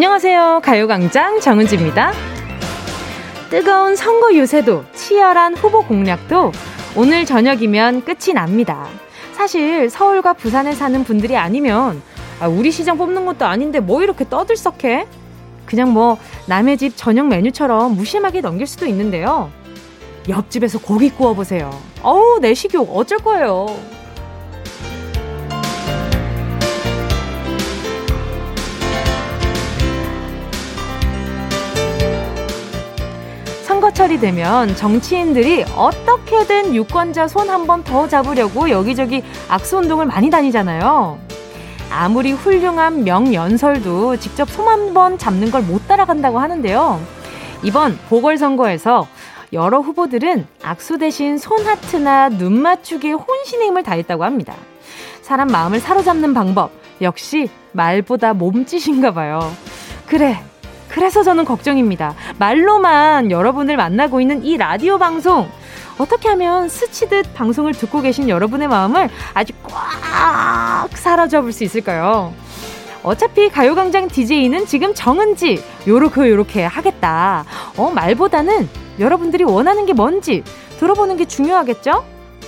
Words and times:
안녕하세요. 0.00 0.62
가요광장 0.64 1.40
정은지입니다. 1.40 2.12
뜨거운 3.50 3.96
선거 3.96 4.32
유세도 4.32 4.86
치열한 4.94 5.58
후보 5.58 5.82
공략도 5.82 6.52
오늘 6.96 7.26
저녁이면 7.26 8.06
끝이 8.06 8.32
납니다. 8.32 8.86
사실 9.34 9.90
서울과 9.90 10.32
부산에 10.32 10.72
사는 10.72 11.04
분들이 11.04 11.36
아니면 11.36 12.00
아, 12.40 12.48
우리 12.48 12.70
시장 12.70 12.96
뽑는 12.96 13.26
것도 13.26 13.44
아닌데 13.44 13.78
뭐 13.78 14.02
이렇게 14.02 14.26
떠들썩해? 14.26 15.06
그냥 15.66 15.92
뭐 15.92 16.16
남의 16.46 16.78
집 16.78 16.96
저녁 16.96 17.28
메뉴처럼 17.28 17.94
무심하게 17.94 18.40
넘길 18.40 18.66
수도 18.66 18.86
있는데요. 18.86 19.50
옆집에서 20.30 20.78
고기 20.78 21.10
구워보세요. 21.10 21.78
어우, 22.02 22.38
내 22.40 22.54
식욕 22.54 22.90
어쩔 22.96 23.18
거예요. 23.18 23.66
철이 34.00 34.18
되면 34.18 34.74
정치인들이 34.76 35.64
어떻게든 35.76 36.74
유권자 36.74 37.28
손 37.28 37.50
한 37.50 37.66
번 37.66 37.84
더 37.84 38.08
잡으려고 38.08 38.70
여기저기 38.70 39.22
악수운동을 39.50 40.06
많이 40.06 40.30
다니잖아요. 40.30 41.18
아무리 41.90 42.32
훌륭한 42.32 43.04
명연설도 43.04 44.16
직접 44.16 44.48
손 44.48 44.68
한 44.68 44.94
번 44.94 45.18
잡는 45.18 45.50
걸 45.50 45.60
못 45.62 45.86
따라간다고 45.86 46.38
하는데요. 46.38 46.98
이번 47.62 47.98
보궐선거에서 48.08 49.06
여러 49.52 49.80
후보들은 49.80 50.46
악수 50.62 50.96
대신 50.96 51.36
손 51.36 51.66
하트나 51.66 52.30
눈 52.30 52.58
맞추기에 52.62 53.12
혼신의 53.12 53.66
힘을 53.66 53.82
다했다고 53.82 54.24
합니다. 54.24 54.54
사람 55.20 55.48
마음을 55.48 55.78
사로잡는 55.78 56.32
방법 56.32 56.70
역시 57.02 57.50
말보다 57.72 58.32
몸짓인가 58.32 59.10
봐요. 59.10 59.52
그래, 60.06 60.40
그래서 60.90 61.22
저는 61.22 61.44
걱정입니다. 61.44 62.14
말로만 62.38 63.30
여러분을 63.30 63.76
만나고 63.76 64.20
있는 64.20 64.44
이 64.44 64.56
라디오 64.56 64.98
방송. 64.98 65.48
어떻게 65.98 66.28
하면 66.30 66.68
스치듯 66.68 67.34
방송을 67.34 67.72
듣고 67.74 68.00
계신 68.00 68.28
여러분의 68.28 68.68
마음을 68.68 69.08
아주 69.34 69.52
꽉 69.62 70.88
사로잡을 70.94 71.52
수 71.52 71.62
있을까요? 71.64 72.32
어차피 73.02 73.48
가요광장 73.50 74.08
DJ는 74.08 74.66
지금 74.66 74.92
정은지, 74.94 75.62
요렇게 75.86 76.28
요렇게 76.30 76.64
하겠다. 76.64 77.44
어, 77.76 77.90
말보다는 77.94 78.68
여러분들이 78.98 79.44
원하는 79.44 79.86
게 79.86 79.92
뭔지 79.92 80.42
들어보는 80.78 81.16
게 81.16 81.24
중요하겠죠? 81.26 82.04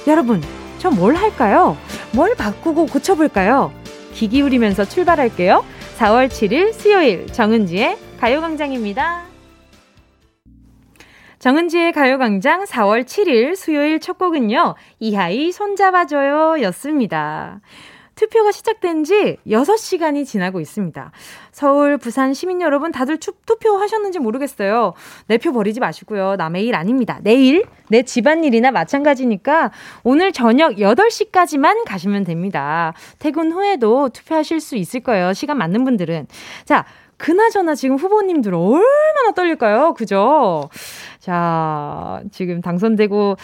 여러분, 0.06 0.42
저 0.78 0.90
뭘 0.90 1.14
할까요? 1.14 1.76
뭘 2.12 2.34
바꾸고 2.34 2.86
고쳐볼까요? 2.86 3.72
귀 4.14 4.28
기울이면서 4.28 4.84
출발할게요. 4.84 5.64
4월 5.98 6.28
7일 6.28 6.72
수요일 6.74 7.26
정은지의 7.28 7.96
가요광장입니다. 8.22 9.24
정은지의 11.40 11.90
가요광장 11.90 12.62
4월 12.62 13.02
7일 13.02 13.56
수요일 13.56 13.98
첫 13.98 14.16
곡은요, 14.16 14.76
이하이 15.00 15.50
손잡아줘요 15.50 16.62
였습니다. 16.62 17.60
투표가 18.14 18.52
시작된 18.52 19.02
지 19.02 19.38
6시간이 19.48 20.24
지나고 20.24 20.60
있습니다. 20.60 21.10
서울, 21.50 21.98
부산 21.98 22.34
시민 22.34 22.60
여러분 22.60 22.92
다들 22.92 23.16
투, 23.16 23.32
투표하셨는지 23.44 24.20
모르겠어요. 24.20 24.92
내 25.26 25.38
표 25.38 25.52
버리지 25.52 25.80
마시고요. 25.80 26.36
남의 26.36 26.64
일 26.64 26.76
아닙니다. 26.76 27.18
내일 27.22 27.64
내 27.88 28.02
집안일이나 28.02 28.70
마찬가지니까 28.70 29.72
오늘 30.04 30.30
저녁 30.30 30.76
8시까지만 30.76 31.84
가시면 31.86 32.22
됩니다. 32.22 32.92
퇴근 33.18 33.50
후에도 33.50 34.10
투표하실 34.10 34.60
수 34.60 34.76
있을 34.76 35.00
거예요. 35.00 35.32
시간 35.32 35.58
맞는 35.58 35.82
분들은. 35.84 36.28
자, 36.64 36.84
그나저나 37.22 37.76
지금 37.76 37.94
후보님들 37.96 38.52
얼마나 38.52 39.30
떨릴까요? 39.36 39.94
그죠? 39.94 40.68
자, 41.20 42.20
지금 42.32 42.60
당선되고 42.60 43.36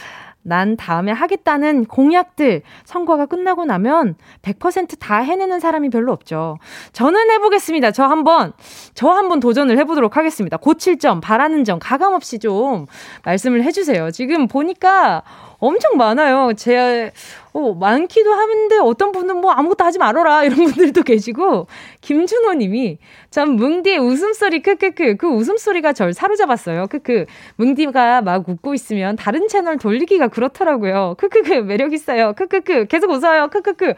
난 0.42 0.76
다음에 0.76 1.12
하겠다는 1.12 1.84
공약들 1.84 2.62
선거가 2.84 3.26
끝나고 3.26 3.66
나면 3.66 4.16
100%다 4.42 5.18
해내는 5.18 5.60
사람이 5.60 5.90
별로 5.90 6.12
없죠. 6.12 6.56
저는 6.92 7.30
해보겠습니다. 7.30 7.92
저 7.92 8.04
한번, 8.04 8.52
저 8.94 9.10
한번 9.10 9.38
도전을 9.38 9.78
해보도록 9.78 10.16
하겠습니다. 10.16 10.56
고칠 10.56 10.98
점, 10.98 11.20
바라는 11.20 11.62
점, 11.62 11.78
가감 11.78 12.14
없이 12.14 12.40
좀 12.40 12.86
말씀을 13.24 13.62
해주세요. 13.62 14.10
지금 14.10 14.48
보니까 14.48 15.22
엄청 15.58 15.96
많아요. 15.96 16.52
제, 16.56 17.10
어, 17.52 17.74
많기도 17.74 18.32
하는데 18.32 18.78
어떤 18.78 19.12
분은 19.12 19.40
뭐 19.40 19.50
아무것도 19.50 19.84
하지 19.84 19.98
말아라 19.98 20.44
이런 20.44 20.64
분들도 20.64 21.02
계시고 21.02 21.66
김준호 22.00 22.54
님이 22.54 22.98
참 23.30 23.56
뭉디의 23.56 23.98
웃음소리 23.98 24.62
크크크 24.62 25.16
그 25.16 25.26
웃음소리가 25.26 25.92
절 25.92 26.12
사로잡았어요. 26.12 26.86
크크 26.86 27.26
뭉디가 27.56 28.22
막 28.22 28.48
웃고 28.48 28.74
있으면 28.74 29.16
다른 29.16 29.48
채널 29.48 29.78
돌리기가 29.78 30.28
그렇더라고요. 30.28 31.16
크크크 31.18 31.52
매력 31.62 31.92
있어요. 31.92 32.32
크크크 32.34 32.86
계속 32.86 33.10
웃어요. 33.10 33.48
크크크 33.48 33.94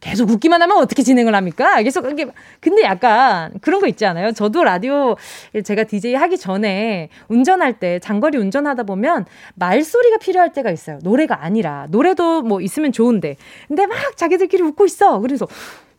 계속 0.00 0.30
웃기만 0.30 0.62
하면 0.62 0.78
어떻게 0.78 1.02
진행을 1.02 1.34
합니까? 1.34 1.82
계속 1.82 2.10
이게 2.10 2.26
근데 2.60 2.82
약간 2.82 3.52
그런 3.60 3.80
거 3.80 3.86
있지 3.88 4.06
않아요? 4.06 4.32
저도 4.32 4.64
라디오 4.64 5.16
제가 5.64 5.84
DJ 5.84 6.14
하기 6.14 6.38
전에 6.38 7.08
운전할 7.28 7.78
때 7.78 7.98
장거리 7.98 8.38
운전하다 8.38 8.84
보면 8.84 9.26
말소리가 9.56 10.18
필요할 10.18 10.52
때가 10.52 10.70
있어요. 10.70 10.98
노래가 11.02 11.44
아니라 11.44 11.86
노래도 11.90 12.42
뭐 12.42 12.60
있으면 12.60 12.92
좋은데 12.92 13.36
근데 13.66 13.86
막 13.86 14.16
자기들끼리 14.16 14.62
웃고 14.62 14.84
있어. 14.86 15.18
그래서 15.20 15.46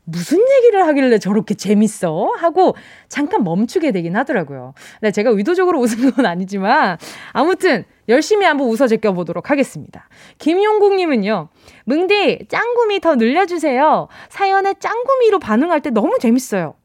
무슨 0.10 0.40
얘기를 0.40 0.88
하길래 0.88 1.20
저렇게 1.20 1.54
재밌어? 1.54 2.32
하고 2.38 2.76
잠깐 3.10 3.44
멈추게 3.44 3.92
되긴 3.92 4.16
하더라고요. 4.16 4.74
네, 5.02 5.12
제가 5.12 5.30
의도적으로 5.30 5.80
웃은 5.80 6.12
건 6.12 6.26
아니지만 6.26 6.98
아무튼 7.32 7.86
열심히 8.10 8.46
한번 8.46 8.68
웃어 8.68 8.88
제껴보도록 8.88 9.50
하겠습니다. 9.52 10.10
김용국님은요, 10.40 11.50
뭉디, 11.86 12.48
짱구미 12.50 13.00
더 13.00 13.16
늘려주세요. 13.16 14.08
사연에 14.30 14.74
짱구미로 14.74 15.40
반응할 15.40 15.82
때 15.82 15.92
너무 15.92 16.18
재밌어요. 16.20 16.76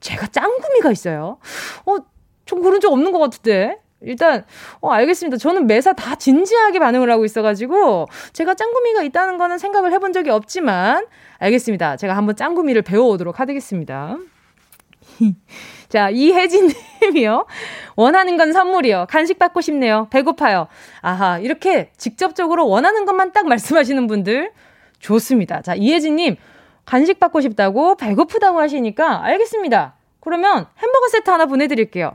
제가 0.00 0.28
짱구미가 0.28 0.92
있어요. 0.92 1.38
어, 1.86 1.96
좀 2.44 2.62
그런 2.62 2.80
적 2.80 2.92
없는 2.92 3.10
것 3.12 3.18
같은데. 3.18 3.80
일단, 4.00 4.44
어, 4.80 4.90
알겠습니다. 4.90 5.38
저는 5.38 5.66
매사 5.66 5.92
다 5.92 6.14
진지하게 6.14 6.78
반응을 6.78 7.10
하고 7.10 7.24
있어가지고, 7.24 8.06
제가 8.32 8.54
짱구미가 8.54 9.02
있다는 9.02 9.38
거는 9.38 9.58
생각을 9.58 9.92
해본 9.92 10.12
적이 10.12 10.30
없지만, 10.30 11.06
알겠습니다. 11.38 11.96
제가 11.96 12.16
한번 12.16 12.36
짱구미를 12.36 12.82
배워오도록 12.82 13.40
하겠습니다. 13.40 14.16
자, 15.88 16.10
이혜진 16.10 16.70
님이요. 17.02 17.46
원하는 17.96 18.36
건 18.36 18.52
선물이요. 18.52 19.06
간식 19.08 19.38
받고 19.38 19.60
싶네요. 19.60 20.08
배고파요. 20.10 20.68
아하, 21.00 21.38
이렇게 21.38 21.90
직접적으로 21.96 22.68
원하는 22.68 23.04
것만 23.04 23.32
딱 23.32 23.46
말씀하시는 23.46 24.06
분들 24.06 24.52
좋습니다. 25.00 25.62
자, 25.62 25.74
이혜진 25.74 26.16
님. 26.16 26.36
간식 26.84 27.20
받고 27.20 27.40
싶다고 27.42 27.96
배고프다고 27.96 28.60
하시니까 28.60 29.22
알겠습니다. 29.24 29.94
그러면 30.20 30.66
햄버거 30.78 31.08
세트 31.08 31.30
하나 31.30 31.46
보내드릴게요. 31.46 32.14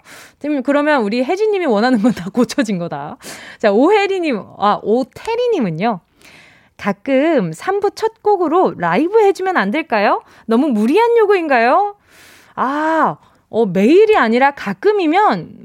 그러면 0.63 1.03
우리 1.03 1.23
혜진님이 1.23 1.65
원하는 1.67 2.01
건 2.01 2.11
다 2.11 2.29
고쳐진 2.31 2.77
거다. 2.79 3.17
자, 3.59 3.71
오혜리님, 3.71 4.41
아, 4.57 4.79
오태리님은요. 4.83 5.99
가끔 6.77 7.51
3부 7.51 7.95
첫 7.95 8.21
곡으로 8.23 8.73
라이브 8.77 9.21
해주면 9.21 9.57
안 9.57 9.71
될까요? 9.71 10.21
너무 10.47 10.67
무리한 10.69 11.17
요구인가요? 11.17 11.95
아, 12.55 13.17
어, 13.53 13.65
매일이 13.67 14.17
아니라 14.17 14.51
가끔이면 14.51 15.59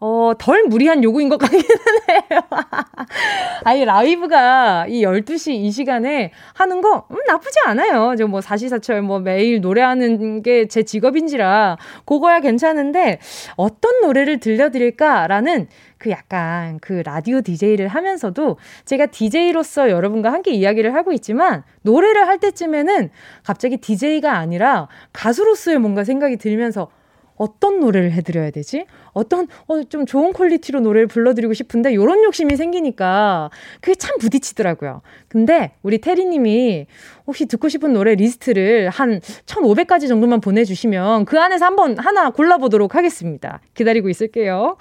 어, 0.00 0.32
덜 0.36 0.64
무리한 0.64 1.04
요구인 1.04 1.28
것 1.28 1.38
같기는 1.38 1.62
해요. 2.10 2.40
아니, 3.64 3.84
라이브가 3.84 4.86
이 4.88 5.02
12시 5.04 5.52
이 5.52 5.70
시간에 5.70 6.32
하는 6.54 6.80
거, 6.80 7.06
음, 7.12 7.16
나쁘지 7.28 7.60
않아요. 7.66 8.16
저 8.16 8.26
뭐 8.26 8.40
사시사철 8.40 9.02
뭐 9.02 9.20
매일 9.20 9.60
노래하는 9.60 10.42
게 10.42 10.66
제 10.66 10.82
직업인지라, 10.82 11.76
그거야 12.04 12.40
괜찮은데, 12.40 13.20
어떤 13.56 14.00
노래를 14.00 14.40
들려드릴까라는 14.40 15.68
그 15.98 16.10
약간 16.10 16.78
그 16.80 17.02
라디오 17.04 17.40
DJ를 17.40 17.86
하면서도 17.86 18.56
제가 18.84 19.06
DJ로서 19.06 19.88
여러분과 19.90 20.32
함께 20.32 20.50
이야기를 20.50 20.96
하고 20.96 21.12
있지만, 21.12 21.62
노래를 21.82 22.26
할 22.26 22.38
때쯤에는 22.38 23.10
갑자기 23.44 23.76
DJ가 23.76 24.36
아니라 24.36 24.88
가수로서의 25.12 25.78
뭔가 25.78 26.02
생각이 26.02 26.38
들면서, 26.38 26.88
어떤 27.36 27.80
노래를 27.80 28.12
해드려야 28.12 28.50
되지? 28.50 28.86
어떤 29.12 29.46
어, 29.66 29.82
좀 29.84 30.06
좋은 30.06 30.32
퀄리티로 30.32 30.80
노래를 30.80 31.06
불러드리고 31.06 31.54
싶은데 31.54 31.94
요런 31.94 32.22
욕심이 32.24 32.56
생기니까 32.56 33.50
그게 33.80 33.94
참 33.94 34.16
부딪히더라고요. 34.18 35.02
근데 35.28 35.72
우리 35.82 35.98
태리님이 35.98 36.86
혹시 37.26 37.46
듣고 37.46 37.68
싶은 37.68 37.92
노래 37.92 38.14
리스트를 38.14 38.90
한 38.90 39.20
1,500가지 39.20 40.08
정도만 40.08 40.40
보내주시면 40.40 41.24
그 41.24 41.40
안에서 41.40 41.64
한번 41.66 41.98
하나 41.98 42.30
골라보도록 42.30 42.94
하겠습니다. 42.94 43.60
기다리고 43.74 44.08
있을게요. 44.08 44.76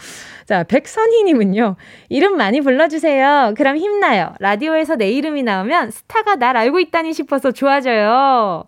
자, 0.45 0.63
백선희님은요. 0.63 1.75
이름 2.09 2.38
많이 2.38 2.62
불러주세요. 2.62 3.54
그럼 3.56 3.77
힘나요. 3.77 4.33
라디오에서 4.39 4.95
내 4.95 5.12
이름이 5.12 5.44
나오면 5.44 5.92
스타가 5.92 6.36
날 6.36 6.57
알고 6.57 6.80
있다니 6.80 7.13
싶어서 7.13 7.51
좋아져요. 7.51 8.65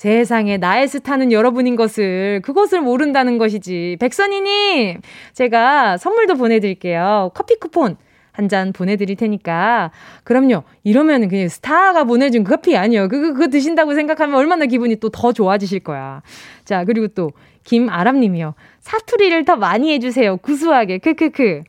세상에 0.00 0.56
나의 0.56 0.88
스타는 0.88 1.30
여러분인 1.30 1.76
것을 1.76 2.40
그것을 2.42 2.80
모른다는 2.80 3.36
것이지. 3.36 3.98
백선희님 4.00 5.02
제가 5.34 5.98
선물도 5.98 6.36
보내드릴게요. 6.36 7.32
커피 7.34 7.56
쿠폰 7.56 7.98
한잔 8.32 8.72
보내드릴 8.72 9.16
테니까. 9.16 9.90
그럼요. 10.24 10.62
이러면 10.84 11.28
그냥 11.28 11.48
스타가 11.48 12.04
보내준 12.04 12.44
커피 12.44 12.78
아니요. 12.78 13.08
그거, 13.08 13.34
그거 13.34 13.48
드신다고 13.48 13.92
생각하면 13.94 14.36
얼마나 14.36 14.64
기분이 14.64 14.96
또 14.96 15.10
더 15.10 15.32
좋아지실 15.34 15.80
거야. 15.80 16.22
자, 16.64 16.86
그리고 16.86 17.08
또, 17.08 17.32
김아람님이요. 17.64 18.54
사투리를 18.80 19.44
더 19.44 19.56
많이 19.56 19.92
해주세요. 19.92 20.38
구수하게. 20.38 20.96
크크크. 20.96 21.64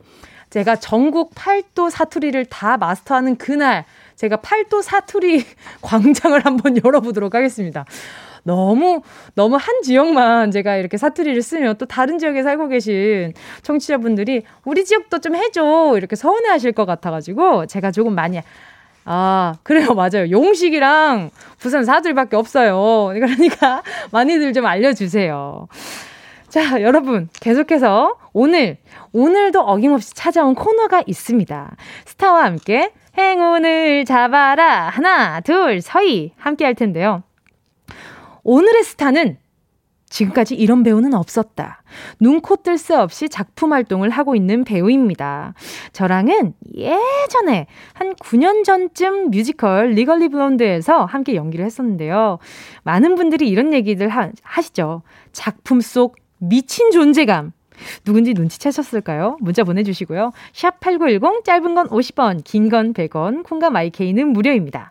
제가 0.51 0.77
전국 0.77 1.31
팔도 1.35 1.89
사투리를 1.89 2.45
다 2.45 2.77
마스터하는 2.77 3.35
그날, 3.35 3.83
제가 4.21 4.37
팔도 4.37 4.83
사투리 4.83 5.43
광장을 5.81 6.39
한번 6.45 6.77
열어보도록 6.85 7.33
하겠습니다. 7.33 7.85
너무, 8.43 9.01
너무 9.33 9.55
한 9.55 9.81
지역만 9.81 10.51
제가 10.51 10.75
이렇게 10.75 10.97
사투리를 10.97 11.41
쓰면 11.41 11.77
또 11.77 11.87
다른 11.87 12.19
지역에 12.19 12.43
살고 12.43 12.67
계신 12.67 13.33
청취자분들이 13.63 14.43
우리 14.63 14.85
지역도 14.85 15.19
좀 15.19 15.35
해줘. 15.35 15.95
이렇게 15.97 16.15
서운해 16.15 16.49
하실 16.49 16.71
것 16.71 16.85
같아가지고 16.85 17.65
제가 17.65 17.89
조금 17.89 18.13
많이 18.13 18.39
아, 19.05 19.55
그래요. 19.63 19.95
맞아요. 19.95 20.29
용식이랑 20.29 21.31
부산 21.57 21.83
사투리밖에 21.83 22.35
없어요. 22.35 23.07
그러니까 23.13 23.81
많이들 24.11 24.53
좀 24.53 24.67
알려주세요. 24.67 25.67
자, 26.47 26.81
여러분, 26.83 27.27
계속해서 27.39 28.17
오늘, 28.33 28.77
오늘도 29.13 29.61
어김없이 29.61 30.13
찾아온 30.13 30.53
코너가 30.53 31.01
있습니다. 31.07 31.75
스타와 32.05 32.43
함께 32.43 32.91
행운을 33.17 34.05
잡아라. 34.05 34.89
하나, 34.89 35.39
둘, 35.41 35.81
서희. 35.81 36.33
함께 36.37 36.65
할 36.65 36.75
텐데요. 36.75 37.23
오늘의 38.43 38.83
스타는 38.83 39.37
지금까지 40.09 40.55
이런 40.55 40.83
배우는 40.83 41.13
없었다. 41.13 41.83
눈코 42.19 42.57
뜰 42.57 42.77
새 42.77 42.95
없이 42.95 43.29
작품 43.29 43.71
활동을 43.71 44.09
하고 44.09 44.35
있는 44.35 44.65
배우입니다. 44.65 45.53
저랑은 45.93 46.53
예전에 46.75 47.67
한 47.93 48.13
9년 48.15 48.65
전쯤 48.65 49.29
뮤지컬 49.31 49.91
Legally 49.91 50.27
Blonde에서 50.27 51.05
함께 51.05 51.35
연기를 51.35 51.63
했었는데요. 51.65 52.39
많은 52.83 53.15
분들이 53.15 53.47
이런 53.47 53.73
얘기들 53.73 54.09
하, 54.09 54.31
하시죠. 54.43 55.03
작품 55.31 55.79
속 55.79 56.17
미친 56.39 56.91
존재감. 56.91 57.53
누군지 58.03 58.33
눈치채셨을까요? 58.33 59.37
문자 59.41 59.63
보내주시고요. 59.63 60.31
샵 60.53 60.79
8910, 60.79 61.43
짧은 61.45 61.75
건 61.75 61.87
50원, 61.89 62.43
긴 62.43 62.69
건 62.69 62.93
100원, 62.93 63.43
콩과 63.43 63.69
마이케이는 63.69 64.27
무료입니다. 64.29 64.89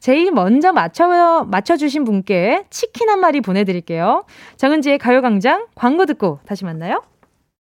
제일 0.00 0.32
먼저 0.32 0.72
맞춰, 0.72 1.46
맞춰주신 1.48 2.04
분께 2.04 2.64
치킨 2.70 3.08
한 3.08 3.20
마리 3.20 3.40
보내드릴게요. 3.40 4.24
정은지의 4.56 4.98
가요광장 4.98 5.66
광고 5.74 6.06
듣고 6.06 6.40
다시 6.46 6.64
만나요. 6.64 7.02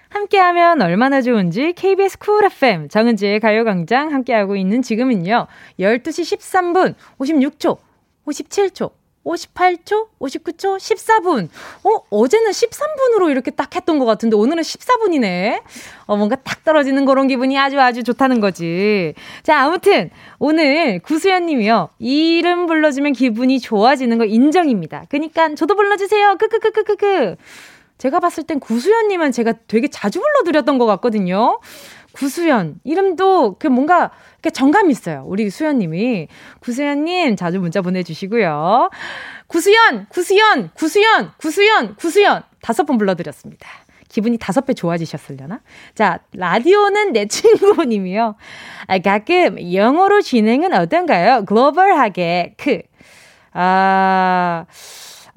함께하면 0.10 0.82
얼마나 0.82 1.22
좋은지 1.22 1.74
KBS 1.74 2.18
쿨 2.18 2.44
FM 2.46 2.90
정은지의 2.90 3.40
가요광장 3.40 4.12
함께하고 4.12 4.56
있는 4.56 4.82
지금은요 4.82 5.46
12시 5.80 6.38
13분 6.40 6.96
56초 7.20 7.78
57초 8.26 8.94
58초, 9.26 10.08
59초, 10.20 10.78
14분. 10.78 11.50
어, 11.84 12.06
어제는 12.10 12.52
13분으로 12.52 13.30
이렇게 13.30 13.52
딱 13.52 13.76
했던 13.76 14.00
것 14.00 14.06
같은데 14.06 14.36
오늘은 14.36 14.62
14분이네. 14.62 15.62
어, 16.06 16.16
뭔가 16.16 16.36
딱 16.36 16.64
떨어지는 16.64 17.06
그런 17.06 17.28
기분이 17.28 17.58
아주 17.58 17.80
아주 17.80 18.04
좋다는 18.04 18.40
거지. 18.40 19.14
자, 19.44 19.60
아무튼 19.62 20.12
오늘 20.40 21.00
구수연 21.00 21.48
님이요. 21.48 21.90
이름 22.00 22.68
불러주면 22.68 23.14
기분이 23.14 23.60
좋아지는 23.60 24.18
거 24.18 24.26
인정입니다. 24.26 25.06
그니까 25.10 25.54
저도 25.56 25.76
불러주세요. 25.76 26.38
크크크크크크. 26.38 27.36
제가 27.98 28.20
봤을 28.20 28.44
땐 28.44 28.60
구수연 28.60 29.08
님은 29.08 29.32
제가 29.32 29.54
되게 29.68 29.88
자주 29.88 30.20
불러드렸던 30.20 30.78
것 30.78 30.86
같거든요. 30.86 31.60
구수연. 32.12 32.80
이름도 32.84 33.56
그 33.60 33.68
뭔가 33.68 34.12
정감 34.50 34.92
있어요. 34.92 35.24
우리 35.26 35.50
수연님이. 35.50 36.28
구수연님 36.60 37.36
자주 37.36 37.60
문자 37.60 37.82
보내주시고요. 37.82 38.90
구수연, 39.48 40.08
구수연, 40.10 40.72
구수연, 40.74 41.32
구수연, 41.38 41.96
구수연. 41.96 42.44
다섯 42.62 42.86
번 42.86 42.98
불러드렸습니다. 42.98 43.68
기분이 44.10 44.38
다섯 44.38 44.66
배 44.66 44.74
좋아지셨으려나? 44.74 45.60
자, 45.94 46.20
라디오는 46.34 47.12
내 47.12 47.26
친구님이요. 47.28 48.36
아, 48.88 49.00
가끔 49.00 49.74
영어로 49.74 50.22
진행은 50.22 50.74
어떤가요? 50.74 51.44
글로벌하게. 51.46 52.56
크. 52.58 52.82
아, 53.54 54.66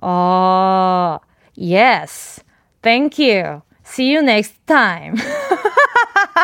어, 0.00 1.18
yes. 1.56 2.42
Thank 2.82 3.18
you. 3.18 3.62
See 3.84 4.14
you 4.14 4.22
next 4.22 4.54
time. 4.66 5.14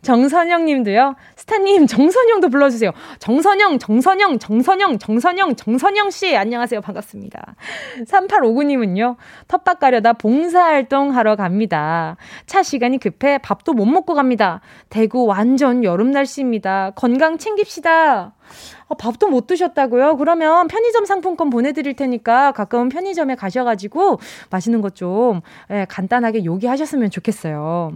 정선영 0.06 0.67
님도요. 0.67 1.17
스타님, 1.35 1.88
정선영도 1.88 2.49
불러주세요. 2.49 2.93
정선영, 3.19 3.80
정선영, 3.80 4.38
정선영, 4.38 4.99
정선영, 4.99 5.57
정선영 5.57 6.11
씨. 6.11 6.37
안녕하세요. 6.37 6.80
반갑습니다. 6.80 7.57
3859 8.07 8.62
님은요. 8.62 9.16
텃밭 9.49 9.80
가려다 9.80 10.12
봉사활동 10.12 11.16
하러 11.16 11.35
갑니다. 11.35 12.16
차 12.47 12.62
시간이 12.62 12.99
급해 12.99 13.38
밥도 13.38 13.73
못 13.73 13.85
먹고 13.85 14.14
갑니다. 14.14 14.61
대구 14.90 15.26
완전 15.26 15.83
여름 15.83 16.12
날씨입니다. 16.12 16.92
건강 16.95 17.37
챙깁시다. 17.37 18.33
어, 18.87 18.95
밥도 18.95 19.26
못 19.26 19.49
드셨다고요? 19.49 20.19
그러면 20.19 20.69
편의점 20.69 21.04
상품권 21.04 21.50
보내드릴 21.50 21.97
테니까 21.97 22.52
가까운 22.52 22.88
편의점에 22.88 23.35
가셔가지고 23.35 24.21
맛있는 24.50 24.83
것좀 24.83 25.40
예, 25.73 25.85
간단하게 25.88 26.45
요기하셨으면 26.45 27.11
좋겠어요. 27.11 27.95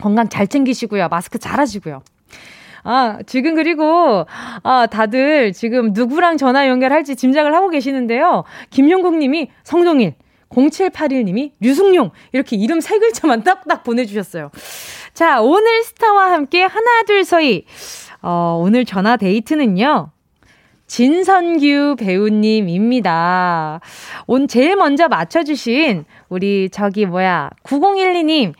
건강 0.00 0.28
잘 0.28 0.46
챙기시고요. 0.46 1.08
마스크 1.08 1.38
잘 1.38 1.58
하시고요. 1.58 2.02
아, 2.84 3.18
지금 3.26 3.54
그리고, 3.54 4.26
아, 4.62 4.86
다들 4.86 5.52
지금 5.54 5.92
누구랑 5.94 6.36
전화 6.36 6.68
연결할지 6.68 7.16
짐작을 7.16 7.54
하고 7.54 7.70
계시는데요. 7.70 8.44
김용국 8.68 9.16
님이 9.16 9.50
성동일, 9.62 10.14
0781 10.50 11.24
님이 11.24 11.52
류승용, 11.60 12.10
이렇게 12.32 12.56
이름 12.56 12.80
세 12.80 12.98
글자만 12.98 13.42
딱딱 13.42 13.84
보내주셨어요. 13.84 14.50
자, 15.14 15.40
오늘 15.40 15.82
스타와 15.82 16.32
함께 16.32 16.62
하나, 16.62 17.02
둘, 17.06 17.24
서희. 17.24 17.64
어, 18.20 18.60
오늘 18.62 18.84
전화 18.84 19.16
데이트는요. 19.16 20.10
진선규 20.86 21.96
배우님입니다. 21.98 23.80
온 24.26 24.46
제일 24.46 24.76
먼저 24.76 25.08
맞춰주신 25.08 26.04
우리 26.28 26.68
저기 26.70 27.06
뭐야 27.06 27.50
9012님 27.64 28.52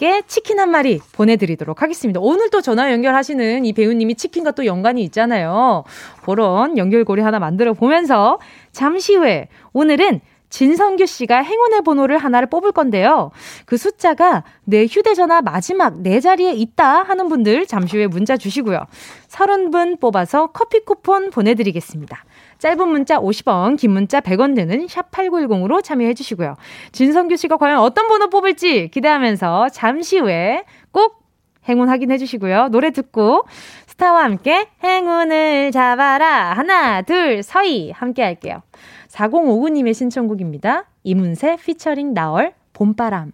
분께 0.00 0.22
치킨 0.26 0.58
한 0.58 0.70
마리 0.70 0.98
보내드리도록 1.12 1.82
하겠습니다. 1.82 2.20
오늘 2.20 2.48
또 2.48 2.62
전화 2.62 2.90
연결하시는 2.90 3.66
이 3.66 3.72
배우님이 3.74 4.14
치킨과 4.14 4.52
또 4.52 4.64
연관이 4.64 5.04
있잖아요. 5.04 5.84
그런 6.24 6.78
연결고리 6.78 7.20
하나 7.20 7.38
만들어 7.38 7.74
보면서 7.74 8.38
잠시 8.72 9.14
후에 9.14 9.48
오늘은 9.74 10.22
진성규 10.48 11.06
씨가 11.06 11.42
행운의 11.42 11.82
번호를 11.82 12.18
하나를 12.18 12.48
뽑을 12.48 12.72
건데요. 12.72 13.30
그 13.66 13.76
숫자가 13.76 14.42
내 14.64 14.86
휴대전화 14.86 15.42
마지막 15.42 16.00
네 16.00 16.18
자리에 16.18 16.52
있다 16.52 17.02
하는 17.02 17.28
분들 17.28 17.66
잠시 17.66 17.96
후에 17.96 18.08
문자 18.08 18.36
주시고요. 18.36 18.80
30분 19.28 20.00
뽑아서 20.00 20.48
커피 20.48 20.80
쿠폰 20.80 21.30
보내드리겠습니다. 21.30 22.24
짧은 22.60 22.88
문자 22.88 23.18
50원, 23.18 23.78
긴 23.78 23.90
문자 23.90 24.20
100원 24.20 24.54
되는 24.54 24.86
샵 24.86 25.10
8910으로 25.10 25.82
참여해 25.82 26.14
주시고요. 26.14 26.56
진성규 26.92 27.36
씨가 27.36 27.56
과연 27.56 27.78
어떤 27.78 28.06
번호 28.06 28.28
뽑을지 28.28 28.88
기대하면서 28.88 29.70
잠시 29.70 30.18
후에 30.18 30.64
꼭 30.92 31.24
행운 31.68 31.88
확인해 31.88 32.18
주시고요. 32.18 32.68
노래 32.68 32.90
듣고 32.90 33.46
스타와 33.86 34.24
함께 34.24 34.68
행운을 34.84 35.72
잡아라. 35.72 36.52
하나, 36.52 37.02
둘, 37.02 37.42
서희 37.42 37.90
함께 37.90 38.22
할게요. 38.22 38.62
4059님의 39.08 39.94
신청곡입니다. 39.94 40.84
이문세 41.02 41.56
피처링 41.56 42.14
나얼 42.14 42.52
봄바람. 42.72 43.32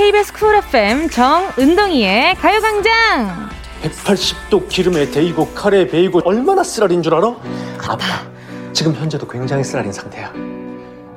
KBS 0.00 0.32
Cool 0.32 0.54
FM 0.54 1.10
정은동이의 1.10 2.34
가요광장. 2.36 3.50
180도 3.82 4.66
기름에 4.66 5.10
데이고 5.10 5.48
칼에 5.48 5.86
베이고 5.88 6.22
얼마나 6.24 6.64
쓰라린 6.64 7.02
줄 7.02 7.14
알아? 7.14 7.26
아파 7.86 8.06
지금 8.72 8.94
현재도 8.94 9.28
굉장히 9.28 9.62
쓰라린 9.62 9.92
상태야. 9.92 10.32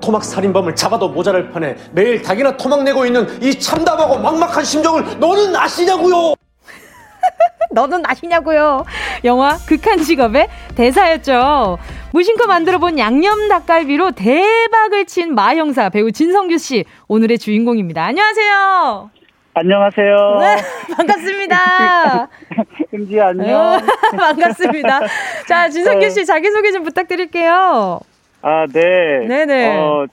토막 0.01 0.25
살인범을 0.25 0.75
잡아도 0.75 1.07
모자랄 1.07 1.49
판에 1.51 1.77
매일 1.93 2.21
닭이나 2.21 2.57
토막 2.57 2.83
내고 2.83 3.05
있는 3.05 3.41
이 3.41 3.57
참담하고 3.57 4.17
막막한 4.19 4.65
심정을 4.65 5.17
너는 5.17 5.55
아시냐고요 5.55 6.35
너는 7.73 8.03
아시냐고요. 8.05 8.85
영화 9.25 9.57
극한 9.67 9.99
직업의 9.99 10.47
대사였죠. 10.75 11.77
무심코 12.13 12.47
만들어본 12.47 12.99
양념 12.99 13.49
닭갈비로 13.49 14.11
대박을 14.11 15.05
친 15.05 15.33
마형사 15.35 15.89
배우 15.89 16.11
진선규 16.12 16.57
씨 16.57 16.85
오늘의 17.07 17.39
주인공입니다. 17.39 18.03
안녕하세요. 18.05 19.09
안녕하세요. 19.55 20.15
네, 20.39 20.57
반갑습니다. 20.95 22.27
은지 22.93 23.19
안녕. 23.21 23.79
반갑습니다. 24.17 24.99
자, 25.47 25.69
진성규 25.69 26.09
씨 26.09 26.25
자기소개 26.25 26.71
좀 26.71 26.83
부탁드릴게요. 26.83 27.99
아, 28.41 28.65
네. 28.71 29.27
네네. 29.27 29.77
어, 29.77 30.05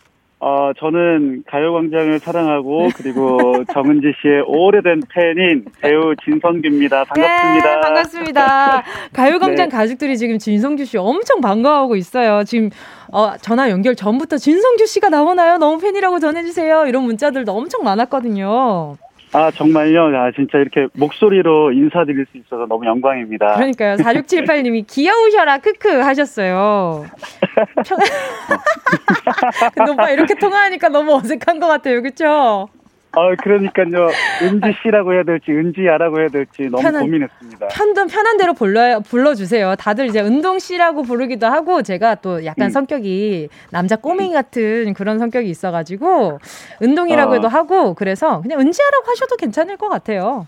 어, 0.43 0.73
저는 0.79 1.45
가요광장을 1.47 2.19
사랑하고 2.19 2.89
그리고 2.97 3.63
정은지 3.75 4.15
씨의 4.23 4.43
오래된 4.47 5.03
팬인 5.11 5.67
배우 5.81 6.15
진성규입니다. 6.25 7.05
반갑습니다. 7.05 7.75
네, 7.75 7.81
반갑습니다. 7.83 8.83
가요광장 9.13 9.69
네. 9.69 9.77
가족들이 9.77 10.17
지금 10.17 10.39
진성규 10.39 10.87
씨 10.87 10.97
엄청 10.97 11.43
반가워하고 11.43 11.95
있어요. 11.97 12.45
지금 12.45 12.71
어, 13.13 13.37
전화 13.37 13.69
연결 13.69 13.95
전부터 13.95 14.39
진성규 14.39 14.87
씨가 14.87 15.11
나오나요? 15.11 15.59
너무 15.59 15.79
팬이라고 15.79 16.19
전해주세요. 16.19 16.87
이런 16.87 17.05
문자들도 17.05 17.53
엄청 17.53 17.85
많았거든요. 17.85 18.97
아, 19.33 19.51
정말요? 19.53 20.07
아, 20.17 20.33
진짜 20.35 20.59
이렇게 20.59 20.89
목소리로 20.95 21.71
인사드릴 21.73 22.27
수 22.33 22.39
있어서 22.39 22.67
너무 22.67 22.85
영광입니다. 22.85 23.55
그러니까요. 23.55 23.95
4678님이 23.97 24.85
귀여우셔라, 24.89 25.59
크크 25.59 25.89
하셨어요. 26.01 27.05
근데 29.75 29.93
오빠 29.93 30.11
이렇게 30.11 30.35
통화하니까 30.35 30.89
너무 30.89 31.15
어색한 31.15 31.61
것 31.61 31.69
같아요. 31.69 32.03
그쵸? 32.03 32.69
아, 33.13 33.35
그러니까요. 33.43 34.09
은지 34.43 34.73
씨라고 34.83 35.13
해야 35.15 35.23
될지, 35.25 35.51
은지야라고 35.51 36.21
해야 36.21 36.29
될지 36.29 36.69
너무 36.71 36.81
편한, 36.83 37.03
고민했습니다. 37.03 37.69
편도 37.69 38.07
편한 38.07 38.37
대로 38.37 38.55
불러 38.55 39.01
불러주세요. 39.01 39.75
다들 39.77 40.07
이제 40.07 40.21
은동 40.21 40.59
씨라고 40.61 41.03
부르기도 41.03 41.47
하고, 41.49 41.83
제가 41.83 42.17
또 42.17 42.45
약간 42.45 42.69
음. 42.69 42.71
성격이 42.71 43.49
남자 43.71 43.97
꼬맹이 43.97 44.33
같은 44.33 44.95
그런 44.95 45.19
성격이 45.19 45.49
있어가지고, 45.51 46.39
은동이라고 46.83 47.33
아. 47.33 47.35
해도 47.35 47.49
하고, 47.49 47.95
그래서 47.95 48.41
그냥 48.43 48.61
은지야라고 48.61 49.11
하셔도 49.11 49.35
괜찮을 49.37 49.77
것 49.77 49.89
같아요. 49.89 50.47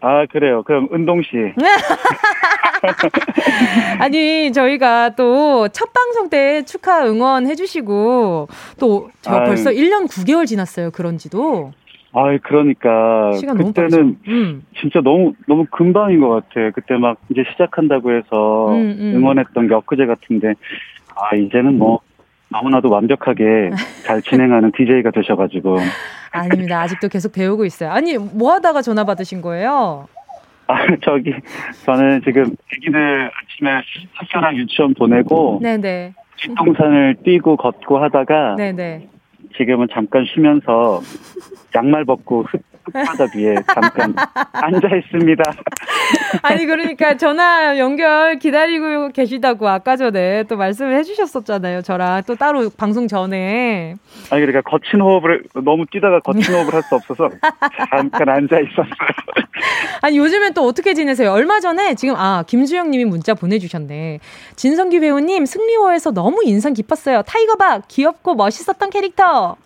아, 0.00 0.26
그래요. 0.30 0.62
그럼 0.64 0.88
은동 0.92 1.22
씨. 1.22 1.30
아니, 3.98 4.52
저희가 4.52 5.14
또 5.16 5.68
첫 5.72 5.92
방송 5.92 6.28
때 6.28 6.62
축하 6.64 7.06
응원 7.06 7.46
해주시고, 7.46 8.48
또 8.78 9.10
저 9.22 9.44
벌써 9.44 9.70
1년 9.70 10.06
9개월 10.06 10.46
지났어요. 10.46 10.90
그런지도. 10.90 11.72
아, 12.16 12.34
그러니까 12.42 13.30
그때는 13.58 14.16
음. 14.26 14.62
진짜 14.80 15.02
너무 15.02 15.34
너무 15.46 15.66
금방인 15.70 16.20
것 16.20 16.30
같아. 16.30 16.70
그때 16.74 16.96
막 16.96 17.18
이제 17.28 17.44
시작한다고 17.52 18.10
해서 18.16 18.68
음, 18.70 18.96
음. 18.98 19.12
응원했던 19.16 19.68
게 19.68 19.74
엊그제 19.74 20.06
같은데 20.06 20.54
아 21.14 21.36
이제는 21.36 21.76
뭐 21.76 22.00
너무나도 22.48 22.88
완벽하게 22.88 23.70
잘 24.06 24.22
진행하는 24.22 24.72
DJ가 24.74 25.10
되셔가지고 25.10 25.76
아닙니다. 26.30 26.80
아직도 26.80 27.08
계속 27.08 27.32
배우고 27.32 27.66
있어요. 27.66 27.90
아니 27.90 28.16
뭐 28.16 28.52
하다가 28.52 28.80
전화 28.80 29.04
받으신 29.04 29.42
거예요? 29.42 30.08
아 30.68 30.74
저기 31.04 31.34
저는 31.84 32.22
지금 32.24 32.56
애기들 32.72 33.30
아침에 33.30 33.82
학교랑 34.14 34.56
유치원 34.56 34.94
보내고 34.94 35.60
네네. 35.62 36.14
뒷동산을 36.36 37.16
뛰고 37.24 37.58
걷고 37.58 37.98
하다가 37.98 38.56
네네. 38.56 39.08
지금은 39.58 39.88
잠깐 39.92 40.24
쉬면서 40.32 41.02
양말 41.76 42.04
벗고 42.06 42.44
흙, 42.50 42.60
흙바닥 42.86 43.36
위에 43.36 43.54
잠깐 43.74 44.14
앉아 44.52 44.88
있습니다. 44.96 45.42
아니 46.42 46.64
그러니까 46.66 47.16
전화 47.16 47.78
연결 47.78 48.38
기다리고 48.38 49.10
계시다고 49.10 49.68
아까 49.68 49.96
전에 49.96 50.44
또 50.44 50.56
말씀을 50.56 50.96
해주셨었잖아요. 50.96 51.82
저랑 51.82 52.22
또 52.26 52.34
따로 52.34 52.70
방송 52.70 53.06
전에. 53.08 53.96
아니 54.30 54.40
그러니까 54.46 54.62
거친 54.62 55.00
호흡을 55.00 55.44
너무 55.64 55.84
뛰다가 55.90 56.20
거친 56.20 56.54
호흡을 56.54 56.72
할 56.74 56.82
수 56.86 56.94
없어서 56.94 57.28
잠깐 57.90 58.28
앉아 58.28 58.60
있었어요. 58.60 58.86
아니 60.02 60.18
요즘엔 60.18 60.54
또 60.54 60.62
어떻게 60.64 60.94
지내세요? 60.94 61.32
얼마 61.32 61.58
전에 61.60 61.94
지금 61.94 62.14
아 62.16 62.44
김수영님이 62.46 63.04
문자 63.06 63.34
보내주셨네. 63.34 64.20
진성기 64.54 65.00
배우님 65.00 65.44
승리호에서 65.46 66.12
너무 66.12 66.42
인상 66.44 66.72
깊었어요. 66.74 67.22
타이거박 67.22 67.88
귀엽고 67.88 68.34
멋있었던 68.36 68.90
캐릭터. 68.90 69.56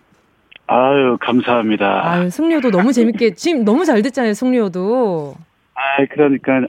아유, 0.71 1.17
감사합니다. 1.19 2.01
아유, 2.09 2.29
승리호도 2.29 2.71
너무 2.71 2.93
재밌게, 2.93 3.33
지금 3.33 3.65
너무 3.65 3.83
잘 3.83 4.01
됐잖아요, 4.01 4.33
승리호도. 4.33 5.35
아, 5.73 6.05
그러니까, 6.09 6.61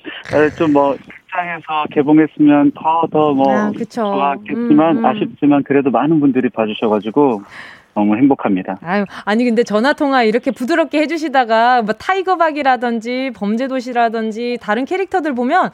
좀 0.59 0.73
뭐, 0.73 0.97
극장에서 0.97 1.87
개봉했으면 1.93 2.73
더, 2.73 3.07
더 3.13 3.33
뭐, 3.33 3.55
아, 3.55 3.71
좋았겠지만, 3.71 4.97
음, 4.97 4.99
음. 4.99 5.07
아쉽지만, 5.07 5.63
그래도 5.63 5.93
많은 5.93 6.19
분들이 6.19 6.49
봐주셔가지고, 6.49 7.43
너무 7.95 8.17
행복합니다. 8.17 8.79
아유, 8.83 9.05
아니 9.27 9.45
근데 9.45 9.63
전화 9.63 9.93
통화 9.93 10.23
이렇게 10.23 10.51
부드럽게 10.51 10.99
해주시다가 11.03 11.83
뭐 11.83 11.93
타이거박이라든지 11.93 13.33
범죄도시라든지 13.37 14.57
다른 14.63 14.87
캐릭터들 14.87 15.35
보면 15.35 15.69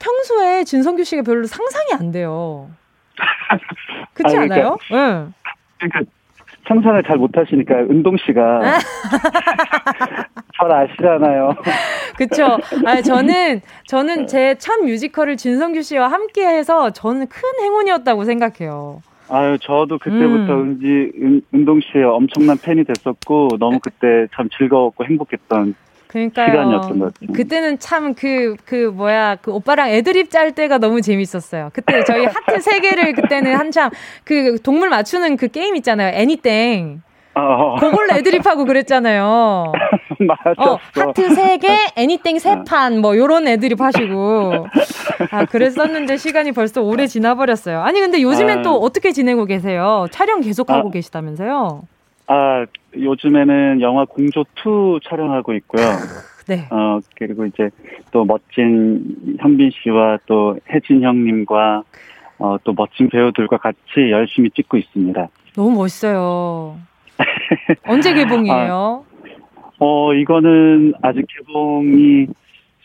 평소에 0.00 0.64
진성규 0.64 1.04
씨가 1.04 1.22
별로 1.22 1.46
상상이 1.46 1.92
안 1.92 2.10
돼요. 2.10 2.70
그렇지 4.14 4.36
아니, 4.36 4.48
그러니까, 4.48 4.54
않아요? 4.56 4.78
응. 4.90 5.32
그러니까 5.78 6.10
청산을 6.66 7.02
잘 7.04 7.16
못하시니까 7.18 7.74
은동 7.90 8.16
씨가 8.16 8.60
잘 10.56 10.72
아시잖아요. 10.72 11.54
그쵸. 12.16 12.58
아 12.86 13.00
저는 13.02 13.60
저는 13.86 14.26
제 14.26 14.54
첫 14.58 14.80
뮤지컬을 14.84 15.36
진성규 15.36 15.82
씨와 15.82 16.08
함께해서 16.08 16.90
저는 16.90 17.26
큰 17.26 17.42
행운이었다고 17.62 18.24
생각해요. 18.24 19.02
아유, 19.30 19.56
저도 19.60 19.98
그때부터 19.98 20.52
음. 20.54 20.60
은지, 20.82 21.12
은, 21.22 21.40
은동 21.54 21.80
씨의 21.80 22.04
엄청난 22.04 22.58
팬이 22.58 22.84
됐었고, 22.84 23.56
너무 23.58 23.78
그때 23.80 24.26
참 24.36 24.50
즐거웠고 24.58 25.04
행복했던 25.06 25.74
그러니까요. 26.14 26.46
시간이었던 26.46 26.98
것 27.00 27.14
같아요. 27.14 27.32
그때는 27.34 27.78
참 27.80 28.14
그, 28.14 28.54
그, 28.64 28.92
뭐야, 28.94 29.36
그 29.42 29.52
오빠랑 29.52 29.90
애드립 29.90 30.30
짤 30.30 30.52
때가 30.52 30.78
너무 30.78 31.00
재밌었어요. 31.00 31.70
그때 31.72 32.04
저희 32.04 32.24
하트 32.24 32.60
세 32.62 32.78
개를 32.78 33.12
그때는 33.14 33.56
한참 33.56 33.90
그 34.22 34.60
동물 34.62 34.88
맞추는 34.90 35.36
그 35.36 35.48
게임 35.48 35.74
있잖아요. 35.76 36.16
애니땡. 36.16 37.02
어. 37.36 37.74
그걸로 37.80 38.14
애드립하고 38.14 38.64
그랬잖아요. 38.64 39.72
맞아. 40.20 40.54
어, 40.56 40.78
하트 40.94 41.30
3개, 41.30 41.68
애니땡 41.96 42.36
3판, 42.36 43.00
뭐, 43.00 43.16
요런 43.16 43.48
애드립 43.48 43.80
하시고. 43.80 44.68
아, 45.32 45.44
그랬었는데 45.44 46.16
시간이 46.16 46.52
벌써 46.52 46.80
오래 46.80 47.08
지나버렸어요. 47.08 47.80
아니, 47.82 47.98
근데 47.98 48.22
요즘엔 48.22 48.60
아. 48.60 48.62
또 48.62 48.76
어떻게 48.76 49.10
지내고 49.10 49.46
계세요? 49.46 50.06
촬영 50.12 50.42
계속하고 50.42 50.90
아. 50.90 50.92
계시다면서요? 50.92 51.82
아, 52.28 52.66
요즘에는 52.96 53.80
영화 53.80 54.04
공조 54.04 54.44
2 54.56 55.00
촬영하고 55.04 55.54
있고요. 55.54 55.84
네. 56.46 56.66
어, 56.70 57.00
그리고 57.16 57.46
이제 57.46 57.70
또 58.10 58.24
멋진 58.24 59.36
현빈 59.40 59.70
씨와 59.70 60.18
또 60.26 60.58
혜진 60.70 61.02
형님과 61.02 61.82
어, 62.38 62.56
또 62.64 62.72
멋진 62.74 63.08
배우들과 63.08 63.56
같이 63.58 63.78
열심히 64.10 64.50
찍고 64.50 64.76
있습니다. 64.76 65.28
너무 65.54 65.76
멋있어요. 65.76 66.78
언제 67.86 68.12
개봉이에요? 68.12 69.04
아, 69.06 69.64
어, 69.78 70.14
이거는 70.14 70.94
아직 71.02 71.24
개봉이 71.28 72.26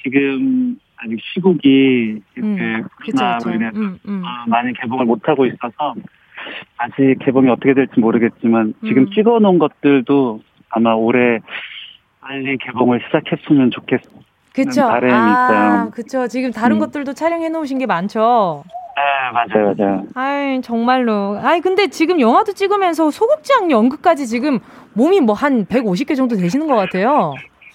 지금 0.04 0.78
아직 0.96 1.18
시국이 1.34 2.22
음, 2.38 2.84
코로나로 3.06 3.52
인해서 3.56 3.78
음, 3.78 4.00
음. 4.08 4.24
어, 4.24 4.50
많이 4.50 4.74
개봉을 4.74 5.06
못 5.06 5.28
하고 5.28 5.46
있어서 5.46 5.96
아직 6.78 7.18
개봉이 7.24 7.50
어떻게 7.50 7.74
될지 7.74 8.00
모르겠지만 8.00 8.74
지금 8.86 9.04
음. 9.04 9.10
찍어놓은 9.12 9.60
것들도 9.60 10.42
아마 10.70 10.94
올해 10.94 11.40
빨리 12.22 12.58
개봉을 12.58 13.02
시작했으면 13.08 13.72
좋겠는 13.72 14.04
그쵸? 14.54 14.82
바람이 14.88 15.12
아, 15.14 15.30
있어요. 15.32 15.92
그렇죠. 15.92 16.28
지금 16.28 16.52
다른 16.52 16.78
음. 16.78 16.80
것들도 16.80 17.14
촬영해 17.14 17.50
놓으신 17.50 17.78
게 17.80 17.86
많죠. 17.86 18.64
네, 18.96 19.32
맞아요, 19.34 19.74
맞아요. 19.78 20.04
아이, 20.16 20.62
정말로. 20.62 21.40
아이, 21.42 21.62
근데 21.62 21.88
지금 21.88 22.20
영화도 22.20 22.52
찍으면서 22.54 23.12
소극장 23.12 23.72
연극까지 23.72 24.28
지금 24.28 24.60
몸이 24.94 25.22
뭐 25.22 25.34
한 25.36 25.66
150개 25.66 26.18
정도 26.18 26.36
되시는 26.36 26.68
것 26.68 26.76
같아요. 26.76 27.34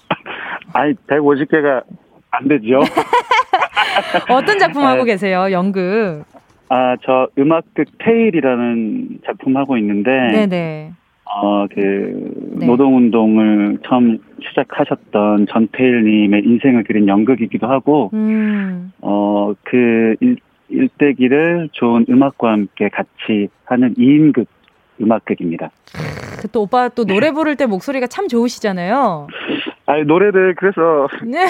아이, 0.73 0.93
150개가 1.07 1.83
안 2.29 2.47
되죠. 2.47 2.81
어떤 4.29 4.59
작품 4.59 4.83
하고 4.85 5.01
아, 5.01 5.05
계세요, 5.05 5.47
연극? 5.51 6.25
아, 6.69 6.95
저 7.03 7.27
음악극 7.37 7.87
테일이라는 7.99 9.19
작품 9.25 9.57
하고 9.57 9.77
있는데. 9.77 10.11
네네. 10.11 10.91
어, 11.25 11.67
그, 11.67 12.55
네. 12.59 12.65
노동운동을 12.65 13.79
처음 13.85 14.19
시작하셨던 14.47 15.47
전태일님의 15.49 16.43
인생을 16.45 16.83
그린 16.83 17.07
연극이기도 17.07 17.67
하고, 17.67 18.11
음. 18.13 18.91
어, 19.01 19.53
그 19.63 20.15
일, 20.21 20.37
일대기를 20.69 21.69
좋은 21.71 22.05
음악과 22.09 22.51
함께 22.51 22.89
같이 22.89 23.49
하는 23.65 23.93
2인극 23.95 24.45
음악극입니다. 25.01 25.71
그또 26.41 26.63
오빠 26.63 26.89
또 26.89 27.05
노래 27.05 27.31
부를 27.31 27.55
때 27.55 27.65
목소리가 27.65 28.07
참 28.07 28.27
좋으시잖아요. 28.27 29.27
아니 29.87 30.03
노래를 30.03 30.55
그래서 30.55 31.07
네. 31.23 31.45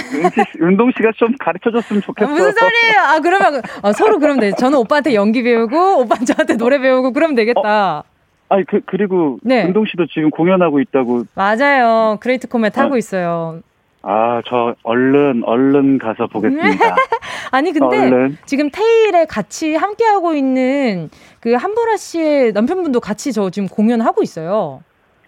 은동 0.62 0.92
씨가 0.98 1.12
좀 1.16 1.34
가르쳐 1.40 1.72
줬으면 1.72 2.02
좋겠어. 2.02 2.30
아, 2.30 2.34
무슨 2.34 2.52
소리예요? 2.52 3.00
아 3.00 3.20
그러면 3.22 3.62
아, 3.82 3.94
서로 3.94 4.20
그럼 4.20 4.40
돼. 4.40 4.52
저는 4.52 4.78
오빠한테 4.80 5.14
연기 5.14 5.42
배우고 5.42 6.00
오빠 6.02 6.16
저한테 6.18 6.58
노래 6.58 6.80
배우고 6.80 7.14
그러면 7.14 7.36
되겠다. 7.36 8.00
어? 8.00 8.04
아니 8.50 8.66
그 8.66 8.82
그리고 8.86 9.40
네. 9.42 9.64
은동 9.64 9.86
씨도 9.86 10.08
지금 10.08 10.30
공연하고 10.32 10.80
있다고. 10.82 11.24
맞아요. 11.34 12.18
Great 12.20 12.48
Comet 12.48 12.78
하고 12.78 12.96
아, 12.96 12.98
있어요. 12.98 13.62
아, 14.02 14.42
저 14.46 14.76
얼른 14.84 15.44
얼른 15.46 15.98
가서 15.98 16.28
보겠습니다. 16.28 16.96
아니 17.52 17.72
근데 17.72 17.98
얼른. 17.98 18.38
지금 18.46 18.70
테일에 18.70 19.26
같이 19.26 19.76
함께 19.76 20.04
하고 20.06 20.34
있는 20.36 21.10
그 21.40 21.54
한보라 21.54 21.98
씨의 21.98 22.52
남편분도 22.52 23.00
같이 23.00 23.32
저 23.34 23.50
지금 23.50 23.68
공연하고 23.70 24.22
있어요. 24.22 24.82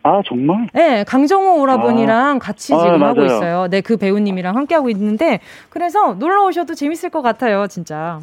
아 0.08 0.22
정말? 0.26 0.68
네, 0.74 1.04
강정호 1.04 1.60
오라버니랑 1.62 2.36
아. 2.38 2.40
같이 2.40 2.74
아, 2.74 2.78
지금 2.78 3.04
아, 3.04 3.10
하고 3.10 3.26
있어요. 3.26 3.68
네, 3.70 3.82
그 3.82 3.98
배우님이랑 3.98 4.56
함께 4.56 4.76
하고 4.76 4.90
있는데 4.90 5.42
그래서 5.70 6.14
놀러 6.14 6.46
오셔도 6.46 6.76
재밌을 6.76 7.10
것 7.10 7.22
같아요, 7.22 7.68
진짜. 7.68 8.22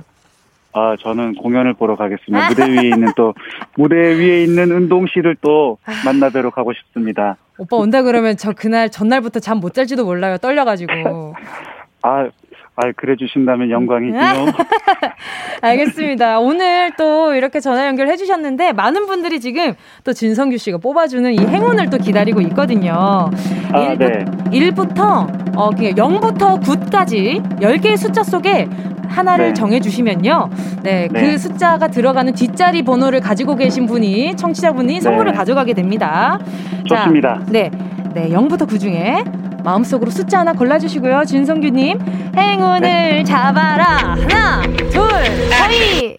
아, 0.72 0.96
저는 1.00 1.34
공연을 1.34 1.74
보러 1.74 1.94
가겠습니다. 1.96 2.48
무대 2.48 2.68
위에 2.68 2.88
있는 2.88 3.12
또, 3.16 3.34
무대 3.76 3.94
위에 3.96 4.42
있는 4.44 4.72
은동 4.72 5.06
씨를 5.12 5.36
또 5.42 5.76
아. 5.84 5.92
만나뵈러 6.06 6.50
가고 6.50 6.72
싶습니다. 6.72 7.36
오빠 7.58 7.76
온다 7.76 8.02
그러면 8.02 8.36
저 8.38 8.52
그날 8.52 8.90
전날부터 8.90 9.38
잠 9.40 9.60
못 9.60 9.74
잘지도 9.74 10.04
몰라요. 10.06 10.38
떨려가지고. 10.38 11.34
아, 12.02 12.28
아, 12.76 12.90
그래 12.96 13.14
주신다면 13.16 13.70
영광이지요. 13.70 14.20
알겠습니다. 15.62 16.40
오늘 16.40 16.92
또 16.96 17.32
이렇게 17.34 17.60
전화 17.60 17.86
연결해 17.86 18.16
주셨는데 18.16 18.72
많은 18.72 19.06
분들이 19.06 19.40
지금 19.40 19.74
또 20.02 20.12
진성규 20.12 20.58
씨가 20.58 20.78
뽑아주는 20.78 21.32
이 21.32 21.38
행운을 21.38 21.90
또 21.90 21.98
기다리고 21.98 22.40
있거든요. 22.42 23.30
아, 23.72 23.94
1부, 23.94 23.98
네. 23.98 24.24
1부터 24.50 25.56
어, 25.56 25.70
0부터 25.70 26.60
9까지 26.62 27.60
10개의 27.60 27.96
숫자 27.96 28.24
속에 28.24 28.68
하나를 29.08 29.48
네. 29.48 29.54
정해주시면요. 29.54 30.50
네, 30.82 31.08
네, 31.10 31.20
그 31.20 31.38
숫자가 31.38 31.88
들어가는 31.88 32.32
뒷자리 32.32 32.82
번호를 32.82 33.20
가지고 33.20 33.54
계신 33.54 33.86
분이, 33.86 34.34
청취자분이 34.36 35.00
선물을 35.00 35.30
네. 35.30 35.36
가져가게 35.38 35.74
됩니다. 35.74 36.40
좋습니다. 36.84 37.38
자, 37.38 37.44
네. 37.52 37.70
네, 38.14 38.28
0부터 38.30 38.68
9 38.68 38.78
중에 38.78 39.22
마음속으로 39.64 40.10
숫자 40.10 40.40
하나 40.40 40.52
골라주시고요. 40.52 41.24
진성규님, 41.24 41.98
행운을 42.36 42.80
네. 42.80 43.24
잡아라. 43.24 44.14
하나, 44.28 44.62
둘, 44.62 45.08
셋. 45.48 46.18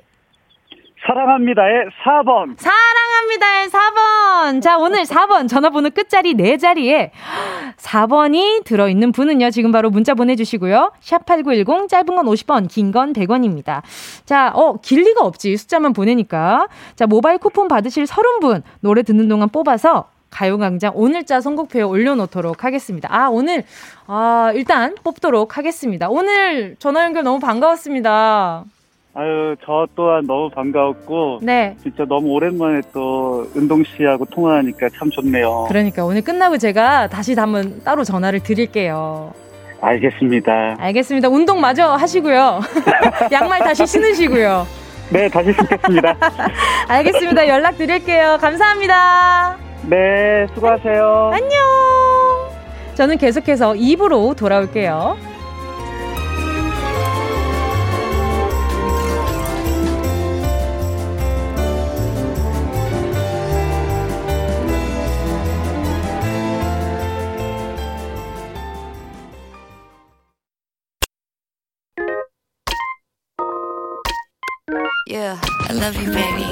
사랑합니다의 1.07 1.85
4번. 2.03 2.55
사랑합니다의 2.57 3.67
4번. 3.69 4.59
자, 4.63 4.79
오늘 4.79 5.03
4번 5.03 5.47
전화번호 5.47 5.91
끝자리 5.91 6.33
4자리에 6.33 7.11
4번이 7.77 8.63
들어있는 8.63 9.11
분은요. 9.11 9.51
지금 9.51 9.71
바로 9.71 9.91
문자 9.91 10.15
보내주시고요. 10.15 10.93
샵8910 11.03 11.89
짧은 11.89 12.05
건 12.07 12.25
50원, 12.25 12.67
긴 12.67 12.91
건 12.91 13.13
100원입니다. 13.13 13.83
자, 14.25 14.51
어, 14.55 14.77
길 14.81 15.01
리가 15.03 15.23
없지. 15.23 15.55
숫자만 15.57 15.93
보내니까. 15.93 16.67
자, 16.95 17.05
모바일 17.05 17.37
쿠폰 17.37 17.67
받으실 17.67 18.05
30분 18.05 18.63
노래 18.79 19.03
듣는 19.03 19.27
동안 19.27 19.49
뽑아서 19.49 20.05
가요광장 20.35 20.91
오늘자 20.95 21.39
선곡표에 21.39 21.81
올려놓도록 21.81 22.65
하겠습니다. 22.65 23.07
아, 23.09 23.29
오늘, 23.29 23.63
아, 24.05 24.51
일단 24.53 24.93
뽑도록 25.01 25.57
하겠습니다. 25.57 26.09
오늘 26.09 26.75
전화 26.77 27.05
연결 27.05 27.23
너무 27.23 27.39
반가웠습니다. 27.39 28.65
아유, 29.13 29.55
저 29.65 29.87
또한 29.95 30.25
너무 30.27 30.49
반가웠고. 30.49 31.39
네. 31.41 31.77
진짜 31.81 32.03
너무 32.03 32.27
오랜만에 32.31 32.81
또 32.93 33.49
은동 33.55 33.81
씨하고 33.85 34.25
통화하니까 34.25 34.89
참 34.99 35.09
좋네요. 35.09 35.67
그러니까 35.69 36.03
오늘 36.03 36.21
끝나고 36.21 36.57
제가 36.57 37.07
다시 37.07 37.33
한번 37.33 37.81
따로 37.85 38.03
전화를 38.03 38.41
드릴게요. 38.41 39.33
알겠습니다. 39.79 40.75
알겠습니다. 40.79 41.29
운동 41.29 41.61
마저 41.61 41.93
하시고요. 41.93 42.59
양말 43.31 43.59
다시 43.59 43.87
신으시고요. 43.87 44.67
네, 45.11 45.29
다시 45.29 45.53
신겠습니다. 45.53 46.17
알겠습니다. 46.89 47.47
연락 47.47 47.77
드릴게요. 47.77 48.37
감사합니다. 48.41 49.64
네, 49.87 50.47
수고하세요. 50.55 51.31
안녕. 51.33 51.51
저는 52.95 53.17
계속해서 53.17 53.75
입으로 53.75 54.33
돌아올게요. 54.33 55.17
Yeah, 75.07 75.39
I 75.68 75.72
love 75.72 75.94
you, 75.94 76.10
baby. 76.10 76.50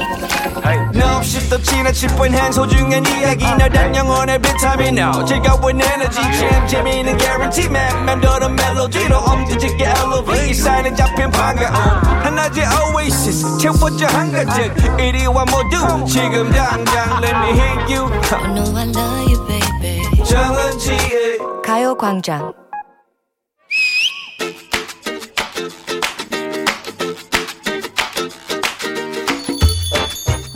No, 0.94 1.20
shift 1.22 1.50
the 1.50 1.58
china 1.58 1.92
chip 1.92 2.12
when 2.20 2.32
hands 2.32 2.56
hold 2.56 2.72
you 2.72 2.86
and 2.86 3.06
이야기 3.08 3.44
너란 3.44 3.94
영혼의 3.94 4.38
비타민 4.40 4.96
now. 4.96 5.24
즐거운 5.24 5.80
에너지 5.80 6.20
참 6.22 6.66
재미있는 6.68 7.18
guarantee 7.18 7.66
man. 7.66 8.04
맴도는 8.04 8.54
멜로디로 8.54 9.16
엄지짓게 9.18 9.84
elevate. 9.84 10.50
이 10.50 10.54
사인은 10.54 10.94
잡힌 10.94 11.30
반가움. 11.32 11.74
하나의 12.22 12.64
oasis 12.94 13.58
채워져 13.58 14.06
한가득. 14.06 15.00
이리와 15.00 15.44
모두 15.46 16.06
지금 16.06 16.50
당장 16.52 17.20
let 17.20 17.34
me 17.34 17.50
hit 17.58 17.92
you. 17.92 18.06
I 18.30 18.54
know 18.54 18.76
I 18.76 18.86
love 18.86 19.32
you, 19.32 19.46
baby. 19.48 20.24
정은지의 20.24 21.38
가요광장. 21.64 22.61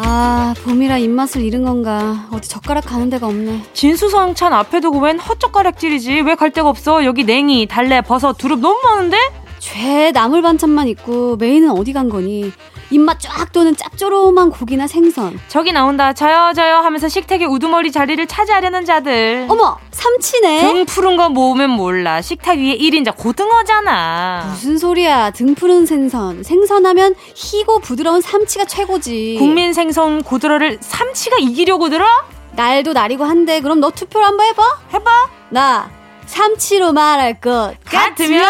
아, 0.10 0.54
봄이라 0.64 1.00
입맛을 1.00 1.42
잃은 1.44 1.64
건가. 1.66 2.28
어디 2.32 2.48
젓가락 2.48 2.86
가는 2.86 3.10
데가 3.10 3.28
없네. 3.28 3.62
진수성찬 3.74 4.54
앞에 4.54 4.80
두고 4.80 5.00
웬 5.00 5.20
헛젓가락질이지? 5.20 6.22
왜 6.22 6.36
갈 6.36 6.52
데가 6.52 6.70
없어? 6.70 7.04
여기 7.04 7.26
냉이, 7.26 7.66
달래, 7.66 8.00
버섯, 8.02 8.38
두릅 8.38 8.60
너무 8.60 8.80
많은데? 8.86 9.18
죄 9.60 10.12
나물 10.12 10.42
반찬만 10.42 10.88
있고 10.90 11.36
메인은 11.38 11.72
어디 11.72 11.94
간 11.94 12.10
거니? 12.10 12.52
입맛 12.90 13.20
쫙 13.20 13.52
도는 13.52 13.76
짭조름한 13.76 14.50
고기나 14.50 14.88
생선. 14.88 15.38
저기 15.50 15.74
나온다. 15.74 16.14
저요 16.14 16.54
저요 16.56 16.78
하면서 16.78 17.10
식탁의 17.10 17.46
우두머리 17.48 17.92
자리를 17.92 18.26
차지하려는 18.28 18.86
자들. 18.86 19.48
어머 19.50 19.78
삼치네. 19.92 20.62
등 20.62 20.86
푸른 20.86 21.18
거 21.18 21.30
모으면 21.30 21.72
몰라. 21.72 22.22
식탁 22.22 22.58
위에 22.58 22.78
1인자 22.78 23.16
고등어잖아. 23.18 24.48
무슨 24.52 24.78
소리야. 24.78 25.32
등 25.32 25.54
푸른 25.54 25.86
생선. 25.86 26.44
생선하면 26.44 27.16
희고 27.36 27.80
부드러운 27.80 28.22
삼치가 28.22 28.66
최고지. 28.66 29.36
국민 29.40 29.74
생선 29.74 30.24
고드러를 30.24 30.78
삼치가 30.80 31.38
이기려고 31.40 31.90
들어? 31.90 32.06
날도 32.54 32.94
날이고 32.94 33.26
한데 33.26 33.60
그럼 33.60 33.80
너 33.82 33.90
투표를 33.92 34.26
한번 34.26 34.48
해봐. 34.48 34.64
해봐. 34.94 35.30
나 35.50 35.90
삼치로 36.26 36.94
말할 36.94 37.40
것 37.42 37.76
같으면 37.86 38.44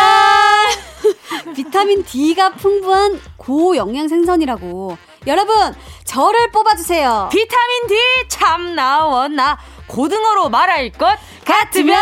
비타민 1.56 2.04
D가 2.04 2.54
풍부한 2.54 3.20
고영양 3.38 4.08
생선이라고. 4.08 4.98
여러분, 5.28 5.56
저를 6.06 6.52
뽑아주세요. 6.52 7.30
비타민 7.32 7.88
D 7.88 7.96
참 8.30 8.76
나왔나? 8.76 9.58
고등어로 9.88 10.50
말할 10.50 10.92
것 10.92 11.18
같으면 11.46 11.98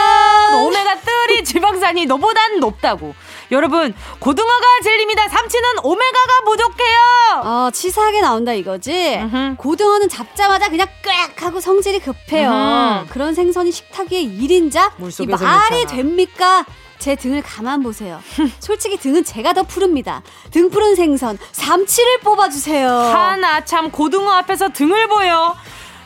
오메가3 0.54 1.46
지방산이 1.46 2.06
너보단 2.06 2.60
높다고. 2.60 3.14
여러분, 3.52 3.94
고등어가 4.20 4.64
진리입니다. 4.84 5.28
삼치는 5.28 5.70
오메가가 5.84 6.42
부족해요. 6.46 7.00
어, 7.44 7.70
치사하게 7.72 8.22
나온다 8.22 8.54
이거지. 8.54 9.20
으흠. 9.22 9.56
고등어는 9.58 10.10
잡자마자 10.10 10.70
그냥 10.70 10.88
꽥 11.04 11.44
하고 11.46 11.60
성질이 11.60 12.00
급해요. 12.00 12.50
으흠. 12.50 13.08
그런 13.10 13.36
생선이 13.36 13.72
식탁 13.72 14.12
위에 14.12 14.24
1인자? 14.24 14.92
이 15.22 15.26
말이. 15.28 15.86
됩니까? 15.86 16.66
제 17.00 17.16
등을 17.16 17.42
가만 17.42 17.84
보세요. 17.84 18.22
솔직히 18.60 18.98
등은 18.98 19.24
제가 19.24 19.54
더 19.54 19.64
푸릅니다. 19.64 20.22
등 20.52 20.70
푸른 20.70 20.96
생선 20.96 21.38
삼치를 21.52 22.20
뽑아주세요. 22.22 22.90
하나 22.90 23.64
참 23.64 23.92
고등어 23.92 24.32
앞에서 24.32 24.70
등을 24.70 25.08
보여. 25.08 25.56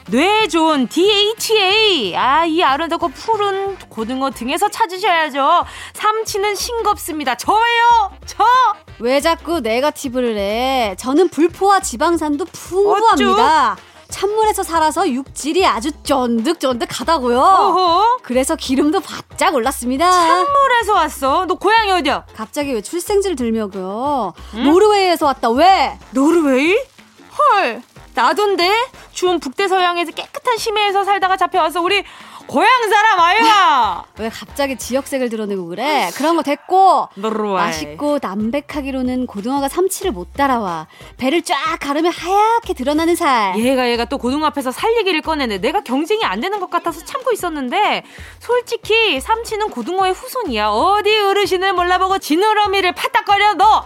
뇌 0.09 0.47
좋은 0.47 0.87
DHA. 0.87 2.15
아, 2.15 2.43
이 2.45 2.63
아름답고 2.63 3.09
푸른 3.09 3.77
고등어 3.89 4.31
등에서 4.31 4.67
찾으셔야죠. 4.69 5.65
삼치는 5.93 6.55
싱겁습니다. 6.55 7.35
저예요! 7.35 8.11
저! 8.25 8.43
왜 8.97 9.21
자꾸 9.21 9.59
네가티브를 9.59 10.35
해? 10.37 10.95
저는 10.97 11.29
불포화 11.29 11.79
지방산도 11.81 12.45
풍부합니다. 12.45 13.73
어쭈? 13.73 13.81
찬물에서 14.09 14.63
살아서 14.63 15.07
육질이 15.09 15.65
아주 15.65 15.91
쫀득쫀득하다고요. 16.03 17.39
어허. 17.39 18.17
그래서 18.23 18.55
기름도 18.55 18.99
바짝 18.99 19.53
올랐습니다. 19.55 20.09
찬물에서 20.11 20.93
왔어? 20.93 21.45
너 21.45 21.55
고향이 21.55 21.91
어디야? 21.91 22.25
갑자기 22.35 22.73
왜 22.73 22.81
출생지를 22.81 23.35
들며고요? 23.35 24.33
응? 24.55 24.63
노르웨이에서 24.63 25.25
왔다. 25.27 25.49
왜? 25.49 25.97
노르웨이? 26.11 26.75
헐. 27.53 27.81
나던데? 28.15 28.69
추운 29.13 29.39
북대서양에서 29.39 30.11
깨끗한 30.11 30.57
심해에서 30.57 31.03
살다가 31.05 31.37
잡혀와서 31.37 31.81
우리 31.81 32.03
고향 32.49 32.67
사람 32.89 33.19
아이가 33.19 34.05
왜 34.17 34.27
갑자기 34.29 34.75
지역색을 34.75 35.29
드러내고 35.29 35.67
그래? 35.67 36.09
그런 36.15 36.35
거 36.35 36.41
됐고. 36.41 37.09
맛있고 37.57 38.17
담백하기로는 38.17 39.27
고등어가 39.27 39.69
삼치를 39.69 40.11
못 40.11 40.33
따라와. 40.33 40.87
배를 41.17 41.43
쫙 41.43 41.55
가르면 41.79 42.11
하얗게 42.11 42.73
드러나는 42.73 43.15
살. 43.15 43.57
얘가 43.59 43.87
얘가 43.89 44.05
또 44.05 44.17
고등어 44.17 44.47
앞에서 44.47 44.71
살 44.71 44.95
얘기를 44.97 45.21
꺼내네. 45.21 45.59
내가 45.59 45.81
경쟁이 45.81 46.25
안 46.25 46.41
되는 46.41 46.59
것 46.59 46.71
같아서 46.71 47.05
참고 47.05 47.31
있었는데 47.31 48.03
솔직히 48.39 49.21
삼치는 49.21 49.69
고등어의 49.69 50.13
후손이야. 50.13 50.69
어디 50.69 51.15
어르신을 51.15 51.73
몰라보고 51.73 52.17
지느러미를 52.17 52.93
파닥거려 52.93 53.53
너 53.53 53.85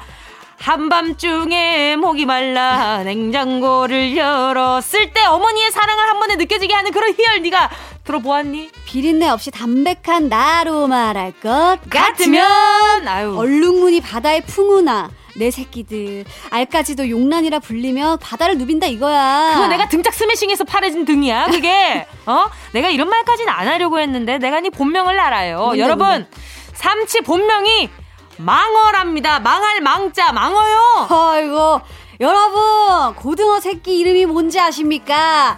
한밤중에 0.63 1.97
목이 1.97 2.26
말라 2.26 3.04
냉장고를 3.04 4.15
열었을 4.15 5.12
때 5.12 5.26
어머니의 5.26 5.69
사랑을 5.71 6.08
한 6.08 6.19
번에 6.19 6.38
느껴지게 6.38 6.73
하는 6.73 6.91
그런 6.91 7.13
희열 7.13 7.41
네가 7.41 7.69
들어보았니? 8.06 8.69
비린내 8.86 9.28
없이 9.28 9.52
담백한 9.52 10.30
나로 10.30 10.88
말할 10.88 11.34
것 11.34 11.80
같으면 11.89 13.06
아유. 13.06 13.38
얼룩무늬 13.38 13.99
바다의 13.99 14.45
풍우나 14.45 15.10
내 15.36 15.52
새끼들 15.52 16.23
알까지도 16.49 17.10
용란이라 17.10 17.60
불리며 17.60 18.19
바다를 18.21 18.58
누빈다 18.58 18.88
이거야. 18.88 19.52
그거 19.56 19.67
내가 19.67 19.89
등짝 19.89 20.13
스매싱해서 20.13 20.63
파래진 20.63 21.04
등이야. 21.04 21.47
그게 21.47 22.08
어? 22.26 22.45
내가 22.71 22.89
이런 22.89 23.10
말까지는 23.10 23.52
안 23.52 23.67
하려고 23.67 23.99
했는데 23.99 24.38
내가 24.38 24.62
네 24.62 24.69
본명을 24.69 25.19
알아요. 25.19 25.73
여러분 25.76 26.08
뭔데? 26.08 26.30
삼치 26.73 27.19
본명이 27.21 27.89
망어랍니다. 28.38 29.39
망할 29.39 29.82
망자 29.82 30.32
망어요. 30.32 31.08
아이고 31.10 31.82
여러분 32.19 33.15
고등어 33.15 33.60
새끼 33.60 34.00
이름이 34.00 34.26
뭔지 34.26 34.60
아십니까? 34.60 35.58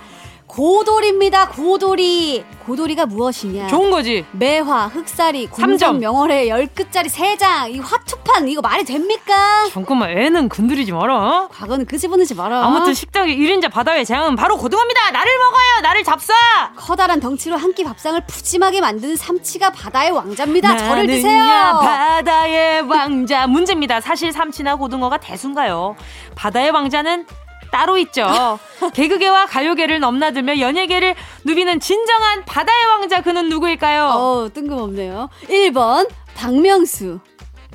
고돌입니다. 0.56 1.50
고돌이. 1.50 2.46
고돌이가 2.66 3.06
무엇이냐? 3.06 3.68
좋은 3.68 3.92
거지. 3.92 4.26
매화, 4.32 4.88
흑사리, 4.88 5.48
공점, 5.48 6.00
명월에 6.00 6.48
열 6.48 6.66
끝짜리 6.68 7.10
세 7.10 7.36
장. 7.36 7.70
이 7.70 7.78
화투판 7.80 8.48
이거 8.48 8.62
말이 8.62 8.86
됩니까? 8.86 9.68
잠깐만 9.70 10.18
애는 10.18 10.48
건드리지 10.48 10.94
마라. 10.94 11.50
과거는 11.52 11.86
끄집어내지 11.86 12.36
마라. 12.36 12.66
아무튼 12.66 12.94
식당의 12.94 13.36
1인자 13.38 13.70
바다의 13.70 14.06
장은 14.06 14.38
바로 14.38 14.58
고등어입니다. 14.58 15.12
나를 15.12 15.38
먹어요. 15.38 15.82
나를 15.82 16.04
잡사. 16.06 16.34
커다란 16.78 17.20
덩치로 17.20 17.58
한 17.58 17.76
끼 17.76 17.84
밥상을 17.84 18.22
푸짐하게 18.26 18.80
만드는 18.80 19.18
삼치가 19.18 19.72
바다의 19.72 20.12
왕자입니다. 20.12 20.78
저를 20.78 21.08
드세요. 21.08 21.44
바다의 21.82 22.84
왕자. 22.84 23.48
문제입니다. 23.48 24.00
사실 24.00 24.32
삼치나 24.32 24.78
고등어가 24.78 25.18
대순가요. 25.18 25.98
바다의 26.36 26.72
왕자는 26.72 27.26
따로 27.72 27.98
있죠. 28.00 28.60
개그계와 28.94 29.46
가요계를 29.48 30.00
넘나들며 30.00 30.60
연예계를 30.60 31.16
누비는 31.44 31.80
진정한 31.80 32.44
바다의 32.46 32.86
왕자 32.86 33.22
그는 33.22 33.50
누구일까요? 33.50 34.06
어, 34.06 34.50
뜬금없네요. 34.54 35.30
1번 35.48 36.10
박명수. 36.36 37.20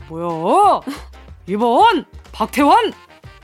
뭐야? 0.09 0.81
2번 1.49 2.05
박태원. 2.33 2.93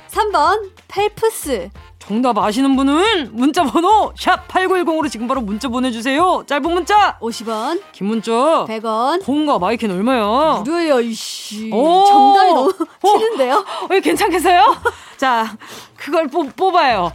3번 0.08 0.70
펠프스. 0.88 1.70
정답 2.06 2.38
아시는 2.38 2.76
분은 2.76 3.30
문자 3.32 3.64
번호 3.64 4.12
샵 4.16 4.46
8910으로 4.46 5.10
지금 5.10 5.26
바로 5.26 5.40
문자 5.40 5.68
보내주세요. 5.68 6.44
짧은 6.46 6.70
문자 6.70 7.18
50원, 7.18 7.82
긴 7.90 8.06
문자 8.06 8.30
100원. 8.32 9.24
콩과 9.24 9.58
마이크는 9.58 9.96
얼마야? 9.96 10.60
무료예요, 10.60 11.00
이씨. 11.00 11.68
정답이 11.68 12.52
너무? 12.52 12.68
어, 13.02 13.94
어 13.94 14.00
괜찮겠어요? 14.00 14.76
자, 15.16 15.56
그걸 15.96 16.28
뽑, 16.28 16.54
뽑아요. 16.56 17.12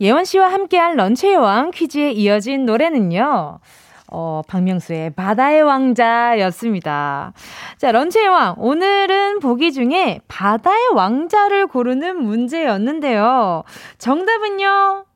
예원 0.00 0.24
씨와 0.24 0.52
함께한 0.52 0.96
런치의 0.96 1.36
왕 1.36 1.70
퀴즈에 1.70 2.10
이어진 2.10 2.66
노래는요. 2.66 3.60
어, 4.08 4.42
박명수의 4.48 5.10
바다의 5.14 5.62
왕자였습니다. 5.62 7.32
자, 7.78 7.92
런치의 7.92 8.28
왕. 8.28 8.56
오늘은 8.58 9.38
보기 9.38 9.72
중에 9.72 10.20
바다의 10.26 10.88
왕자를 10.94 11.68
고르는 11.68 12.20
문제였는데요. 12.20 13.62
정답은요. 13.98 15.06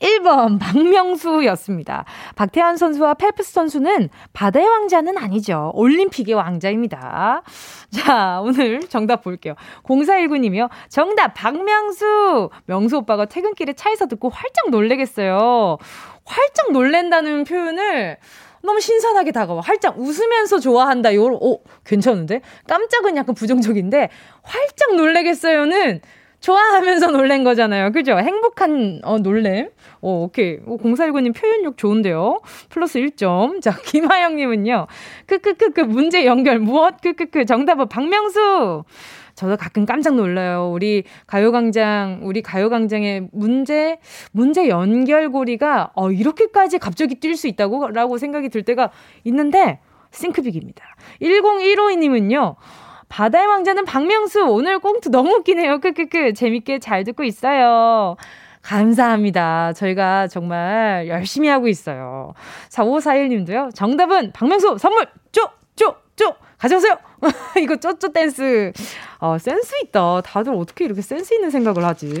1번 0.00 0.58
박명수였습니다. 0.60 2.04
박태환 2.36 2.76
선수와 2.76 3.14
펠프스 3.14 3.52
선수는 3.52 4.10
바다의 4.32 4.66
왕자는 4.66 5.18
아니죠. 5.18 5.72
올림픽의 5.74 6.34
왕자입니다. 6.34 7.42
자, 7.90 8.40
오늘 8.42 8.80
정답 8.88 9.22
볼게요. 9.22 9.54
0419님이요. 9.84 10.68
정답 10.88 11.34
박명수. 11.34 12.50
명수 12.66 12.98
오빠가 12.98 13.24
퇴근길에 13.24 13.72
차에서 13.72 14.06
듣고 14.06 14.28
활짝 14.28 14.70
놀래겠어요. 14.70 15.78
활짝 16.24 16.72
놀랜다는 16.72 17.44
표현을 17.44 18.18
너무 18.62 18.80
신선하게 18.80 19.32
다가와. 19.32 19.62
활짝 19.62 19.98
웃으면서 19.98 20.58
좋아한다. 20.58 21.14
요, 21.14 21.26
어, 21.26 21.58
괜찮은데? 21.84 22.40
깜짝은 22.66 23.16
약간 23.16 23.34
부정적인데, 23.34 24.10
활짝 24.42 24.96
놀래겠어요는 24.96 26.00
좋아하면서 26.40 27.10
놀란 27.12 27.44
거잖아요. 27.44 27.92
그죠? 27.92 28.18
행복한, 28.18 29.00
어, 29.04 29.18
놀램. 29.18 29.70
오, 30.00 30.24
오케이. 30.24 30.58
오, 30.66 30.78
0419님 30.78 31.34
표현력 31.34 31.76
좋은데요. 31.76 32.40
플러스 32.68 33.00
1점. 33.00 33.60
자, 33.60 33.76
김하영님은요. 33.84 34.86
크크크크, 35.26 35.80
문제 35.82 36.24
연결, 36.24 36.58
무엇? 36.58 37.00
크크크, 37.00 37.44
정답은 37.44 37.88
박명수! 37.88 38.84
저도 39.34 39.56
가끔 39.56 39.86
깜짝 39.86 40.16
놀라요. 40.16 40.70
우리 40.72 41.04
가요광장, 41.28 42.20
우리 42.24 42.42
가요광장의 42.42 43.28
문제, 43.30 43.98
문제 44.32 44.68
연결고리가, 44.68 45.92
어, 45.94 46.10
이렇게까지 46.10 46.78
갑자기 46.78 47.20
뛸 47.20 47.36
수 47.36 47.46
있다고? 47.46 47.90
라고 47.90 48.18
생각이 48.18 48.48
들 48.48 48.64
때가 48.64 48.90
있는데, 49.24 49.78
싱크빅입니다. 50.10 50.84
10152님은요, 51.22 52.56
바다의 53.08 53.46
왕자는 53.46 53.84
박명수, 53.84 54.44
오늘 54.46 54.78
꽁트 54.80 55.08
너무 55.10 55.30
웃기네요. 55.36 55.80
크크크, 55.80 56.34
재밌게 56.34 56.78
잘 56.78 57.04
듣고 57.04 57.24
있어요. 57.24 58.16
감사합니다. 58.62 59.72
저희가 59.72 60.28
정말 60.28 61.06
열심히 61.08 61.48
하고 61.48 61.68
있어요. 61.68 62.34
4541 62.68 63.28
님도요. 63.30 63.70
정답은 63.74 64.32
박명수 64.32 64.76
선물 64.78 65.06
쪼! 65.32 65.48
쪼! 65.76 65.94
쪼! 66.16 66.34
가져오세요! 66.58 66.98
이거 67.62 67.76
쪼쪼 67.76 68.08
댄스. 68.12 68.72
어, 69.20 69.38
센스 69.38 69.74
있다. 69.84 70.20
다들 70.22 70.52
어떻게 70.54 70.84
이렇게 70.84 71.00
센스 71.00 71.32
있는 71.34 71.50
생각을 71.50 71.84
하지? 71.84 72.20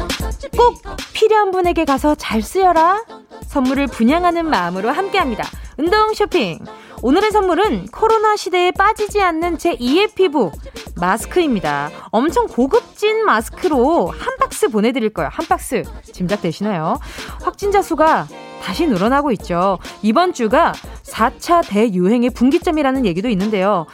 꼭 0.57 0.81
필요한 1.13 1.51
분에게 1.51 1.85
가서 1.85 2.15
잘 2.15 2.41
쓰여라. 2.41 3.05
선물을 3.47 3.87
분양하는 3.87 4.49
마음으로 4.49 4.89
함께합니다. 4.89 5.43
운동 5.77 6.13
쇼핑. 6.13 6.59
오늘의 7.03 7.31
선물은 7.31 7.87
코로나 7.87 8.35
시대에 8.35 8.71
빠지지 8.71 9.21
않는 9.21 9.57
제 9.57 9.75
2의 9.75 10.13
피부 10.13 10.51
마스크입니다. 10.95 11.89
엄청 12.11 12.45
고급진 12.47 13.25
마스크로 13.25 14.07
한 14.07 14.37
박스 14.37 14.69
보내드릴 14.69 15.11
거예요. 15.13 15.29
한 15.33 15.47
박스 15.47 15.83
짐작되시나요? 16.13 16.99
확진자 17.43 17.81
수가 17.81 18.27
다시 18.61 18.87
늘어나고 18.87 19.31
있죠. 19.33 19.79
이번 20.01 20.33
주가 20.33 20.73
4차 21.03 21.67
대유행의 21.67 22.29
분기점이라는 22.31 23.05
얘기도 23.05 23.27
있는데요. 23.29 23.85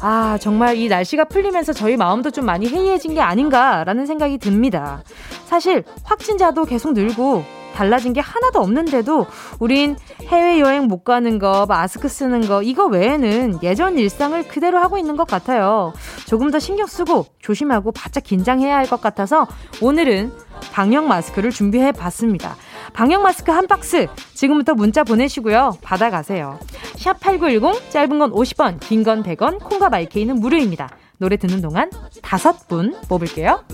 아, 0.00 0.38
정말 0.40 0.76
이 0.76 0.88
날씨가 0.88 1.24
풀리면서 1.24 1.72
저희 1.72 1.96
마음도 1.96 2.30
좀 2.30 2.44
많이 2.46 2.68
해이해진 2.68 3.14
게 3.14 3.20
아닌가라는 3.20 4.06
생각이 4.06 4.38
듭니다. 4.38 5.02
사실 5.46 5.84
확진자도 6.04 6.64
계속 6.64 6.92
늘고 6.92 7.44
달라진 7.74 8.12
게 8.12 8.20
하나도 8.20 8.60
없는데도 8.60 9.26
우린 9.58 9.96
해외여행 10.26 10.84
못 10.86 11.04
가는 11.04 11.38
거, 11.38 11.66
마스크 11.68 12.08
쓰는 12.08 12.46
거, 12.46 12.62
이거 12.62 12.86
외에는 12.86 13.60
예전 13.62 13.96
일상을 13.96 14.48
그대로 14.48 14.78
하고 14.78 14.98
있는 14.98 15.16
것 15.16 15.26
같아요. 15.26 15.92
조금 16.26 16.50
더 16.50 16.58
신경 16.58 16.86
쓰고 16.86 17.26
조심하고 17.38 17.92
바짝 17.92 18.24
긴장해야 18.24 18.76
할 18.76 18.86
것 18.90 19.00
같아서 19.00 19.46
오늘은 19.80 20.32
방역 20.72 21.06
마스크를 21.06 21.50
준비해 21.50 21.92
봤습니다. 21.92 22.56
방역 22.92 23.22
마스크 23.22 23.50
한 23.52 23.66
박스 23.66 24.06
지금부터 24.34 24.74
문자 24.74 25.04
보내시고요. 25.04 25.78
받아가세요. 25.82 26.58
샵 26.96 27.18
8910 27.20 27.90
짧은 27.90 28.18
건 28.18 28.32
50원, 28.32 28.80
긴 28.80 29.04
건 29.04 29.22
100원, 29.22 29.58
콩과 29.62 29.88
마이케이는 29.88 30.36
무료입니다. 30.36 30.90
노래 31.18 31.36
듣는 31.36 31.60
동안 31.62 31.90
다섯 32.22 32.68
분 32.68 32.94
뽑을게요. 33.08 33.64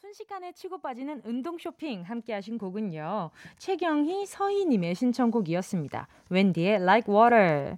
순식간에 0.00 0.52
치고 0.52 0.80
빠지는 0.80 1.22
운동 1.24 1.58
쇼핑 1.58 2.02
함께 2.02 2.32
하신 2.34 2.58
곡은요. 2.58 3.30
최경희 3.58 4.26
서희님의 4.26 4.94
신청곡이었습니다. 4.94 6.06
웬디의 6.30 6.74
Like 6.76 7.12
Water. 7.14 7.76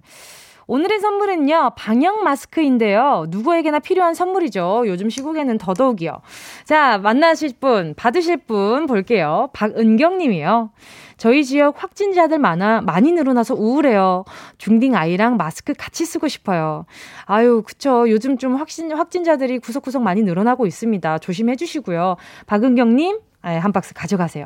오늘의 0.67 0.99
선물은요, 0.99 1.71
방역 1.77 2.23
마스크인데요. 2.23 3.25
누구에게나 3.29 3.79
필요한 3.79 4.13
선물이죠. 4.13 4.83
요즘 4.87 5.09
시국에는 5.09 5.57
더더욱이요. 5.57 6.19
자, 6.65 6.97
만나실 6.97 7.53
분, 7.59 7.93
받으실 7.95 8.35
분 8.35 8.85
볼게요. 8.85 9.49
박은경 9.53 10.17
님이요. 10.17 10.71
저희 11.15 11.43
지역 11.45 11.81
확진자들 11.81 12.37
많아 12.37 12.81
많이 12.81 13.11
늘어나서 13.13 13.55
우울해요. 13.55 14.25
중딩 14.57 14.95
아이랑 14.95 15.37
마스크 15.37 15.73
같이 15.73 16.05
쓰고 16.05 16.27
싶어요. 16.27 16.85
아유, 17.25 17.63
그쵸. 17.65 18.09
요즘 18.09 18.37
좀 18.37 18.55
확진 18.55 18.91
확진자들이 18.91 19.59
구석구석 19.59 20.03
많이 20.03 20.21
늘어나고 20.21 20.67
있습니다. 20.67 21.17
조심해 21.19 21.55
주시고요. 21.55 22.17
박은경 22.45 22.95
님, 22.97 23.19
한 23.55 23.71
박스 23.71 23.93
가져가세요. 23.93 24.45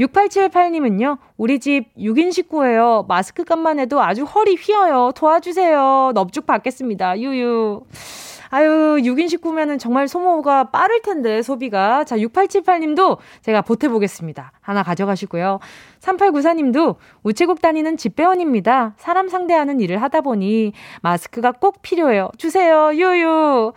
6878님은요, 0.00 1.18
우리 1.36 1.60
집 1.60 1.94
6인 1.96 2.32
식구예요. 2.32 3.04
마스크 3.08 3.44
값만 3.44 3.78
해도 3.78 4.00
아주 4.00 4.24
허리 4.24 4.54
휘어요. 4.54 5.12
도와주세요. 5.14 6.12
넙죽 6.14 6.46
받겠습니다. 6.46 7.18
유유. 7.20 7.82
아유, 8.50 8.96
6인 9.00 9.28
식구면은 9.28 9.78
정말 9.78 10.08
소모가 10.08 10.70
빠를 10.70 11.02
텐데, 11.02 11.42
소비가. 11.42 12.04
자, 12.04 12.16
6878님도 12.16 13.18
제가 13.42 13.60
보태보겠습니다. 13.60 14.52
하나 14.60 14.82
가져가시고요. 14.82 15.58
3894님도 16.00 16.96
우체국 17.22 17.60
다니는 17.60 17.98
집배원입니다. 17.98 18.94
사람 18.96 19.28
상대하는 19.28 19.80
일을 19.80 20.00
하다 20.00 20.22
보니 20.22 20.72
마스크가 21.02 21.52
꼭 21.52 21.82
필요해요. 21.82 22.30
주세요, 22.38 22.90
유유. 22.94 23.74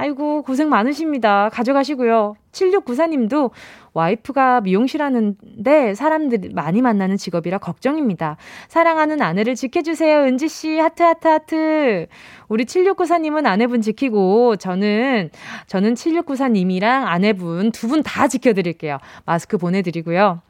아이고, 0.00 0.42
고생 0.42 0.70
많으십니다. 0.70 1.50
가져가시고요. 1.50 2.34
7694님도 2.52 3.50
와이프가 3.92 4.62
미용실 4.62 5.02
하는데 5.02 5.94
사람들 5.94 6.52
많이 6.54 6.80
만나는 6.80 7.18
직업이라 7.18 7.58
걱정입니다. 7.58 8.38
사랑하는 8.68 9.20
아내를 9.20 9.56
지켜주세요. 9.56 10.22
은지씨, 10.22 10.78
하트, 10.78 11.02
하트, 11.02 11.28
하트. 11.28 12.06
우리 12.48 12.64
7694님은 12.64 13.44
아내분 13.44 13.82
지키고, 13.82 14.56
저는, 14.56 15.28
저는 15.66 15.94
7694님이랑 15.94 17.04
아내분 17.06 17.70
두 17.70 17.88
분 17.88 18.02
다 18.02 18.26
지켜드릴게요. 18.26 18.98
마스크 19.26 19.58
보내드리고요. 19.58 20.40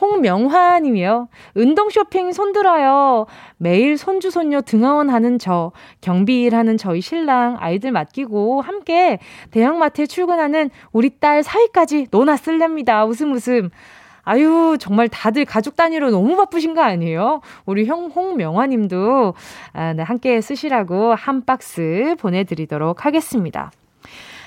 홍명화 0.00 0.80
님이요. 0.80 1.28
운동 1.54 1.90
쇼핑 1.90 2.32
손들어요. 2.32 3.26
매일 3.56 3.96
손주, 3.96 4.30
손녀 4.30 4.60
등하원 4.60 5.10
하는 5.10 5.38
저, 5.38 5.72
경비 6.00 6.42
일 6.42 6.54
하는 6.54 6.76
저희 6.76 7.00
신랑, 7.00 7.56
아이들 7.60 7.92
맡기고 7.92 8.60
함께 8.60 9.18
대형마트에 9.50 10.06
출근하는 10.06 10.70
우리 10.92 11.10
딸 11.18 11.42
사위까지 11.42 12.08
노나 12.10 12.36
쓸렵니다. 12.36 13.04
웃음 13.04 13.32
웃음. 13.32 13.70
아유, 14.24 14.76
정말 14.80 15.08
다들 15.08 15.44
가족 15.44 15.76
단위로 15.76 16.10
너무 16.10 16.34
바쁘신 16.36 16.74
거 16.74 16.80
아니에요? 16.82 17.42
우리 17.66 17.84
형, 17.84 18.06
홍명화 18.06 18.66
님도, 18.66 19.34
아, 19.74 19.92
네, 19.92 20.02
함께 20.02 20.40
쓰시라고 20.40 21.14
한 21.14 21.44
박스 21.44 22.16
보내드리도록 22.18 23.04
하겠습니다. 23.04 23.70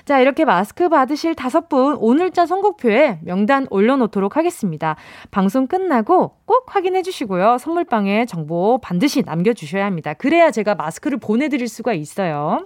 자, 0.07 0.21
이렇게 0.21 0.45
마스크 0.45 0.87
받으실 0.87 1.35
다섯 1.35 1.67
분 1.67 1.97
오늘자 1.99 2.45
선곡표에 2.45 3.19
명단 3.23 3.67
올려놓도록 3.69 4.37
하겠습니다. 4.37 4.95
방송 5.31 5.67
끝나고 5.67 6.31
꼭 6.45 6.63
확인해 6.73 7.01
주시고요. 7.01 7.57
선물방에 7.57 8.25
정보 8.25 8.77
반드시 8.81 9.23
남겨주셔야 9.23 9.85
합니다. 9.85 10.13
그래야 10.13 10.49
제가 10.49 10.75
마스크를 10.75 11.17
보내드릴 11.17 11.67
수가 11.67 11.91
있어요. 11.91 12.63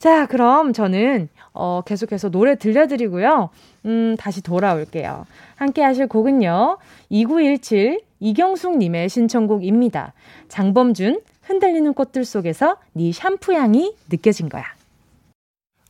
자, 0.00 0.26
그럼 0.26 0.72
저는 0.72 1.28
어, 1.52 1.82
계속해서 1.86 2.30
노래 2.30 2.56
들려드리고요. 2.56 3.50
음, 3.86 4.16
다시 4.18 4.42
돌아올게요. 4.42 5.26
함께 5.54 5.82
하실 5.84 6.08
곡은요. 6.08 6.78
2917 7.10 8.00
이경숙님의 8.18 9.08
신청곡입니다. 9.08 10.14
장범준 10.48 11.20
흔들리는 11.42 11.94
꽃들 11.94 12.24
속에서 12.24 12.78
네 12.92 13.12
샴푸 13.12 13.52
향이 13.52 13.94
느껴진 14.10 14.48
거야. 14.48 14.64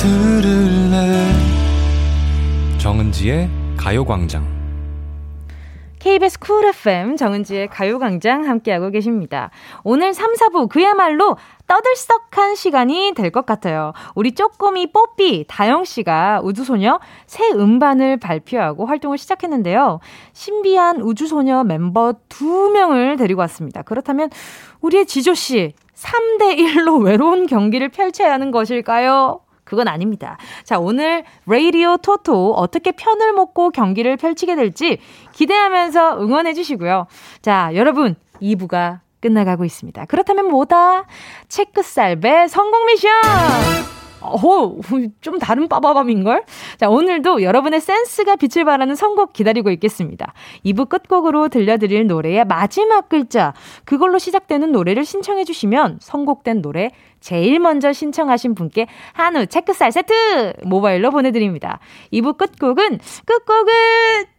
들을래 0.00 1.32
정은지의 2.78 3.50
가요광장 3.76 4.46
KBS 5.98 6.38
쿨 6.38 6.66
FM 6.66 7.16
정은지의 7.16 7.66
가요광장 7.66 8.48
함께하고 8.48 8.90
계십니다. 8.90 9.50
오늘 9.82 10.14
3, 10.14 10.34
4부 10.34 10.68
그야말로 10.68 11.36
떠들썩한 11.66 12.54
시간이 12.54 13.14
될 13.16 13.32
것 13.32 13.44
같아요. 13.44 13.92
우리 14.14 14.30
쪼꼬미 14.36 14.92
뽀삐 14.92 15.46
다영 15.48 15.82
씨가 15.82 16.42
우주소녀 16.44 17.00
새 17.26 17.50
음반을 17.50 18.18
발표하고 18.18 18.86
활동을 18.86 19.18
시작했는데요. 19.18 19.98
신비한 20.32 21.02
우주소녀 21.02 21.64
멤버 21.64 22.14
2명을 22.28 23.18
데리고 23.18 23.40
왔습니다. 23.40 23.82
그렇다면 23.82 24.30
우리의 24.80 25.06
지조 25.06 25.34
씨 25.34 25.74
3대 25.96 26.56
1로 26.56 27.02
외로운 27.04 27.48
경기를 27.48 27.88
펼쳐야 27.88 28.32
하는 28.32 28.52
것일까요? 28.52 29.40
그건 29.68 29.86
아닙니다. 29.86 30.38
자, 30.64 30.78
오늘 30.78 31.24
레이디오 31.46 31.98
토토 31.98 32.54
어떻게 32.54 32.92
편을 32.92 33.34
먹고 33.34 33.70
경기를 33.70 34.16
펼치게 34.16 34.56
될지 34.56 34.98
기대하면서 35.32 36.22
응원해 36.22 36.54
주시고요. 36.54 37.06
자, 37.42 37.70
여러분, 37.74 38.16
2부가 38.40 39.00
끝나가고 39.20 39.64
있습니다. 39.64 40.06
그렇다면 40.06 40.48
뭐다? 40.48 41.04
체크살배 41.48 42.48
성공 42.48 42.86
미션! 42.86 43.97
어, 44.20 44.76
좀 45.20 45.38
다른 45.38 45.68
빠바밤인걸? 45.68 46.44
자, 46.78 46.88
오늘도 46.88 47.42
여러분의 47.42 47.80
센스가 47.80 48.36
빛을 48.36 48.64
발하는 48.64 48.94
선곡 48.94 49.32
기다리고 49.32 49.70
있겠습니다. 49.70 50.32
2부 50.64 50.88
끝곡으로 50.88 51.48
들려드릴 51.48 52.06
노래의 52.06 52.44
마지막 52.44 53.08
글자, 53.08 53.54
그걸로 53.84 54.18
시작되는 54.18 54.72
노래를 54.72 55.04
신청해주시면 55.04 55.98
선곡된 56.00 56.62
노래 56.62 56.90
제일 57.20 57.58
먼저 57.58 57.92
신청하신 57.92 58.54
분께 58.54 58.86
한우 59.12 59.46
체크살 59.46 59.92
세트 59.92 60.54
모바일로 60.64 61.10
보내드립니다. 61.10 61.80
2부 62.12 62.36
끝곡은, 62.36 62.98
끝곡은, 63.26 64.37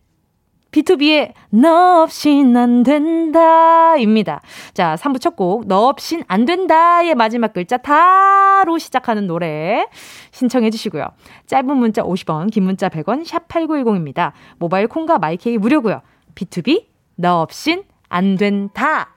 B2B의 0.72 1.34
너 1.50 2.04
없인 2.04 2.56
안 2.56 2.84
된다 2.84 3.98
입니다. 3.98 4.42
자, 4.74 4.96
3부 4.96 5.20
첫 5.20 5.36
곡, 5.36 5.68
너 5.68 5.88
없인 5.88 6.24
안 6.28 6.46
된다의 6.46 7.16
마지막 7.16 7.54
글자 7.54 7.78
다로 7.78 8.78
시작하는 8.78 9.28
노래 9.28 9.88
신청해 10.32 10.70
주시고요. 10.70 11.08
짧은 11.48 11.76
문자 11.76 12.04
50원, 12.04 12.52
긴 12.52 12.64
문자 12.64 12.90
100원, 12.90 13.26
샵 13.26 13.48
8910입니다. 13.48 14.34
모바일 14.58 14.88
콩과 14.88 15.18
마이케이 15.20 15.58
무료고요. 15.58 16.02
B2B, 16.36 16.86
너 17.16 17.42
없인 17.42 17.84
안 18.08 18.36
된다. 18.36 19.16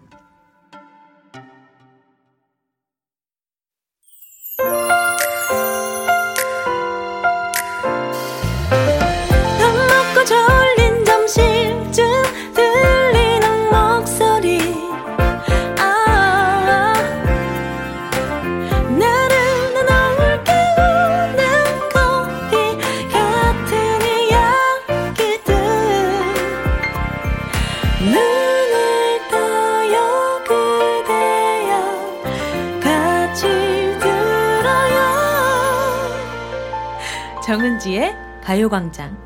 정은지의 37.83 38.14
가요광장 38.45 39.16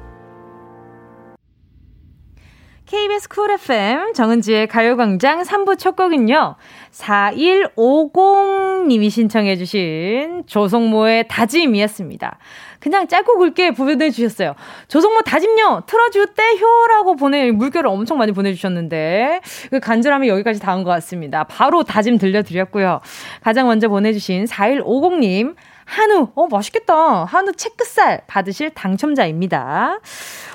KBS 2.86 3.28
쿨 3.28 3.50
FM 3.50 4.14
정은지의 4.14 4.68
가요광장 4.68 5.42
3부 5.42 5.78
첫 5.78 5.94
곡은요. 5.94 6.54
4150님이 6.90 9.10
신청해주신 9.10 10.44
조성모의 10.46 11.28
다짐이었습니다. 11.28 12.38
그냥 12.80 13.06
짧고 13.08 13.36
굵게 13.36 13.72
보내주셨어요. 13.72 14.54
조성모 14.88 15.20
다짐요 15.22 15.82
틀어주대효라고 15.86 17.16
보내 17.16 17.50
물결을 17.50 17.90
엄청 17.90 18.16
많이 18.16 18.32
보내주셨는데 18.32 19.42
그 19.68 19.80
간절함이 19.80 20.28
여기까지 20.28 20.60
닿은 20.60 20.82
것 20.82 20.88
같습니다. 20.90 21.44
바로 21.44 21.82
다짐 21.82 22.16
들려드렸고요. 22.16 23.00
가장 23.42 23.66
먼저 23.66 23.88
보내주신 23.88 24.46
4150님 24.46 25.56
한우, 25.86 26.28
어, 26.34 26.46
맛있겠다. 26.48 27.24
한우 27.24 27.52
체크살 27.52 28.22
받으실 28.26 28.70
당첨자입니다. 28.70 30.00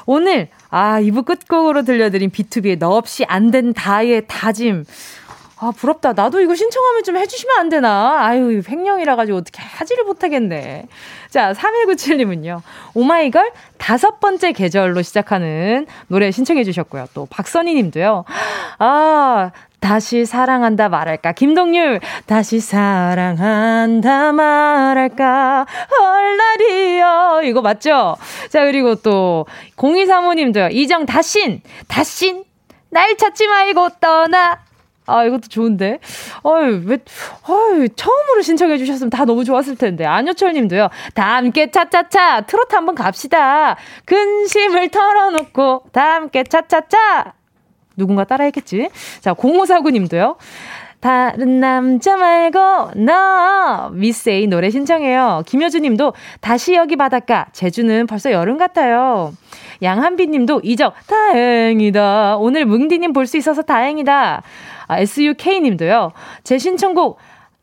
오늘, 0.06 0.50
아, 0.70 1.00
2부 1.02 1.26
끝곡으로 1.26 1.84
들려드린 1.84 2.30
B2B의 2.32 2.78
너 2.78 2.90
없이 2.92 3.26
안 3.26 3.50
된 3.52 3.74
다의 3.74 4.24
다짐. 4.28 4.86
아, 5.64 5.72
부럽다. 5.72 6.14
나도 6.14 6.42
이거 6.42 6.56
신청하면 6.56 7.04
좀 7.04 7.18
해주시면 7.18 7.58
안 7.58 7.70
되나? 7.70 8.18
아유, 8.26 8.62
횡령이라 8.68 9.16
가지고 9.16 9.38
어떻게 9.38 9.62
하지를 9.62 10.06
못하겠네. 10.06 10.88
자, 11.30 11.54
3197님은요. 11.54 12.62
오마이걸 12.96 13.52
다섯 13.78 14.20
번째 14.20 14.54
계절로 14.54 15.02
시작하는 15.04 15.86
노래 16.08 16.32
신청해 16.32 16.64
주셨고요. 16.64 17.06
또 17.14 17.28
박선희 17.30 17.76
님도요. 17.76 18.26
아, 18.80 19.52
다시 19.82 20.26
사랑한다 20.26 20.90
말할까. 20.90 21.34
김동률, 21.34 22.00
다시 22.28 22.60
사랑한다 22.60 24.32
말할까. 24.32 25.66
헐날이요. 26.00 27.42
이거 27.44 27.62
맞죠? 27.62 28.16
자, 28.50 28.64
그리고 28.64 28.96
또, 28.96 29.48
0235님도요. 29.76 30.70
이정, 30.72 31.06
다신, 31.06 31.62
다신, 31.88 32.46
날 32.90 33.18
찾지 33.18 33.48
말고 33.48 33.90
떠나. 34.00 34.60
아, 35.08 35.26
이것도 35.26 35.48
좋은데. 35.50 35.98
어유, 36.46 36.84
왜, 36.86 37.00
어유, 37.50 37.90
처음으로 37.90 38.44
신청해 38.44 38.78
주셨으면 38.78 39.10
다 39.10 39.26
너무 39.26 39.44
좋았을 39.44 39.76
텐데. 39.76 40.06
안효철 40.06 40.54
님도요. 40.54 40.90
다 41.16 41.36
함께 41.38 41.72
차차차. 41.72 42.42
트로트 42.42 42.76
한번 42.76 42.94
갑시다. 42.94 43.76
근심을 44.06 44.90
털어놓고, 44.90 45.86
다 45.92 46.14
함께 46.14 46.44
차차차. 46.44 47.34
누군가 48.02 48.24
따라했겠지. 48.24 48.90
자, 49.22 49.34
0549님도요. 49.36 50.36
다른 51.00 51.60
남자 51.60 52.16
말고 52.18 52.92
너 52.96 53.90
미스에이 53.94 54.48
노래 54.48 54.70
신청해요. 54.70 55.44
김효주 55.46 55.80
님도 55.80 56.14
다시 56.42 56.76
여기 56.76 56.96
바닷가 56.96 57.48
제주는 57.54 58.06
벌써 58.08 58.32
여름 58.32 58.58
같아요. 58.58 59.34
양한비 59.82 60.28
님도 60.28 60.62
이적 60.64 60.94
다행이다. 61.08 62.38
오늘 62.38 62.66
뭉디 62.66 63.00
님 63.00 63.14
볼 63.14 63.26
수 63.26 63.38
있어서 63.38 63.62
다행이다. 63.64 64.44
아, 64.88 65.00
SUK 65.00 65.62
님도요. 65.62 66.12
제 66.44 66.58
신청곡 66.60 67.18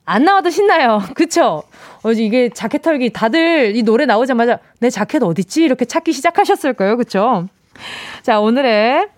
안 0.04 0.24
나와도 0.24 0.50
신나요. 0.50 1.00
그쵸? 1.14 1.62
어, 2.02 2.12
이게 2.12 2.48
자켓 2.48 2.82
털기 2.82 3.10
다들 3.10 3.76
이 3.76 3.82
노래 3.82 4.04
나오자마자 4.06 4.58
내 4.80 4.90
자켓 4.90 5.22
어딨지? 5.22 5.62
이렇게 5.62 5.84
찾기 5.84 6.12
시작하셨을 6.12 6.72
거예요. 6.74 6.96
그쵸? 6.96 7.46
자, 8.22 8.40
오늘의 8.40 9.08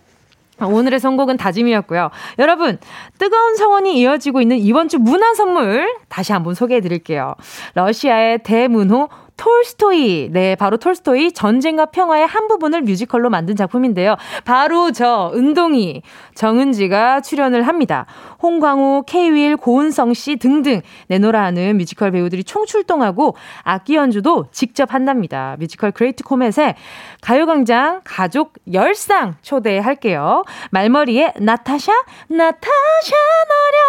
오늘의 0.67 1.01
선곡은 1.01 1.37
다짐이었고요. 1.37 2.11
여러분, 2.39 2.79
뜨거운 3.19 3.57
성원이 3.57 3.99
이어지고 3.99 4.41
있는 4.41 4.59
이번 4.59 4.89
주 4.89 4.99
문화 4.99 5.35
선물 5.35 5.95
다시 6.09 6.33
한번 6.33 6.55
소개해 6.55 6.81
드릴게요. 6.81 7.35
러시아의 7.75 8.43
대문호 8.43 9.09
톨스토이. 9.41 10.29
네, 10.31 10.55
바로 10.55 10.77
톨스토이 10.77 11.33
전쟁과 11.33 11.87
평화의 11.87 12.27
한 12.27 12.47
부분을 12.47 12.83
뮤지컬로 12.83 13.31
만든 13.31 13.57
작품인데요. 13.57 14.17
바로 14.45 14.93
저 14.93 15.33
은동이 15.35 16.03
정은지가 16.35 17.23
출연을 17.23 17.67
합니다. 17.67 18.05
홍광호, 18.43 19.05
케이윌, 19.07 19.57
고은성 19.57 20.13
씨 20.13 20.37
등등 20.37 20.83
내노라 21.09 21.43
하는 21.43 21.79
뮤지컬 21.79 22.11
배우들이 22.11 22.45
총출동하고 22.45 23.35
악기 23.63 23.97
연주도 23.97 24.47
직접 24.51 24.93
한답니다. 24.93 25.57
뮤지컬 25.59 25.91
Great 25.91 26.23
Comet에 26.23 26.75
가요광장 27.23 28.03
가족 28.05 28.53
열상 28.71 29.37
초대할게요. 29.41 30.45
말머리에 30.71 31.35
나타샤, 31.39 31.93
나타샤 32.29 33.17
너려 33.49 33.81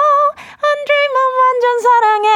안드림은 0.64 1.16
완전 1.42 1.80
사랑해 1.82 2.30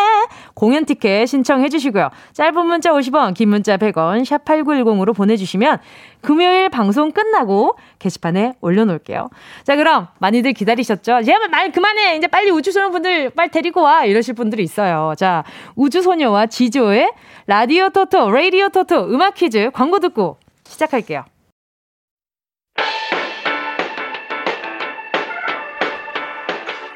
공연 0.53 0.85
티켓 0.85 1.27
신청해 1.27 1.69
주시고요. 1.69 2.09
짧은 2.33 2.65
문자 2.65 2.93
50 2.93 3.04
원, 3.13 3.33
긴 3.33 3.49
문자 3.49 3.77
100원, 3.77 4.25
샵 4.25 4.43
8910으로 4.45 5.15
보내주시면 5.15 5.79
금요일 6.21 6.69
방송 6.69 7.11
끝나고 7.11 7.77
게시판에 7.99 8.53
올려놓을게요. 8.61 9.29
자, 9.63 9.75
그럼 9.75 10.07
많이들 10.19 10.53
기다리셨죠? 10.53 11.19
이제 11.19 11.33
말 11.51 11.71
그만해! 11.71 12.17
이제 12.17 12.27
빨리 12.27 12.51
우주소녀 12.51 12.89
분들 12.89 13.31
빨리 13.31 13.49
데리고 13.51 13.81
와! 13.81 14.05
이러실 14.05 14.33
분들이 14.33 14.63
있어요. 14.63 15.13
자, 15.17 15.43
우주소녀와 15.75 16.47
지조의 16.47 17.11
라디오 17.47 17.89
토토, 17.89 18.31
레이디오 18.31 18.69
토토 18.69 19.05
음악 19.05 19.35
퀴즈 19.35 19.69
광고 19.71 19.99
듣고 19.99 20.37
시작할게요. 20.65 21.25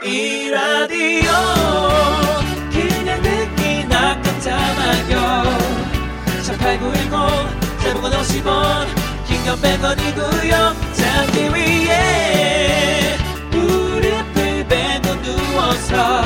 이 0.03 0.49
라디오 0.49 1.29
그냥 2.71 3.21
듣기 3.21 3.85
나 3.89 4.19
깜짝마요 4.21 5.38
18910 5.38 5.38
대목원 7.89 8.12
50원 8.12 8.86
긴건 9.25 9.60
100원이고요 9.62 10.54
잠기 10.93 11.49
위에 11.49 13.17
무릎을 13.49 14.67
베고 14.67 15.21
누워서 15.23 16.21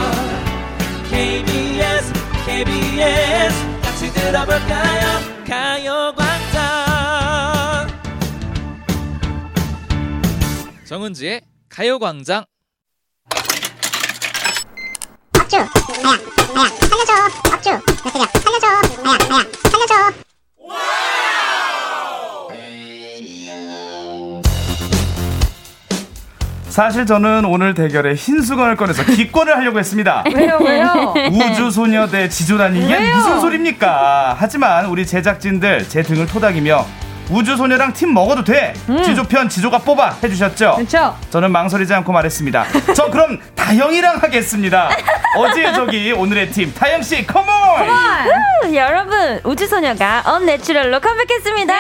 KBS 1.10 2.12
KBS 2.46 3.82
같이 3.82 4.12
들어볼까요 4.12 5.22
가요광장 5.48 6.62
정은지의 10.84 11.44
가요광장 11.70 12.44
박주 15.32 15.56
아야 15.56 15.68
아야 16.56 16.68
살려줘 16.68 17.14
박주 17.46 17.70
나 17.70 17.80
그냥 18.12 18.28
살려줘 18.44 18.68
아야 19.10 19.13
사실 26.74 27.06
저는 27.06 27.46
오늘 27.46 27.76
대결에 27.76 28.16
흰 28.16 28.42
수건을 28.42 28.76
꺼내서 28.76 29.04
기권을 29.04 29.56
하려고 29.56 29.78
했습니다. 29.78 30.24
왜요, 30.34 30.58
왜요? 30.60 31.14
우주소녀 31.32 32.08
대 32.08 32.28
지조라니 32.28 32.84
이게 32.84 32.98
왜요? 32.98 33.16
무슨 33.16 33.40
소리입니까? 33.42 34.36
하지만 34.40 34.88
우리 34.88 35.06
제작진들 35.06 35.88
제 35.88 36.02
등을 36.02 36.26
토닥이며 36.26 36.84
우주소녀랑 37.34 37.94
팀 37.94 38.14
먹어도 38.14 38.44
돼. 38.44 38.74
음. 38.90 39.02
지조편 39.02 39.50
지조가 39.50 39.80
뽑아 39.80 40.18
해주셨죠. 40.24 40.76
그렇죠. 40.76 41.16
저는 41.32 41.52
망설이지 41.52 41.94
않고 41.96 42.12
말했습니다. 42.12 42.66
저 42.96 43.10
그럼 43.10 43.40
다영이랑 43.56 44.18
하겠습니다. 44.22 44.90
어제 45.36 45.74
저기 45.74 46.12
오늘의 46.12 46.52
팀 46.52 46.72
다영 46.74 47.02
씨, 47.02 47.26
come 47.26 47.37
on. 47.37 47.46
Come 47.48 48.21
on. 48.21 48.76
여러분 48.76 49.40
우주소녀가 49.44 50.22
Unnatural로 50.26 51.00
컴백했습니다. 51.00 51.74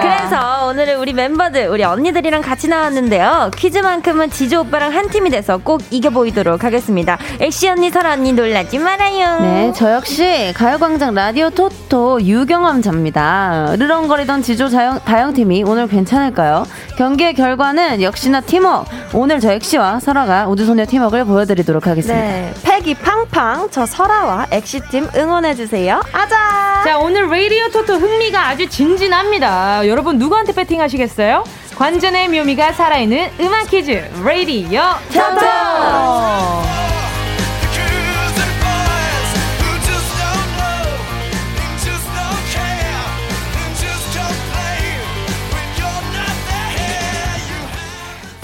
그래서 0.00 0.66
오늘은 0.66 0.98
우리 0.98 1.12
멤버들, 1.12 1.68
우리 1.68 1.84
언니들이랑 1.84 2.42
같이 2.42 2.68
나왔는데요. 2.68 3.50
퀴즈만큼은 3.56 4.30
지조 4.30 4.60
오빠랑 4.62 4.92
한 4.94 5.08
팀이 5.08 5.30
돼서 5.30 5.56
꼭 5.58 5.82
이겨 5.90 6.10
보이도록 6.10 6.64
하겠습니다. 6.64 7.18
엑시 7.40 7.68
언니, 7.68 7.90
설아 7.90 8.12
언니 8.12 8.32
놀라지 8.32 8.78
말아요. 8.78 9.40
네, 9.40 9.72
저 9.74 9.92
역시 9.92 10.52
가요광장 10.56 11.14
라디오 11.14 11.50
토토 11.50 12.20
유경험자입니다. 12.22 13.53
으르렁거리던 13.78 14.42
지조 14.42 14.68
자영, 14.68 15.00
다영팀이 15.04 15.64
오늘 15.64 15.86
괜찮을까요? 15.86 16.66
경기의 16.96 17.34
결과는 17.34 18.02
역시나 18.02 18.40
팀워크. 18.40 18.90
오늘 19.12 19.40
저 19.40 19.52
엑시와 19.52 20.00
설아가 20.00 20.46
우주소녀 20.48 20.86
팀워크를 20.86 21.24
보여드리도록 21.24 21.86
하겠습니다. 21.86 22.20
네, 22.20 22.52
패기 22.62 22.94
팡팡 22.94 23.68
저 23.70 23.86
설아와 23.86 24.46
엑시팀 24.50 25.08
응원해주세요. 25.16 26.02
아자! 26.12 26.82
자, 26.84 26.98
오늘 26.98 27.28
레이디오 27.28 27.68
토토 27.70 27.94
흥미가 27.94 28.48
아주 28.48 28.68
진진합니다. 28.68 29.86
여러분 29.88 30.18
누구한테 30.18 30.52
배팅 30.52 30.80
하시겠어요? 30.80 31.44
관전의 31.76 32.28
묘미가 32.28 32.72
살아있는 32.72 33.30
음악 33.40 33.68
퀴즈 33.68 34.04
레이디오 34.24 34.80
토토! 35.12 36.83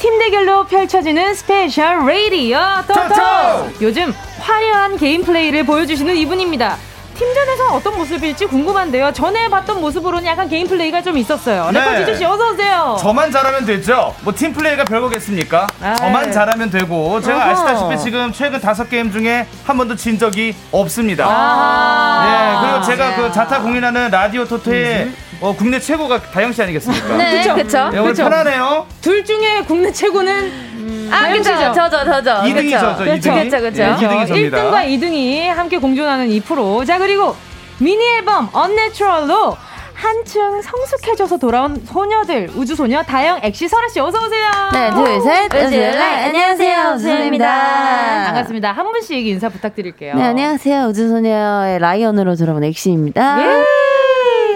팀 0.00 0.18
대결로 0.18 0.64
펼쳐지는 0.64 1.34
special 1.34 2.06
radio 2.06 2.82
토토! 2.86 3.70
요즘 3.82 4.14
화려한 4.40 4.96
게임 4.96 5.22
플레이를 5.22 5.64
보여주시는 5.66 6.16
이분입니다. 6.16 6.76
팀전에서 7.18 7.74
어떤 7.74 7.98
모습일지 7.98 8.46
궁금한데요. 8.46 9.12
전에 9.12 9.50
봤던 9.50 9.78
모습으로는 9.82 10.24
약간 10.24 10.48
개인 10.48 10.66
플레이가 10.66 11.02
좀 11.02 11.18
있었어요. 11.18 11.70
네. 11.70 11.78
래퍼 11.80 11.96
지조 12.06 12.16
씨 12.16 12.24
어서 12.24 12.50
오세요. 12.50 12.96
저만 12.98 13.30
잘하면 13.30 13.66
되죠. 13.66 14.14
뭐 14.22 14.32
팀 14.32 14.54
플레이가 14.54 14.84
별거겠습니까? 14.84 15.66
아, 15.82 15.94
저만 15.96 16.24
네. 16.26 16.32
잘하면 16.32 16.70
되고 16.70 17.20
제가 17.20 17.36
어허. 17.36 17.50
아시다시피 17.50 18.02
지금 18.02 18.32
최근 18.32 18.58
다섯 18.58 18.88
게임 18.88 19.12
중에 19.12 19.46
한 19.66 19.76
번도 19.76 19.96
진 19.96 20.18
적이 20.18 20.56
없습니다. 20.72 21.26
아~ 21.28 22.24
예, 22.24 22.66
그리고 22.70 22.86
제가 22.86 23.16
그 23.16 23.30
자타 23.32 23.60
공인하는 23.60 24.08
라디오 24.10 24.46
토토의 24.46 25.12
어, 25.40 25.54
국내 25.56 25.78
최고가 25.80 26.20
다영 26.20 26.52
씨 26.52 26.62
아니겠습니까? 26.62 27.16
네, 27.16 27.42
그렇죠. 27.42 27.90
예, 27.94 27.98
오늘 27.98 28.10
그쵸? 28.12 28.24
편하네요. 28.24 28.86
둘 29.00 29.24
중에 29.24 29.62
국내 29.66 29.90
최고는 29.90 30.32
음, 30.76 31.10
아, 31.12 31.32
그죠. 31.32 31.50
저죠, 31.72 32.04
저죠. 32.04 32.30
2등이 32.44 32.70
저죠. 32.72 32.96
그렇죠, 33.04 33.32
그렇죠, 33.32 33.58
그렇죠. 33.58 33.82
예, 33.82 33.86
2등이 33.94 34.26
접니다. 34.28 34.70
1등과 34.70 34.84
2등이 34.86 35.46
함께 35.48 35.78
공존하는 35.78 36.28
이 36.28 36.40
프로. 36.40 36.84
자, 36.84 36.98
그리고 36.98 37.34
미니 37.78 38.04
앨범 38.16 38.50
Unnatural로 38.52 39.56
한층 39.94 40.62
성숙해져서 40.62 41.36
돌아온 41.38 41.82
소녀들 41.84 42.50
우주소녀 42.54 43.02
다영 43.02 43.40
엑시 43.42 43.68
설아 43.68 43.86
씨 43.88 44.00
어서 44.00 44.18
오세요 44.18 44.48
네 44.72 44.90
둘 44.92 45.20
셋 45.20 45.52
우주라 45.54 46.04
안녕하세요 46.24 46.92
우주입니다 46.94 48.24
반갑습니다 48.24 48.72
한 48.72 48.90
분씩 48.92 49.26
인사 49.26 49.50
부탁드릴게요 49.50 50.14
네 50.14 50.22
안녕하세요 50.22 50.86
우주소녀의 50.86 51.80
라이언으로 51.80 52.34
돌아온 52.36 52.64
엑시입니다 52.64 53.42
예! 53.42 53.89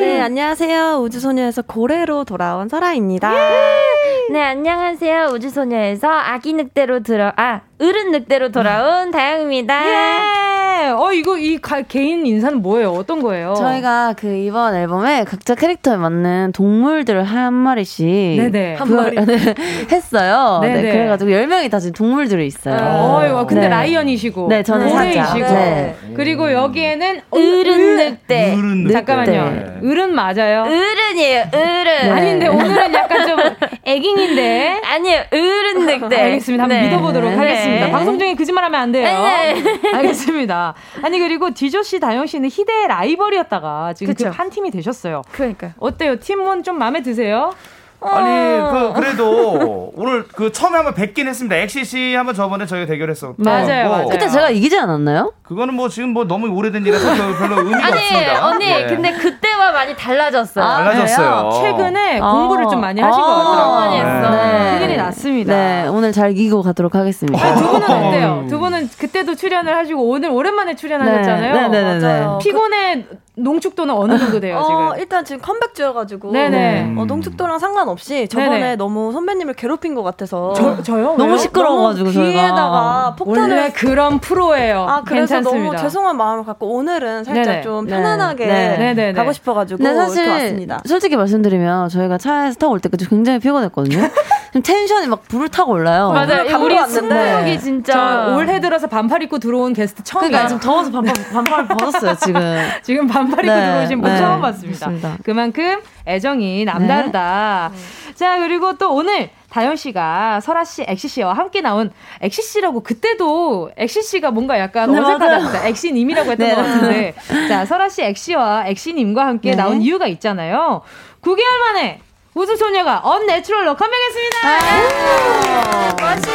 네 0.01 0.21
안녕하세요. 0.21 1.01
우주소녀에서 1.03 1.63
고래로 1.63 2.25
돌아온 2.25 2.69
설아입니다. 2.69 3.33
예! 3.35 4.33
네 4.33 4.43
안녕하세요. 4.43 5.27
우주소녀에서 5.35 6.09
아기 6.09 6.53
늑대로 6.55 7.01
들어 7.03 7.33
아 7.37 7.61
어른 7.81 8.11
늑대로 8.11 8.51
돌아온 8.51 9.11
다영입니다. 9.11 10.54
예. 10.83 10.89
어 10.89 11.13
이거 11.13 11.37
이 11.39 11.59
가, 11.59 11.83
개인 11.83 12.27
인사는 12.27 12.61
뭐예요? 12.63 12.91
어떤 12.93 13.23
거예요? 13.23 13.55
저희가 13.55 14.15
그 14.17 14.35
이번 14.35 14.75
앨범에 14.75 15.25
각자 15.25 15.55
캐릭터에 15.55 15.97
맞는 15.97 16.53
동물들을 16.53 17.23
한 17.25 17.53
마리씩 17.55 18.07
네네 18.07 18.75
한 18.75 18.95
마리 18.95 19.17
했어요. 19.91 20.59
네네. 20.63 20.83
네, 20.83 20.93
그래가지고 20.93 21.33
열 21.33 21.47
명이 21.47 21.69
다 21.69 21.79
지금 21.79 21.93
동물들이 21.95 22.47
있어요. 22.47 22.77
어, 22.77 23.47
근데 23.47 23.63
네. 23.63 23.69
라이언이시고 23.69 24.49
네 24.49 24.63
저는 24.63 24.89
사자이시고 24.91 25.39
네. 25.55 25.95
그리고 26.15 26.53
여기에는 26.53 27.21
어른 27.31 27.97
늑대. 27.97 28.53
어른 28.55 28.85
늑대. 28.85 28.93
잠깐만요. 28.93 29.81
어른 29.83 30.15
맞아요? 30.15 30.63
어른이에요. 30.63 31.45
어른. 31.53 31.85
네. 31.85 32.11
아닌데 32.11 32.47
오늘은 32.49 32.95
약간 32.95 33.27
좀 33.27 33.39
애깅인데 33.87 34.81
아니요 34.85 35.21
어른 35.33 35.87
늑대. 35.87 36.21
알겠습니다. 36.23 36.65
한번 36.65 36.81
믿어보도록 36.83 37.31
하겠습니다. 37.39 37.87
네. 37.87 37.93
방송 37.93 38.19
중에 38.19 38.35
거짓말 38.35 38.65
하면 38.65 38.81
안 38.81 38.93
돼요. 38.93 39.05
네. 39.05 39.55
알겠습니다. 39.95 40.64
아니 41.03 41.19
그리고 41.19 41.53
디조 41.53 41.83
씨, 41.83 41.99
다영 42.01 42.27
씨는 42.27 42.49
희대의 42.51 42.89
라이벌이었다가 42.89 43.93
지금 43.95 44.13
그 44.15 44.37
한 44.37 44.51
팀이 44.51 44.71
되셨어요. 44.71 45.23
그러니까 45.33 45.73
어때요? 45.79 46.19
팀원 46.19 46.63
좀 46.63 46.79
마음에 46.79 47.03
드세요? 47.03 47.53
아니 48.01 48.61
그 48.71 48.93
그래도 48.95 49.93
오늘 49.97 50.25
그 50.29 50.53
처음에 50.53 50.77
한번 50.77 50.95
뵙긴 50.95 51.27
했습니다. 51.27 51.57
엑시씨 51.57 52.15
한번 52.15 52.35
저번에 52.35 52.67
저희 52.67 52.87
대결했었고 52.87 53.37
맞아요, 53.39 53.89
맞아요. 53.89 54.09
그때 54.09 54.29
제가 54.29 54.51
이기지 54.51 54.79
않았나요? 54.79 55.33
그거는 55.43 55.75
뭐 55.75 55.89
지금 55.89 56.11
뭐 56.11 56.25
너무 56.25 56.49
오래된 56.49 56.83
일이라서 56.83 57.15
별로 57.39 57.59
의미가 57.59 57.87
아니, 57.87 57.95
없습니다. 57.95 58.47
언니 58.49 58.67
네. 58.67 58.87
근데 58.87 59.13
그때와 59.13 59.73
많이 59.73 59.97
달라졌어요. 59.97 60.65
아, 60.65 60.85
달라졌어요. 60.85 61.51
최근에 61.63 62.21
아. 62.21 62.33
공부를 62.33 62.67
좀 62.69 62.81
많이 62.81 63.01
하신 63.01 63.21
것 63.21 63.27
같더라고요. 63.27 63.75
많이 63.75 63.97
했어. 63.97 64.31
네. 64.31 64.79
큰일이 64.79 64.97
났습니다. 64.97 65.55
네, 65.55 65.87
오늘 65.89 66.13
잘 66.13 66.31
이기고 66.33 66.63
가도록 66.63 66.95
하겠습니다. 66.95 67.43
아니, 67.47 67.61
두 67.61 67.69
분은 67.69 67.91
어때요? 67.91 68.47
두 68.49 68.59
분은 68.59 68.91
그때도 68.99 69.35
출연을 69.35 69.75
하시고 69.77 70.09
오늘 70.09 70.31
오랜만에 70.31 70.75
출연하셨잖아요. 70.77 71.55
네, 71.55 71.69
네, 71.69 71.83
네, 71.83 71.99
네. 71.99 72.21
네. 72.21 72.27
피곤해 72.43 73.07
농축도는 73.37 73.93
어느 73.95 74.17
정도 74.17 74.39
돼요, 74.39 74.63
지금? 74.65 74.81
어, 74.81 74.95
일단 74.97 75.25
지금 75.25 75.43
컴백주여가지고. 75.43 76.31
네네. 76.31 76.95
어, 76.97 77.05
농축도랑 77.05 77.59
상관없이 77.59 78.29
저번에 78.29 78.51
네네. 78.51 78.77
너무 78.77 79.13
선배님을 79.13 79.55
괴롭힌 79.55 79.95
것 79.97 80.05
같아서. 80.05 80.53
저, 80.55 80.81
저요? 80.83 81.17
너무 81.19 81.37
시끄러워가지고. 81.37 82.11
귀에다가 82.11 83.17
폭탄을. 83.19 83.57
원래 83.57 83.73
그런 83.73 84.21
프로예요. 84.21 84.83
아, 84.89 85.03
그래서 85.05 85.35
괜찮습니다. 85.35 85.67
너무 85.73 85.83
죄송한 85.83 86.17
마음을 86.17 86.45
갖고 86.45 86.75
오늘은 86.75 87.25
살짝 87.25 87.45
네네. 87.45 87.63
좀 87.63 87.87
편안하게 87.87 88.47
네. 88.95 89.13
가고 89.13 89.33
싶어가지고. 89.33 89.83
네, 89.83 89.95
사실. 89.95 90.29
왔습니다. 90.29 90.81
솔직히 90.87 91.17
말씀드리면 91.17 91.89
저희가 91.89 92.19
차에서 92.19 92.57
타고 92.59 92.73
올 92.75 92.81
때까지 92.81 93.09
굉장히 93.09 93.41
피곤했거든요. 93.41 93.99
텐션이 94.63 95.07
막 95.09 95.27
불을 95.29 95.49
타고 95.49 95.73
올라요. 95.73 96.13
맞아요. 96.13 96.59
우리 96.63 96.79
승부욕이 96.79 97.59
진짜. 97.61 98.35
올해 98.37 98.61
들어서 98.61 98.87
반팔 98.87 99.23
입고 99.25 99.39
들어온 99.39 99.73
게스트 99.73 100.03
처음이에요. 100.05 100.31
그러니까 100.31 100.49
지금 100.49 100.61
더워서 100.61 100.91
반팔, 100.91 101.15
반팔 101.33 101.69
벗었어요, 101.69 102.17
지금. 102.17 102.41
지금 102.83 103.07
반팔 103.07 103.45
입고 103.45 103.55
네, 103.55 103.67
들어오신 103.67 104.01
분 104.01 104.11
네, 104.11 104.19
처음 104.19 104.41
봤습니다. 104.41 104.87
맞습니다. 104.87 105.19
그만큼 105.25 105.81
애정이 106.07 106.65
남다르다. 106.65 107.71
네. 107.73 108.15
자, 108.15 108.39
그리고 108.39 108.77
또 108.79 108.95
오늘 108.95 109.31
다영 109.51 109.77
씨가 109.77 110.41
설아 110.41 110.65
씨, 110.65 110.85
엑시 110.87 111.09
씨와 111.09 111.33
함께 111.33 111.61
나온 111.61 111.93
엑시 112.21 112.43
씨라고 112.43 112.83
그때도 112.83 113.71
엑시 113.77 114.03
씨가 114.03 114.31
뭔가 114.31 114.59
약간 114.59 114.93
네, 114.93 114.99
어색하다. 114.99 115.69
엑시 115.69 115.93
님이라고 115.93 116.33
했던 116.33 116.49
네. 116.49 116.55
것 116.55 116.63
같은데. 116.63 117.15
자, 117.49 117.65
설아 117.65 117.89
씨, 117.89 118.03
엑 118.03 118.17
씨와 118.17 118.67
엑시 118.67 118.95
님과 118.95 119.27
함께 119.27 119.51
네. 119.51 119.57
나온 119.57 119.81
이유가 119.81 120.07
있잖아요. 120.07 120.83
9개월 121.23 121.59
만에 121.73 122.01
우주소녀가 122.35 123.01
Unnatural로 123.05 123.77
컴백했습니다. 123.77 124.37
아~ 124.43 125.95
멋있어, 126.01 126.33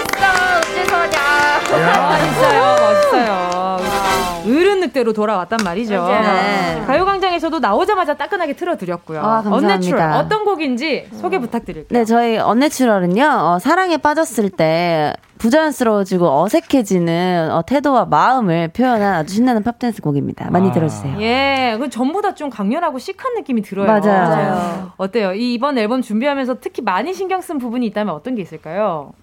우주소녀. 0.60 1.20
멋있어요, 1.70 2.76
멋있어요. 2.80 4.09
어른 4.50 4.80
늑대로 4.82 5.14
돌아왔단 5.14 5.60
말이죠. 5.64 6.08
네. 6.08 6.84
가요광장에서도 6.86 7.60
나오자마자 7.60 8.16
따끈하게 8.16 8.54
틀어드렸고요. 8.54 9.22
아, 9.22 9.43
Unnatural 9.45 10.01
어떤 10.14 10.45
곡인지 10.45 11.08
소개 11.14 11.39
부탁드릴게요. 11.39 12.00
네, 12.00 12.06
저희 12.06 12.38
Unnatural은요, 12.38 13.24
어, 13.24 13.60
사랑에 13.60 13.97
빠졌을 13.97 14.50
때 14.50 15.14
부자연스러워지고 15.38 16.41
어색해지는 16.41 17.50
어, 17.52 17.62
태도와 17.66 18.06
마음을 18.06 18.68
표현한 18.70 19.14
아주 19.16 19.36
신나는 19.36 19.64
팝댄스 19.64 20.02
곡입니다. 20.02 20.50
많이 20.52 20.70
아. 20.70 20.72
들어주세요. 20.72 21.22
예, 21.22 21.78
그 21.80 21.89
전보다 21.89 22.36
좀 22.36 22.50
강렬하고 22.50 23.00
시크한 23.00 23.36
느낌이 23.36 23.62
들어요. 23.62 23.88
맞아요. 23.88 24.02
맞아요. 24.02 24.91
어때요? 24.97 25.34
이 25.34 25.54
이번 25.54 25.78
앨범 25.78 26.02
준비하면서 26.02 26.58
특히 26.60 26.82
많이 26.82 27.14
신경 27.14 27.41
쓴 27.41 27.58
부분이 27.58 27.86
있다면 27.88 28.14
어떤 28.14 28.36
게 28.36 28.41
있을까요? 28.41 29.14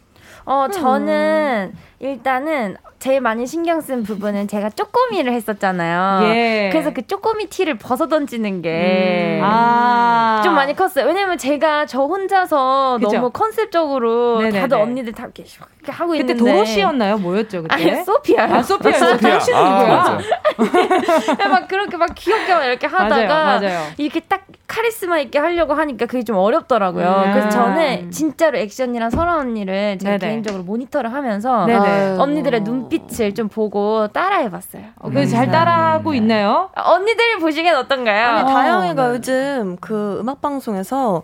어, 0.47 0.69
저는 0.73 1.73
음. 1.75 1.79
일단은 1.99 2.77
제일 2.99 3.21
많이 3.21 3.47
신경 3.47 3.81
쓴 3.81 4.03
부분은 4.03 4.49
제가 4.49 4.71
쪼꼬미를 4.71 5.33
했었잖아요. 5.33 6.35
예. 6.35 6.69
그래서 6.73 6.93
그 6.93 7.07
쪼꼬미 7.07 7.47
티를 7.49 7.79
벗어 7.79 8.09
던지는 8.09 8.63
게좀 8.63 9.41
음. 9.41 9.41
아. 9.43 10.43
많이 10.57 10.75
컸어요. 10.75 11.07
왜냐면 11.07 11.37
제가 11.37 11.85
저 11.87 12.01
혼자서 12.01 12.99
그쵸? 12.99 13.13
너무 13.17 13.31
컨셉적으로 13.31 14.39
네네네. 14.39 14.61
다들 14.61 14.79
언니들 14.79 15.13
다 15.13 15.25
이렇게, 15.25 15.45
이렇게 15.45 15.93
하고 15.93 16.13
그때 16.13 16.21
있는데 16.23 16.41
그때 16.43 16.53
도로시였나요? 16.53 17.19
뭐였죠 17.19 17.63
그때? 17.63 17.75
아니 17.75 18.05
소피아. 18.05 18.45
아 18.45 18.63
소피아. 18.63 19.17
도로시는 19.19 19.59
아, 19.59 20.19
누구야? 20.57 21.47
막 21.49 21.69
그렇게 21.69 21.97
막 21.99 22.09
귀엽게 22.15 22.55
막 22.55 22.65
이렇게 22.65 22.87
하다가 22.87 23.27
맞아요, 23.27 23.61
맞아요. 23.61 23.87
이렇게 23.99 24.21
딱 24.21 24.47
카리스마 24.67 25.19
있게 25.21 25.39
하려고 25.39 25.75
하니까 25.75 26.07
그게 26.07 26.25
좀 26.25 26.37
어렵더라고요. 26.37 27.25
음. 27.27 27.33
그래서 27.33 27.49
저는 27.51 28.11
진짜로 28.11 28.59
액션이랑 28.59 29.11
설아 29.11 29.37
언니를 29.37 29.99
제가 29.99 30.17
네네. 30.19 30.31
개인적으로 30.33 30.65
모니터를 30.65 31.13
하면서 31.13 31.67
네네. 31.67 31.79
언니들의 32.19 32.61
눈빛을 32.63 33.35
좀 33.35 33.49
보고 33.49 34.09
따라해봤어요. 34.09 34.83
어, 34.99 35.09
그래서 35.11 35.37
잘 35.37 35.51
따라하고 35.51 36.15
있나요? 36.15 36.71
언니들 36.75 37.39
보시기엔 37.41 37.77
어떤가요? 37.77 38.27
아니, 38.37 38.49
다영이가 38.53 39.03
어, 39.05 39.09
네. 39.09 39.15
요즘 39.15 39.77
그 39.81 40.19
음악 40.21 40.41
방송에서 40.41 41.23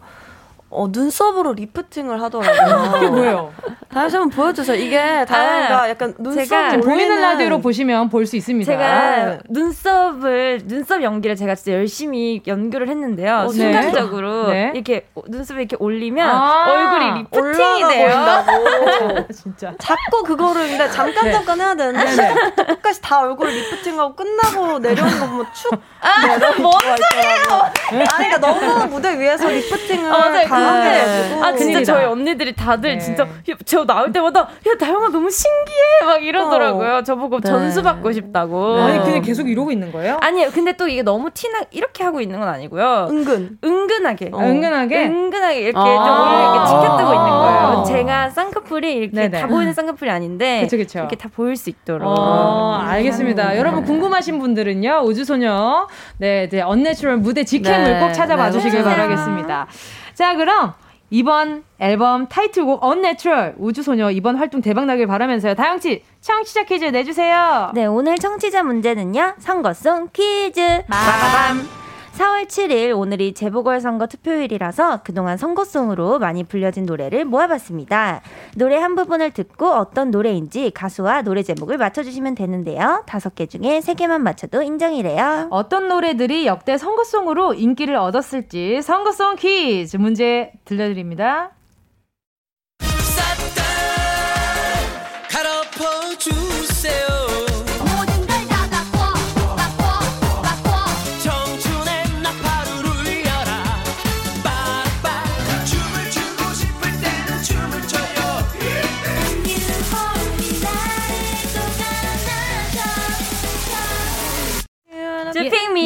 어, 0.72 0.88
눈썹으로 0.90 1.52
리프팅을 1.52 2.20
하더라고요. 2.22 2.90
그게 2.92 3.08
뭐예요? 3.08 3.52
다시 3.92 4.16
한번 4.16 4.30
보여주세요. 4.30 4.74
이게 4.76 5.24
다영이가 5.26 5.82
아, 5.82 5.88
약간 5.90 6.14
눈썹 6.18 6.80
보이는 6.80 7.20
라디오로 7.20 7.60
보시면 7.60 8.08
볼 8.08 8.22
수 8.26 8.36
있습니다. 8.36 8.72
제가 8.72 9.38
눈썹을 9.50 10.62
눈썹 10.64 11.02
연기를 11.02 11.36
제가 11.36 11.54
진짜 11.56 11.72
열심히 11.72 12.40
연구를 12.46 12.88
했는데요. 12.88 13.34
어, 13.34 13.46
네. 13.48 13.52
순간적으로 13.52 14.48
네. 14.48 14.70
이렇게 14.74 15.06
눈썹을 15.28 15.60
이렇게 15.60 15.76
올리면 15.78 16.26
아~ 16.26 16.66
얼굴이 16.70 17.18
리프팅이 17.22 17.88
돼요. 17.88 18.44
진짜. 19.34 19.74
자꾸 19.78 20.22
그거를 20.22 20.68
근데 20.68 20.88
잠깐 20.90 21.24
네. 21.26 21.32
잠깐 21.32 21.60
해야 21.60 21.74
되는데 21.74 22.06
시작부터 22.10 22.64
끝까지 22.66 23.00
다 23.02 23.20
얼굴 23.20 23.48
리프팅하고 23.48 24.14
끝나고 24.14 24.78
내려오는 24.78 25.20
거 25.20 25.26
보면 25.26 25.46
축 25.52 25.72
아, 26.00 26.38
뭔 26.60 26.72
소리예요? 26.72 27.72
아니 27.90 28.28
그러니까 28.28 28.38
너무 28.38 28.86
무대 28.86 29.18
위에서 29.18 29.48
리프팅을 29.48 30.12
어, 30.12 30.30
네, 30.30 30.44
네. 30.62 31.40
아 31.42 31.54
진짜 31.56 31.82
저희 31.82 32.04
언니들이 32.04 32.54
다들 32.54 32.94
네. 32.94 32.98
진짜 32.98 33.26
저 33.64 33.84
나올 33.84 34.12
때마다 34.12 34.40
야 34.40 34.76
다영아 34.78 35.08
너무 35.08 35.30
신기해 35.30 36.04
막 36.04 36.22
이러더라고요. 36.22 36.96
어. 36.96 37.02
저보고 37.02 37.40
네. 37.40 37.48
전수 37.48 37.82
받고 37.82 38.12
싶다고. 38.12 38.76
아니 38.78 38.98
근데 38.98 39.20
계속 39.20 39.48
이러고 39.48 39.70
있는 39.70 39.92
거예요? 39.92 40.18
아니요. 40.20 40.50
근데 40.52 40.72
또 40.72 40.88
이게 40.88 41.02
너무 41.02 41.30
티나 41.32 41.60
이렇게 41.70 42.04
하고 42.04 42.20
있는 42.20 42.38
건 42.38 42.48
아니고요. 42.48 43.08
은근 43.10 43.58
은근하게 43.64 44.30
어. 44.32 44.40
은근하게 44.40 45.06
은근하게 45.06 45.60
이렇게 45.60 45.78
아~ 45.78 45.84
좀 45.84 46.40
이렇게 46.40 46.66
치켜뜨고 46.68 47.14
있는 47.14 47.30
거예요. 47.30 47.84
제가 47.86 48.30
쌍꺼풀이 48.30 48.94
이렇게 48.94 49.14
네네. 49.14 49.40
다 49.40 49.46
보이는 49.46 49.72
쌍꺼풀이 49.72 50.10
아닌데 50.10 50.60
그쵸, 50.62 50.76
그쵸. 50.76 51.00
이렇게 51.00 51.16
다 51.16 51.28
보일 51.34 51.56
수 51.56 51.70
있도록. 51.70 52.06
어, 52.06 52.78
알겠습니다. 52.82 53.56
여러분 53.58 53.84
궁금하신 53.84 54.38
분들은요 54.38 55.02
우주소녀 55.04 55.88
네, 56.18 56.48
네 56.48 56.60
Unnatural 56.60 57.18
무대 57.18 57.44
직캠을 57.44 57.84
네. 57.84 58.00
꼭 58.00 58.12
찾아봐 58.12 58.46
네. 58.46 58.52
주시길 58.52 58.82
바라겠습니다. 58.82 59.66
자 60.14 60.36
그럼 60.36 60.74
이번 61.10 61.64
앨범 61.78 62.26
타이틀곡 62.28 62.82
Unnatural 62.82 63.56
우주소녀 63.58 64.10
이번 64.10 64.36
활동 64.36 64.62
대박나길 64.62 65.06
바라면서요. 65.06 65.54
다영씨 65.54 66.02
청취자 66.20 66.64
퀴즈 66.64 66.86
내주세요. 66.86 67.72
네 67.74 67.84
오늘 67.86 68.16
청취자 68.18 68.62
문제는요. 68.62 69.34
선거송 69.38 70.08
퀴즈. 70.12 70.84
빠밤. 70.88 71.81
4월 72.12 72.46
7일 72.46 72.96
오늘이 72.96 73.32
재보궐선거 73.32 74.06
투표일이라서 74.06 75.02
그동안 75.02 75.38
선거송으로 75.38 76.18
많이 76.18 76.44
불려진 76.44 76.84
노래를 76.84 77.24
모아봤습니다. 77.24 78.20
노래 78.56 78.76
한 78.76 78.94
부분을 78.94 79.30
듣고 79.30 79.70
어떤 79.70 80.10
노래인지 80.10 80.72
가수와 80.72 81.22
노래 81.22 81.42
제목을 81.42 81.78
맞춰주시면 81.78 82.34
되는데요. 82.34 83.02
다섯 83.06 83.34
개 83.34 83.46
중에 83.46 83.80
세 83.80 83.94
개만 83.94 84.22
맞춰도 84.22 84.62
인정이래요. 84.62 85.48
어떤 85.50 85.88
노래들이 85.88 86.46
역대 86.46 86.76
선거송으로 86.76 87.54
인기를 87.54 87.96
얻었을지 87.96 88.82
선거송 88.82 89.36
퀴즈 89.36 89.96
문제 89.96 90.52
들려드립니다. 90.66 91.52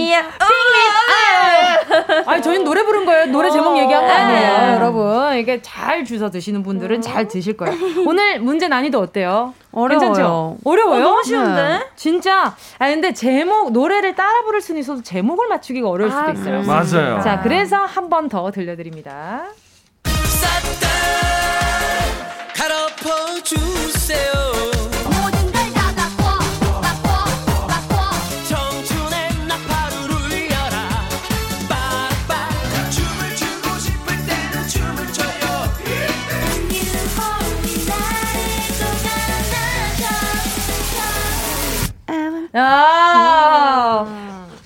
핑미. 0.05 0.16
아니 2.26 2.42
저희는 2.42 2.64
노래 2.64 2.82
부른 2.84 3.05
거예요. 3.07 3.26
노래 3.26 3.51
제목 3.51 3.78
얘기한 3.78 4.07
거 4.07 4.12
아니에요, 4.12 4.59
네. 4.59 4.74
여러분. 4.74 5.36
이게 5.38 5.61
잘 5.62 6.05
주워 6.05 6.30
드시는 6.30 6.62
분들은 6.62 7.01
잘 7.01 7.28
드실 7.28 7.57
거예요. 7.57 7.76
오늘 8.07 8.40
문제 8.40 8.68
난이도 8.68 8.99
어때요? 9.01 9.55
어려워요. 9.72 9.99
괜찮죠? 10.09 10.57
어려워요? 10.64 10.97
어, 10.97 11.09
너무 11.09 11.22
쉬운데? 11.24 11.62
네. 11.62 11.86
진짜. 11.97 12.55
아 12.78 12.88
근데 12.88 13.12
제목 13.12 13.72
노래를 13.72 14.14
따라 14.14 14.42
부를 14.42 14.61
수는 14.61 14.80
있어도 14.80 15.03
제목을 15.03 15.49
맞추기가 15.49 15.88
어려울 15.88 16.11
수도 16.11 16.22
아, 16.22 16.30
있어요. 16.32 16.62
맞아요. 16.62 17.20
자, 17.22 17.40
그래서 17.42 17.76
한 17.76 18.09
번 18.09 18.28
더 18.28 18.51
들려드립니다. 18.51 19.12
아. 19.12 19.47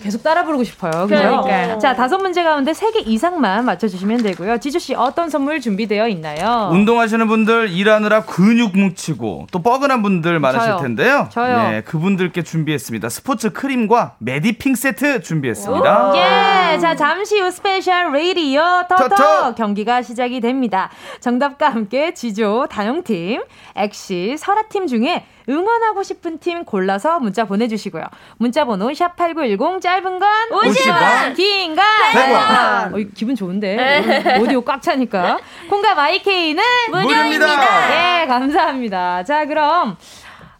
계속 0.03 0.23
따라 0.23 0.45
부르고 0.45 0.65
싶어요. 0.65 1.07
그죠? 1.07 1.43
그러니까. 1.45 1.79
자, 1.79 1.95
다섯 1.95 2.17
문제 2.19 2.43
가운데 2.43 2.73
세 2.73 2.91
개 2.91 3.01
이상만 3.01 3.67
맞춰주시면 3.67 4.23
되고요. 4.23 4.59
지주씨, 4.59 4.95
어떤 4.95 5.29
선물 5.29 5.61
준비되어 5.61 6.09
있나요? 6.09 6.71
운동하시는 6.73 7.29
분들 7.29 7.69
일하느라 7.71 8.23
근육 8.25 8.77
뭉치고 8.77 9.47
또 9.53 9.63
뻐근한 9.63 10.03
분들 10.03 10.41
많으실 10.41 10.67
저요. 10.71 10.79
텐데요. 10.81 11.29
저요. 11.31 11.57
네, 11.71 11.81
그분들께 11.83 12.43
준비했습니다. 12.43 13.09
스포츠 13.11 13.51
크림과 13.51 14.15
메디핑 14.19 14.75
세트 14.75 15.21
준비했습니다. 15.23 16.13
예! 16.17 16.79
자, 16.79 16.97
잠시 16.97 17.39
후 17.39 17.51
special 17.51 18.11
radio 18.13 18.87
토토 18.89 19.55
경기가 19.55 20.01
시작이 20.03 20.41
됩니다. 20.41 20.89
정답과 21.21 21.69
함께 21.69 22.15
지조, 22.15 22.67
다영팀, 22.71 23.43
엑시, 23.77 24.37
설아팀 24.39 24.87
중에 24.87 25.27
응원하고 25.51 26.03
싶은 26.05 26.39
팀 26.39 26.65
골라서 26.65 27.19
문자 27.19 27.45
보내주시고요. 27.45 28.05
문자 28.39 28.65
번호 28.65 28.89
샵8910 28.89 29.81
짧은 29.81 30.19
건 30.19 30.29
50원, 30.51 31.35
긴건 31.35 31.85
100원. 32.13 32.95
어, 32.95 33.11
기분 33.15 33.35
좋은데. 33.35 33.77
네. 33.77 34.39
오디오 34.39 34.61
꽉 34.63 34.81
차니까. 34.81 35.39
콩과 35.69 35.95
마이케이는 35.97 36.63
무료입니다. 36.91 38.23
예, 38.23 38.27
감사합니다. 38.27 39.25
자, 39.25 39.45
그럼 39.47 39.97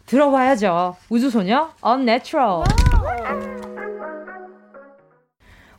들어봐야죠. 0.05 0.97
우주소녀 1.09 1.69
Unnatural. 1.85 2.63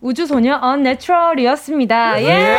우주소녀 0.01 0.59
Unnatural이었습니다. 0.63 2.23
예! 2.23 2.27
예. 2.29 2.59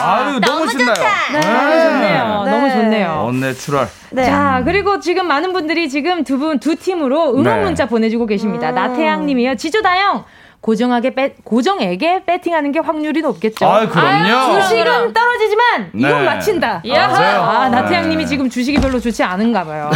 아유, 0.00 0.40
너무 0.40 0.65
신나요. 0.94 1.32
네. 1.32 1.40
너무 1.40 1.70
좋네요. 1.80 2.42
네. 2.44 2.50
너무 2.50 2.70
좋네요. 2.70 3.08
Unnatural. 3.28 3.88
네. 4.10 4.24
자, 4.24 4.62
그리고 4.64 5.00
지금 5.00 5.26
많은 5.26 5.52
분들이 5.52 5.88
지금 5.88 6.24
두 6.24 6.38
분, 6.38 6.58
두 6.58 6.76
팀으로 6.76 7.30
응원 7.36 7.44
네. 7.58 7.64
문자 7.64 7.86
보내주고 7.86 8.26
계십니다. 8.26 8.70
음. 8.70 8.74
나태양 8.74 9.26
님이요. 9.26 9.56
지조다영. 9.56 10.24
고정하게 10.60 11.14
배, 11.14 11.34
고정에게 11.44 12.24
배팅하는 12.24 12.72
게 12.72 12.80
확률이 12.80 13.20
높겠죠. 13.22 13.66
아, 13.66 13.86
그럼요. 13.88 14.60
주식은 14.60 15.12
떨어지지만 15.12 15.90
네. 15.92 16.08
이건 16.08 16.24
맞힌다. 16.24 16.82
아, 16.92 17.60
아 17.62 17.68
나태양님이 17.68 18.24
네. 18.24 18.26
지금 18.28 18.48
주식이 18.50 18.78
별로 18.80 18.98
좋지 18.98 19.22
않은가 19.22 19.64
봐요. 19.64 19.90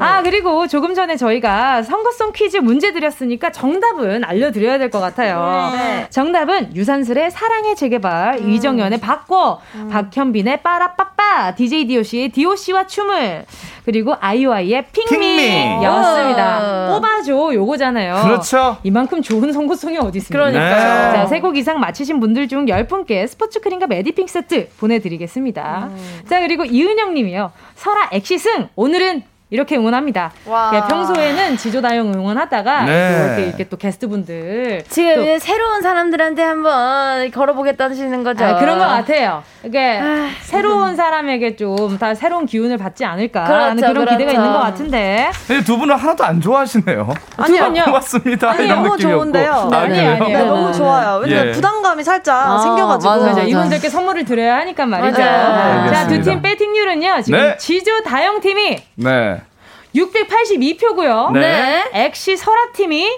아 0.00 0.22
그리고 0.22 0.66
조금 0.66 0.94
전에 0.94 1.16
저희가 1.16 1.82
선거송 1.82 2.32
퀴즈 2.32 2.56
문제 2.58 2.92
드렸으니까 2.92 3.52
정답은 3.52 4.24
알려드려야 4.24 4.78
될 4.78 4.90
것 4.90 5.00
같아요. 5.00 5.72
네. 5.76 6.06
정답은 6.10 6.74
유산슬의 6.76 7.30
사랑의 7.30 7.74
재개발, 7.74 8.38
음. 8.40 8.50
이정현의 8.50 9.00
바꿔, 9.00 9.60
음. 9.74 9.88
박현빈의 9.90 10.62
빠라빠빠, 10.62 11.54
DJ 11.56 11.86
DOC의 11.86 12.28
DOC와 12.30 12.86
춤을. 12.86 13.44
그리고 13.84 14.14
아이오아이의 14.18 14.86
핑미였습니다. 14.92 16.88
뽑아줘 16.92 17.54
요거잖아요. 17.54 18.22
그렇죠. 18.24 18.76
이만큼 18.82 19.20
좋은 19.22 19.52
선곡송이 19.64 19.98
어디 19.98 20.18
있습니까? 20.18 20.50
그러니까요. 20.50 21.12
자, 21.14 21.26
세 21.26 21.40
곡 21.40 21.56
이상 21.56 21.80
맞히신 21.80 22.20
분들 22.20 22.48
중 22.48 22.66
10분께 22.66 23.26
스포츠 23.26 23.60
크림과 23.60 23.86
메디핑 23.86 24.26
세트 24.26 24.68
보내드리겠습니다. 24.78 25.88
음. 25.90 26.20
자, 26.28 26.40
그리고 26.40 26.64
이은영 26.64 27.14
님이요. 27.14 27.52
설아 27.74 28.10
엑시승 28.12 28.68
오늘은 28.76 29.22
이렇게 29.54 29.76
응원합니다. 29.76 30.32
예, 30.74 30.80
평소에는 30.88 31.56
지조다영 31.56 32.12
응원하다가 32.12 32.82
네. 32.86 33.18
또 33.18 33.24
이렇게, 33.26 33.42
이렇게, 33.46 33.68
또 33.68 33.76
게스트분들 33.76 34.82
지금 34.88 35.14
또 35.14 35.38
새로운 35.38 35.80
사람들한테 35.80 36.42
한번 36.42 37.30
걸어보겠다시는 37.30 38.24
거죠. 38.24 38.44
아, 38.44 38.58
그런 38.58 38.78
것 38.78 38.84
같아요. 38.84 39.44
이게 39.62 40.00
아, 40.02 40.28
새로운 40.42 40.96
사람에게 40.96 41.54
좀 41.56 41.94
다 42.00 42.12
새로운 42.14 42.46
기운을 42.46 42.76
받지 42.78 43.04
않을까 43.04 43.44
그렇죠, 43.44 43.62
하는 43.62 43.76
그런 43.76 43.94
그렇죠. 43.94 44.10
기대가 44.18 44.32
있는 44.32 44.52
것 44.52 44.58
같은데. 44.58 45.30
두 45.64 45.78
분은 45.78 45.94
하나도 45.94 46.24
안 46.24 46.40
좋아하시네요. 46.40 47.14
아니요, 47.38 47.84
고맙습니다. 47.84 48.50
아니, 48.50 48.66
너무 48.66 48.96
좋은데요. 48.98 49.70
아, 49.72 49.76
아니, 49.76 50.00
아니, 50.00 50.32
네, 50.32 50.44
너무 50.44 50.72
좋아요. 50.72 51.20
왜냐면 51.22 51.46
예. 51.48 51.52
부담감이 51.52 52.02
살짝 52.02 52.34
아, 52.50 52.58
생겨가지고 52.58 53.12
맞아, 53.12 53.26
맞아. 53.26 53.42
이분들께 53.42 53.88
선물을 53.88 54.24
드려야 54.24 54.56
하니까 54.56 54.86
말이죠. 54.86 55.16
자, 55.16 56.06
두 56.08 56.20
팀 56.24 56.42
배팅률은요. 56.42 57.22
지금 57.22 57.38
네. 57.38 57.56
지조 57.58 58.02
다영 58.02 58.40
팀이 58.40 58.78
네. 58.96 59.40
682표고요. 59.94 61.32
네. 61.32 61.84
엑시 61.92 62.36
설아팀이 62.36 63.08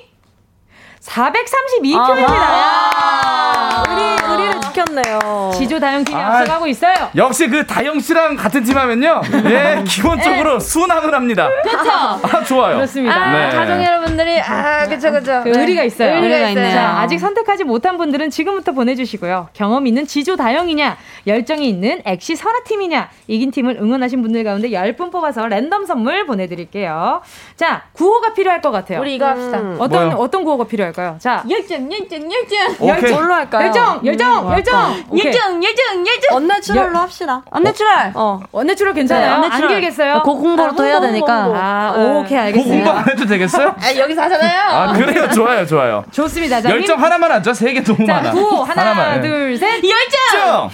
432표입니다. 1.01 3.46
우리, 3.89 4.33
우리를 4.35 4.61
지켰네요. 4.61 5.51
지조 5.55 5.79
다영 5.81 6.05
팀이 6.05 6.20
아, 6.20 6.39
앞서가고 6.39 6.66
있어요. 6.66 6.95
역시 7.16 7.49
그 7.49 7.66
다영 7.66 8.01
씨랑 8.01 8.37
같은 8.37 8.62
팀 8.64 8.77
하면요. 8.77 9.20
예, 9.47 9.83
기본적으로 9.87 10.59
네. 10.59 10.64
순항을 10.64 11.14
합니다. 11.14 11.49
그렇죠. 11.62 11.91
아, 11.91 12.45
좋아요. 12.45 12.77
그렇습니다. 12.77 13.14
아, 13.14 13.33
네. 13.33 13.57
가정 13.57 13.83
여러분들이 13.85 14.41
아, 14.41 14.87
그렇죠, 14.87 15.11
그렇죠. 15.11 15.43
그 15.45 15.51
의리가 15.51 15.83
있어요. 15.85 16.16
의리가 16.16 16.49
있네요. 16.51 16.74
자, 16.74 16.99
아직 17.01 17.18
선택하지 17.18 17.64
못한 17.64 17.97
분들은 17.97 18.31
지금부터 18.31 18.72
보내주시고요. 18.72 19.49
경험 19.53 19.87
있는 19.87 20.07
지조 20.07 20.37
다영이냐, 20.37 20.97
열정이 21.27 21.68
있는 21.68 22.01
엑시 22.05 22.37
설아 22.37 22.61
팀이냐, 22.64 23.09
이긴 23.27 23.51
팀을 23.51 23.79
응원하신 23.81 24.22
분들 24.22 24.45
가운데 24.45 24.70
10분 24.70 25.11
뽑아서 25.11 25.47
랜덤 25.47 25.87
선물 25.87 26.27
보내드릴게요. 26.27 27.20
자, 27.57 27.83
구호가 27.93 28.35
필요할 28.35 28.61
것 28.61 28.70
같아요. 28.70 29.01
우리 29.01 29.14
이거 29.14 29.27
합시다. 29.27 29.59
음. 29.59 29.77
어떤 29.79 30.07
뭐요? 30.11 30.18
어떤 30.18 30.45
구호가 30.45 30.64
필요할까요? 30.64 31.16
자, 31.18 31.43
열정, 31.49 31.91
열정, 31.93 32.31
열정. 32.33 32.89
열정. 32.89 33.11
뭘로 33.12 33.35
할까요? 33.35 33.66
열정, 33.67 34.01
열정, 34.05 34.47
음, 34.47 34.53
열정. 34.53 35.03
열정, 35.19 35.64
열정, 35.64 36.07
열정. 36.07 36.37
Unnatural로 36.37 36.99
합시다. 36.99 37.43
Unnatural. 37.51 38.12
어, 38.14 38.41
Unnatural 38.53 38.95
괜찮아요. 38.95 39.41
네, 39.41 39.49
안 39.51 39.69
길겠어요. 39.69 40.23
고 40.23 40.39
공부를 40.39 40.73
또 40.77 40.85
해야 40.85 41.01
되니까. 41.01 41.33
아, 41.55 41.95
네. 41.97 42.05
오케이 42.19 42.39
알겠습니다. 42.39 42.85
공부 42.93 42.99
안 43.01 43.09
해도 43.09 43.27
되겠어요? 43.27 43.75
아, 43.81 43.95
여기서 43.97 44.23
하잖아요. 44.23 44.62
아 44.71 44.93
그래요, 44.93 45.29
좋아요, 45.31 45.67
좋아요. 45.67 46.05
좋습니다. 46.11 46.61
자, 46.61 46.71
열정 46.71 47.03
하나만 47.03 47.31
하죠. 47.33 47.53
세개 47.53 47.83
너무 47.83 48.07
자, 48.07 48.14
많아. 48.14 48.31
하나, 48.31 48.81
하나만, 48.81 49.21
둘, 49.23 49.57
셋. 49.57 49.83
열정. 49.83 50.71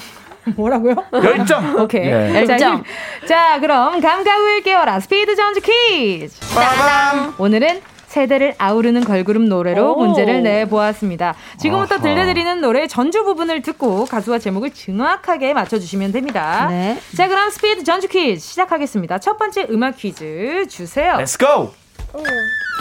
뭐라고요? 0.56 0.94
열정. 1.12 1.76
오케이. 1.80 2.06
예. 2.06 2.34
열정. 2.34 2.58
자, 2.58 2.82
자, 3.26 3.60
그럼 3.60 4.00
감각을 4.00 4.62
깨워라 4.62 4.98
스피드 5.00 5.36
전주 5.36 5.60
퀴즈. 5.60 6.34
빠밤. 6.54 7.34
오늘은 7.38 7.80
세대를 8.16 8.54
아우르는 8.58 9.04
걸그룹 9.04 9.44
노래로 9.44 9.94
오. 9.94 9.96
문제를 9.96 10.42
내보았습니다. 10.42 11.34
지금부터 11.58 11.94
아하. 11.94 12.02
들려드리는 12.02 12.60
노래 12.60 12.86
전주 12.86 13.24
부분을 13.24 13.62
듣고 13.62 14.04
가수와 14.04 14.38
제목을 14.38 14.70
정확하게 14.70 15.54
맞춰주시면 15.54 16.12
됩니다. 16.12 16.66
네. 16.68 16.98
자, 17.16 17.26
그럼 17.28 17.48
스피드 17.48 17.84
전주 17.84 18.08
퀴즈 18.08 18.46
시작하겠습니다. 18.46 19.18
첫 19.18 19.38
번째 19.38 19.66
음악 19.70 19.96
퀴즈 19.96 20.66
주세요. 20.68 21.14
Let's 21.14 21.38
go. 21.38 21.72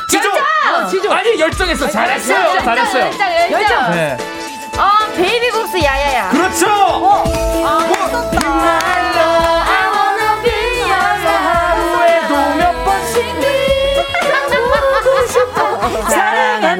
지조. 0.10 0.30
어, 0.30 0.88
지조. 0.90 1.10
아니 1.14 1.40
열정했어. 1.40 1.88
잘했어요. 1.90 2.38
열정, 2.38 2.66
잘했어요. 2.66 3.04
열정, 3.06 3.52
열정. 3.54 3.92
네. 3.92 4.18
어, 4.78 5.14
베이비복스 5.16 5.78
야야야. 5.82 6.30
그렇죠. 6.32 6.68
어. 6.68 7.24
하루 8.84 9.71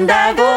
한다고 0.02 0.51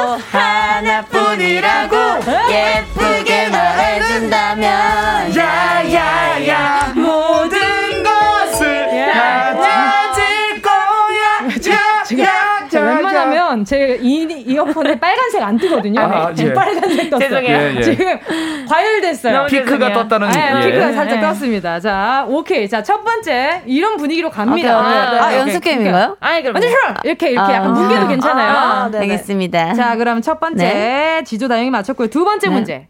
웬만하면 13.55 13.65
제 13.65 13.97
이, 14.01 14.27
이어폰에 14.45 14.99
빨간색 14.99 15.41
안 15.41 15.57
뜨거든요. 15.57 16.01
아, 16.01 16.33
예. 16.37 16.53
빨간색 16.53 17.09
떴어요. 17.09 17.29
죄송해요. 17.29 17.57
예, 17.57 17.75
예. 17.77 17.81
지금 17.81 18.19
과열됐어요. 18.69 19.45
피크가 19.47 19.93
떴다는. 19.93 20.29
네, 20.31 20.51
예. 20.61 20.65
피크가 20.65 20.91
살짝 20.93 21.19
네. 21.19 21.21
떴습니다. 21.21 21.79
자, 21.79 22.25
오케이. 22.27 22.67
자, 22.67 22.83
첫 22.83 23.03
번째 23.03 23.61
이런 23.65 23.97
분위기로 23.97 24.29
갑니다. 24.29 24.79
오케이, 24.79 24.91
오케이. 24.91 25.05
네, 25.05 25.11
네, 25.11 25.19
아, 25.19 25.25
오케이. 25.27 25.39
연습 25.39 25.63
게임인가요? 25.63 26.17
아니, 26.19 26.41
그럼. 26.41 26.55
완전 26.55 26.69
싫어! 26.69 26.81
이렇게, 27.03 27.31
이렇게 27.31 27.53
아. 27.53 27.55
약간 27.55 27.73
뭉개도 27.73 28.07
괜찮아요. 28.07 28.49
아, 28.51 28.89
네. 28.91 28.99
알겠습니다. 28.99 29.73
자, 29.73 29.95
그럼 29.95 30.21
첫 30.21 30.39
번째 30.39 31.23
지조 31.25 31.47
다영이 31.47 31.69
맞췄고요. 31.69 32.09
두 32.09 32.23
번째 32.25 32.47
네. 32.47 32.53
문제 32.53 32.87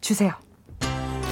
주세요. 0.00 0.32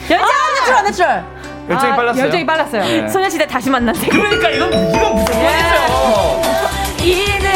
Unnatural, 0.09 0.78
Unnatural. 0.80 1.24
열정이 1.69 1.93
아, 1.93 1.97
빨랐어요. 1.97 2.23
열정이 2.25 2.47
빨랐어요. 2.47 2.83
네. 2.83 3.09
소녀시대 3.09 3.47
다시 3.47 3.71
만난 3.70 3.89
세계. 3.89 4.09
그러니까 4.11 4.51
이건 4.51 4.69
이건 4.73 5.14
무조건이죠. 5.17 5.33
이느 7.03 7.47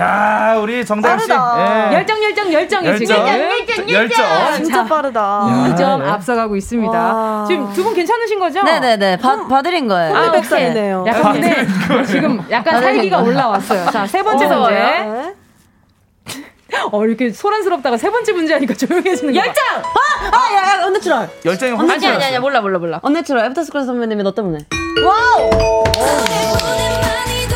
야 0.00 0.56
우리 0.60 0.84
정다영 0.84 1.18
씨. 1.18 1.30
예. 1.30 1.34
열정, 1.94 2.22
열정, 2.22 2.52
열정이 2.52 2.86
열정. 2.88 3.06
지금. 3.06 3.26
열정, 3.28 3.90
열정. 3.90 4.54
진짜 4.56 4.74
자, 4.76 4.84
빠르다. 4.84 5.20
2점 5.76 6.02
네. 6.02 6.08
앞서가고 6.10 6.56
있습니다. 6.56 6.92
와. 6.98 7.44
지금 7.46 7.72
두 7.72 7.84
분 7.84 7.94
괜찮으신 7.94 8.38
거죠? 8.38 8.62
네네네. 8.62 9.18
봐, 9.18 9.46
봐드린 9.46 9.86
거예요. 9.88 10.16
아, 10.16 10.30
백살이네요. 10.32 11.04
약간 11.06 11.32
근데 11.32 11.66
지금 12.06 12.42
약간 12.50 12.80
살기가 12.80 13.20
올라왔어요. 13.20 13.90
자, 13.90 14.06
세 14.06 14.22
번째 14.22 14.46
어, 14.46 14.48
문제. 14.58 14.74
네. 14.74 15.34
어, 16.90 17.04
이렇게 17.04 17.30
소란스럽다가 17.30 17.96
세 17.98 18.10
번째 18.10 18.32
문제 18.32 18.54
하니까 18.54 18.74
조용해지는 18.74 19.32
거. 19.34 19.38
열정! 19.38 19.62
아, 20.32 20.54
야, 20.54 20.80
야, 20.80 20.86
Unnatural. 20.86 21.28
열정이 21.44 21.72
확 21.72 21.88
아니, 21.90 22.06
아니, 22.06 22.24
아니, 22.24 22.38
몰라, 22.38 22.60
몰라, 22.60 22.78
몰라. 22.78 22.98
Unnatural. 23.02 23.44
애프터스쿨 23.46 23.84
선배님의 23.84 24.22
너 24.22 24.32
때문에. 24.34 24.58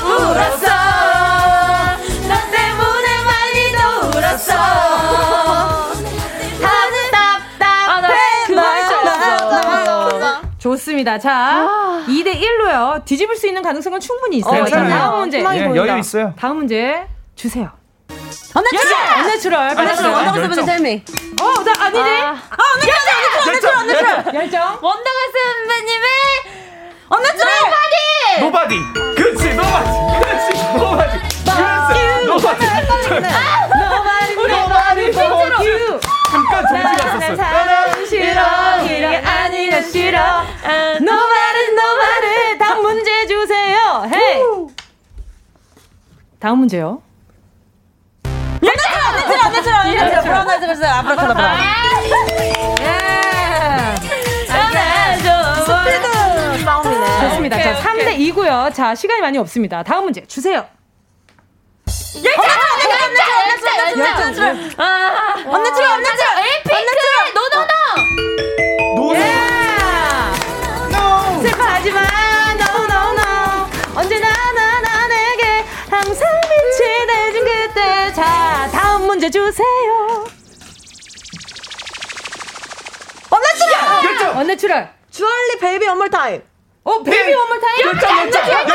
울었어. 0.05 0.78
좋습니다. 10.59 11.19
자, 11.19 11.67
2대 12.09 12.41
1로요. 12.41 13.05
뒤집을 13.05 13.37
수 13.37 13.47
있는 13.47 13.63
가능성은 13.63 14.01
충분히 14.01 14.39
있어요. 14.39 14.63
어. 14.63 14.67
다음 14.67 15.19
문제. 15.21 15.39
예. 15.39 15.45
여유 15.45 15.99
있어요. 15.99 16.35
다음 16.39 16.57
문제 16.59 17.07
주세요. 17.37 17.71
Unnatural! 18.55 19.71
Unnatural. 19.71 19.79
열정. 20.27 20.65
Tell 20.67 20.87
me. 20.87 21.03
어, 21.41 21.45
나 21.63 21.73
아니지? 21.85 22.11
열정. 23.47 23.89
열정. 23.89 24.35
열정. 24.35 24.79
원더걸스 24.81 25.19
선배님의 25.35 26.09
Unnatural! 27.09 27.53
Nobody. 28.41 28.75
그렇지 29.17 29.55
Nobody. 29.55 29.91
그렇지 30.19 30.49
Nobody. 30.77 31.19
그렇지 31.19 32.27
Nobody. 32.27 32.65
Nobody 34.39 35.13
but 35.13 35.31
you. 35.63 36.01
잠깐 36.31 36.67
정지가 36.67 37.17
있었어. 37.17 37.37
사람 37.37 38.07
싫어. 38.07 38.41
이 38.85 38.87
싫어. 40.09 40.43
Nobody, 41.01 41.67
nobody. 41.73 42.59
다음 42.59 42.81
문제 42.81 43.27
주세요. 43.27 44.09
Hey. 44.11 44.43
다음 46.41 46.59
문제요. 46.61 47.03
브라운 50.23 50.49
아이즈 50.49 50.67
걸스 50.67 50.83
아브라카다 50.85 51.35
브라운. 51.35 51.59
스피드 55.67 56.65
싸움이네. 56.65 57.21
좋습니다. 57.29 57.63
자, 57.63 57.75
3대 57.83 58.17
2고요. 58.19 58.73
자, 58.75 58.95
시간이 58.95 59.21
많이 59.21 59.37
없습니다. 59.37 59.83
다음 59.83 60.05
문제 60.05 60.25
주세요. 60.27 60.67
언내추럴, 65.47 65.91
언내추럴. 65.93 66.28
에이핑크의 66.28 66.28
다음 79.29 79.31
문제 79.31 79.31
주세요. 79.31 80.25
Unnatural! 83.31 84.05
열정. 84.05 84.39
Unnatural. 84.39 84.89
주얼리 85.11 85.59
Baby 85.61 85.87
One 85.87 85.97
More 85.97 86.11
Time. 86.11 86.43
어, 86.85 87.03
Baby 87.03 87.35
One 87.35 87.46
More 87.46 87.61
Time. 87.61 87.87
열정 87.87 88.19
열정 88.19 88.43
열정 88.49 88.69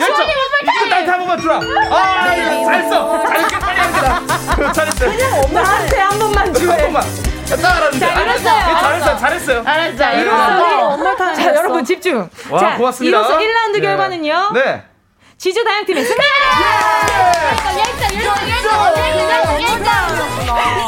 열정. 0.00 0.26
이거 0.62 0.86
나한테 0.86 1.10
한 1.10 1.18
번만 1.20 1.40
주라. 1.40 1.56
아 1.56 2.24
잘했어. 2.64 3.14
합니다. 3.14 4.72
잘했어요. 4.72 5.42
나한테 5.52 5.98
한 5.98 6.18
번만 6.18 6.46
한 6.46 6.54
주해. 6.54 6.76
번만. 6.82 7.02
따라하는데. 7.48 7.98
자, 7.98 8.20
이겼어요. 8.20 8.78
잘했어요. 8.80 9.18
잘했어요. 9.18 9.62
알았어, 9.66 9.96
네. 10.10 10.22
이겼어요. 10.22 10.84
원몰 10.86 11.16
타임. 11.16 11.34
자, 11.36 11.54
여러분 11.54 11.84
집중. 11.84 12.28
와, 12.50 12.58
자, 12.58 12.76
고맙습니다. 12.76 13.18
이로써 13.18 13.38
1라운드 13.38 13.72
네. 13.74 13.80
결과는요. 13.80 14.50
네. 14.54 14.82
지주 15.38 15.64
다양팀의 15.64 16.04
승리! 16.04 16.22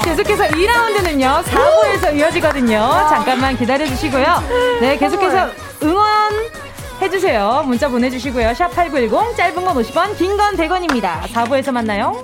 계속해서 0.05 0.45
2라운드는요, 0.49 1.43
4부에서 1.45 2.17
이어지거든요. 2.17 2.79
잠깐만 3.09 3.57
기다려주시고요. 3.57 4.79
네, 4.81 4.97
계속해서 4.97 5.49
응원 5.83 6.07
해주세요. 7.03 7.65
문자 7.67 7.89
보내주시고요. 7.89 8.55
샵 8.55 8.69
8910 8.75 9.37
짧은 9.37 9.65
건 9.65 9.77
50원, 9.77 10.17
긴 10.17 10.37
건 10.37 10.57
100원입니다. 10.57 11.23
4부에서 11.23 11.73
만나요. 11.73 12.23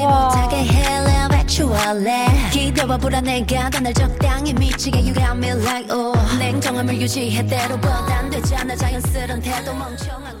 와. 0.00 0.30
기대와 2.52 2.96
불안해가 2.98 3.70
날 3.80 3.92
적당히 3.94 4.52
미치게 4.54 4.98
You 5.00 5.12
got 5.14 5.32
me 5.36 5.50
like 5.50 5.90
oh 5.94 6.16
냉정함을 6.38 7.00
유지해 7.00 7.44
때로보다 7.46 8.18
안 8.18 8.30
되잖아 8.30 8.74
자연스런 8.76 9.40
태도 9.42 9.74
멍청한 9.74 10.40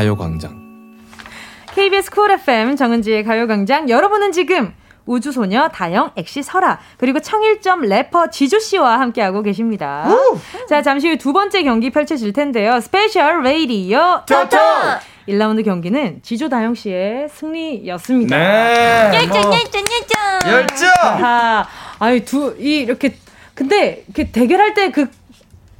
가요광장. 0.00 0.58
KBS 1.74 2.10
쿨 2.10 2.30
FM 2.30 2.76
정은지의 2.76 3.22
가요광장. 3.24 3.90
여러분은 3.90 4.32
지금 4.32 4.72
우주소녀 5.04 5.68
다영 5.68 6.10
엑시 6.16 6.42
설아 6.42 6.78
그리고 6.96 7.20
청일점 7.20 7.82
래퍼 7.82 8.30
지조 8.30 8.58
씨와 8.60 8.98
함께하고 9.00 9.42
계십니다. 9.42 10.06
오! 10.08 10.38
자 10.68 10.80
잠시 10.82 11.08
후 11.10 11.16
두 11.18 11.32
번째 11.34 11.62
경기 11.64 11.90
펼쳐질 11.90 12.32
텐데요. 12.32 12.80
special 12.80 13.42
radio 13.42 14.24
토토 14.26 14.56
1라운드 15.28 15.64
경기는 15.64 16.20
지조 16.22 16.48
다영 16.48 16.74
씨의 16.74 17.28
승리였습니다. 17.28 18.36
네. 18.36 19.10
열정 19.14 19.42
뭐. 19.42 19.52
열정 19.52 19.82
열정 19.82 20.52
열정. 20.52 20.88
아, 21.02 21.66
아유 21.98 22.24
둘이 22.24 22.80
이렇게 22.80 23.16
근데 23.54 24.04
이렇게 24.06 24.30
대결할 24.32 24.72
때 24.74 24.90
그 24.90 25.06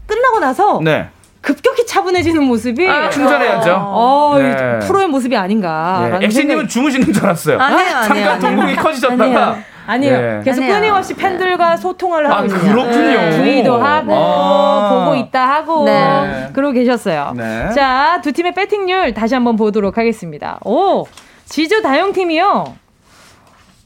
끝나고 0.07 0.41
나서 0.41 0.81
네. 0.83 1.09
급격히 1.41 1.87
차분해지는 1.87 2.43
모습이 2.45 2.87
아, 2.89 3.09
충전해야죠. 3.09 3.75
어, 3.87 4.37
네. 4.39 4.79
프로의 4.81 5.09
모습이 5.09 5.37
아닌가. 5.37 6.19
네. 6.21 6.27
엑시님은 6.27 6.69
주무시는 6.69 7.13
줄 7.13 7.25
알았어요. 7.25 7.59
아니에요, 7.59 7.97
아니에요. 7.97 8.29
잠깐 8.29 8.39
동공이 8.41 8.77
커지셨다가. 8.77 9.59
아니에요. 9.87 10.21
네. 10.21 10.43
계속 10.45 10.63
아니에요. 10.63 10.81
끊임없이 10.81 11.15
팬들과 11.15 11.77
소통을 11.77 12.31
하고 12.31 12.45
아, 12.45 12.47
그렇군요. 12.47 13.33
주의도 13.33 13.83
하고 13.83 14.15
아~ 14.15 15.05
보고 15.05 15.17
있다 15.17 15.49
하고 15.49 15.85
네. 15.85 16.51
그러고 16.53 16.73
계셨어요. 16.75 17.33
네. 17.35 17.71
자, 17.75 18.21
두 18.23 18.33
팀의 18.33 18.55
배팅률 18.55 19.15
다시 19.15 19.35
한번 19.35 19.57
보도록 19.57 19.99
하겠습니다. 19.99 20.59
오, 20.65 21.07
지주 21.47 21.83
다영 21.83 22.13
팀이요. 22.13 22.77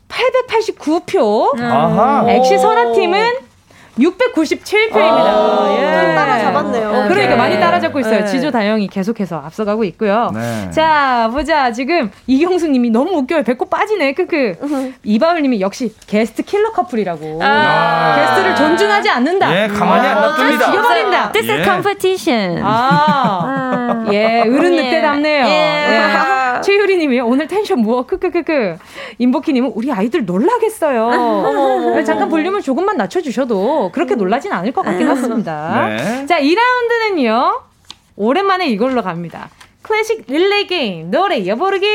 889표. 0.08 1.58
음. 1.58 2.28
엑시 2.28 2.58
설아 2.58 2.92
팀은 2.92 3.53
697표입니다. 3.98 4.96
아~ 4.96 5.76
예. 5.78 6.14
따라잡았네요. 6.14 6.88
어, 6.88 7.08
그러니까 7.08 7.30
네. 7.30 7.36
많이 7.36 7.60
따라잡고 7.60 8.00
있어요. 8.00 8.20
네. 8.20 8.26
지조 8.26 8.50
다영이 8.50 8.88
계속해서 8.88 9.42
앞서가고 9.46 9.84
있고요. 9.84 10.30
네. 10.34 10.70
자, 10.70 11.28
보자. 11.32 11.72
지금 11.72 12.10
이경수 12.26 12.68
님이 12.68 12.90
너무 12.90 13.12
웃겨요. 13.18 13.42
배꼽 13.44 13.70
빠지네. 13.70 14.14
크크. 14.14 14.56
이바울 15.04 15.42
님이 15.42 15.60
역시 15.60 15.94
게스트 16.06 16.42
킬러 16.42 16.72
커플이라고. 16.72 17.40
아~ 17.42 18.16
게스트를 18.16 18.56
존중하지 18.56 19.08
않는다. 19.10 19.62
예, 19.62 19.68
가만히 19.68 20.08
안 20.08 20.20
놔둡니다. 20.20 20.66
죽여버린다. 20.66 21.32
This 21.32 21.50
is 21.50 21.64
competition. 21.64 22.60
아, 22.64 24.04
예, 24.12 24.40
어른 24.40 24.76
늑대답네요. 24.76 25.46
예. 25.46 25.50
예. 25.50 26.43
최유리 26.60 26.96
님이 26.98 27.20
오늘 27.20 27.46
텐션 27.46 27.80
무엇? 27.80 28.06
크크크크. 28.06 28.76
임복희 29.18 29.52
님은 29.52 29.72
우리 29.74 29.90
아이들 29.92 30.24
놀라겠어요. 30.24 32.02
잠깐 32.04 32.28
볼륨을 32.28 32.62
조금만 32.62 32.96
낮춰주셔도 32.96 33.90
그렇게 33.92 34.14
놀라진 34.14 34.52
않을 34.52 34.72
것 34.72 34.82
같긴 34.82 35.08
하습니다. 35.08 35.88
네. 35.88 36.26
자, 36.26 36.40
2라운드는요. 36.40 37.60
오랜만에 38.16 38.68
이걸로 38.68 39.02
갑니다. 39.02 39.50
클래식 39.82 40.24
릴레이 40.28 40.66
게임 40.66 41.10
노래 41.10 41.36
이어부르기. 41.38 41.86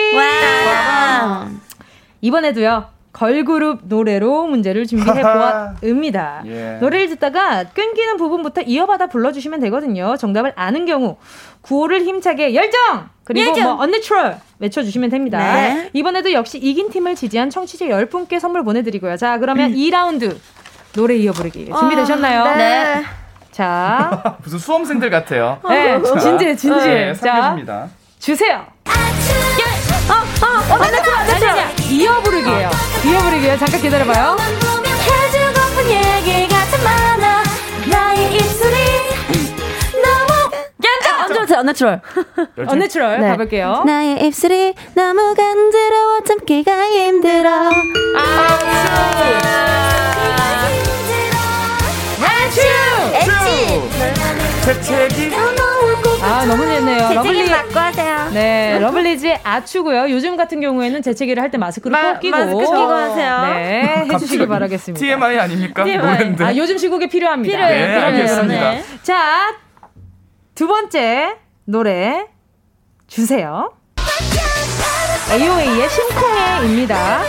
이번에도요. 2.21 2.98
걸그룹 3.11 3.81
노래로 3.85 4.45
문제를 4.47 4.85
준비해 4.85 5.21
보았습니다. 5.21 6.43
예. 6.45 6.77
노래를 6.79 7.09
듣다가 7.09 7.63
끊기는 7.63 8.17
부분부터 8.17 8.61
이어받아 8.61 9.07
불러주시면 9.07 9.59
되거든요. 9.61 10.15
정답을 10.17 10.53
아는 10.55 10.85
경우 10.85 11.17
구호를 11.61 12.01
힘차게 12.03 12.53
열정 12.55 13.09
그리고 13.23 13.49
열정. 13.49 13.63
뭐 13.75 13.83
Unnatural 13.83 14.37
외쳐주시면 14.59 15.09
됩니다. 15.09 15.37
네. 15.39 15.89
이번에도 15.93 16.31
역시 16.33 16.57
이긴 16.59 16.89
팀을 16.89 17.15
지지한 17.15 17.49
청취자 17.49 17.85
10분께 17.85 18.39
선물 18.39 18.63
보내드리고요. 18.63 19.17
자 19.17 19.37
그러면 19.39 19.71
음. 19.71 19.75
2라운드 19.75 20.37
노래 20.93 21.15
이어 21.15 21.31
부르기 21.31 21.65
준비되셨나요? 21.77 22.43
아, 22.43 22.55
네. 22.57 23.03
자 23.51 24.37
무슨 24.43 24.59
수험생들 24.59 25.09
같아요. 25.09 25.59
네, 25.67 26.01
진지해 26.01 26.55
진지해. 26.55 27.05
네, 27.07 27.13
자 27.13 27.55
주세요. 28.19 28.65
어, 30.09 30.13
어, 30.13 30.73
어, 30.73 30.83
안녕하세요, 30.83 31.15
안녕하세요. 31.15 31.89
이어 31.91 32.21
부르기예요. 32.21 32.69
이어 33.05 33.19
부르기예요. 33.19 33.57
잠깐 33.57 33.81
기다려봐요. 33.81 34.37
해주고픈 35.05 35.89
얘기 35.89 36.47
같은 36.47 36.83
만화 36.83 37.43
나의 37.89 38.33
입술이 38.35 38.75
너무 40.03 40.51
언제부터 41.27 41.59
Unnatural 41.59 42.01
Unnatural 42.67 43.19
네. 43.21 43.27
가볼게요. 43.29 43.83
나의 43.85 44.25
입술이 44.27 44.73
너무 44.95 45.33
간지러워 45.35 46.19
참기가 46.25 46.85
힘들어. 46.87 47.49
아, 48.17 48.59
재채기 54.65 55.31
아 56.21 56.45
너무 56.45 56.63
좋네요. 56.65 57.13
러블리 57.13 57.49
맞고 57.49 57.79
하세요. 57.79 58.29
네, 58.31 58.77
러블리즈의 58.79 59.39
아추고요. 59.43 60.09
요즘 60.11 60.35
같은 60.35 60.59
경우에는 60.61 61.01
재채기를 61.01 61.41
할 61.41 61.49
때 61.49 61.57
마스크를 61.57 61.91
마, 61.91 62.13
꼭 62.13 62.19
끼고 62.19 62.37
마스크 62.37 62.59
끼고 62.59 62.91
하세요. 62.91 63.41
네, 63.53 64.05
해주시기 64.13 64.47
바라겠습니다. 64.47 64.99
TMI 64.99 65.39
아닙니까? 65.39 65.83
TMI. 65.83 66.35
아 66.41 66.55
요즘 66.55 66.77
시국에 66.77 67.07
필요합니다. 67.07 67.51
필요해요. 67.51 67.87
네, 67.87 67.95
알겠습니다. 68.03 68.71
네. 68.71 68.83
자, 69.01 69.55
두 70.55 70.67
번째 70.67 71.37
노래 71.65 72.27
주세요. 73.07 73.73
AOA의 75.31 75.89
심쿵해입니다. 75.89 77.19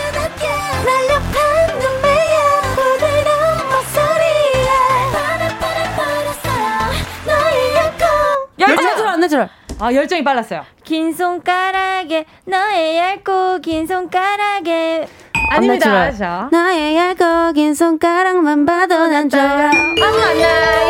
열정 8.69 9.07
안 9.07 9.19
내줄 9.19 9.49
아 9.79 9.93
열정이 9.93 10.23
빨랐어요. 10.23 10.63
긴 10.83 11.11
손가락에 11.13 12.25
너의 12.45 12.97
얇고 12.97 13.59
긴 13.61 13.87
손가락에 13.87 15.07
아닙니다. 15.49 16.11
자. 16.11 16.49
나의 16.51 16.95
얇고 16.95 17.53
긴 17.53 17.73
손가락만 17.73 18.65
봐도 18.65 19.07
난 19.07 19.27
좋아. 19.27 19.41
한번 19.41 20.37
예. 20.37 20.81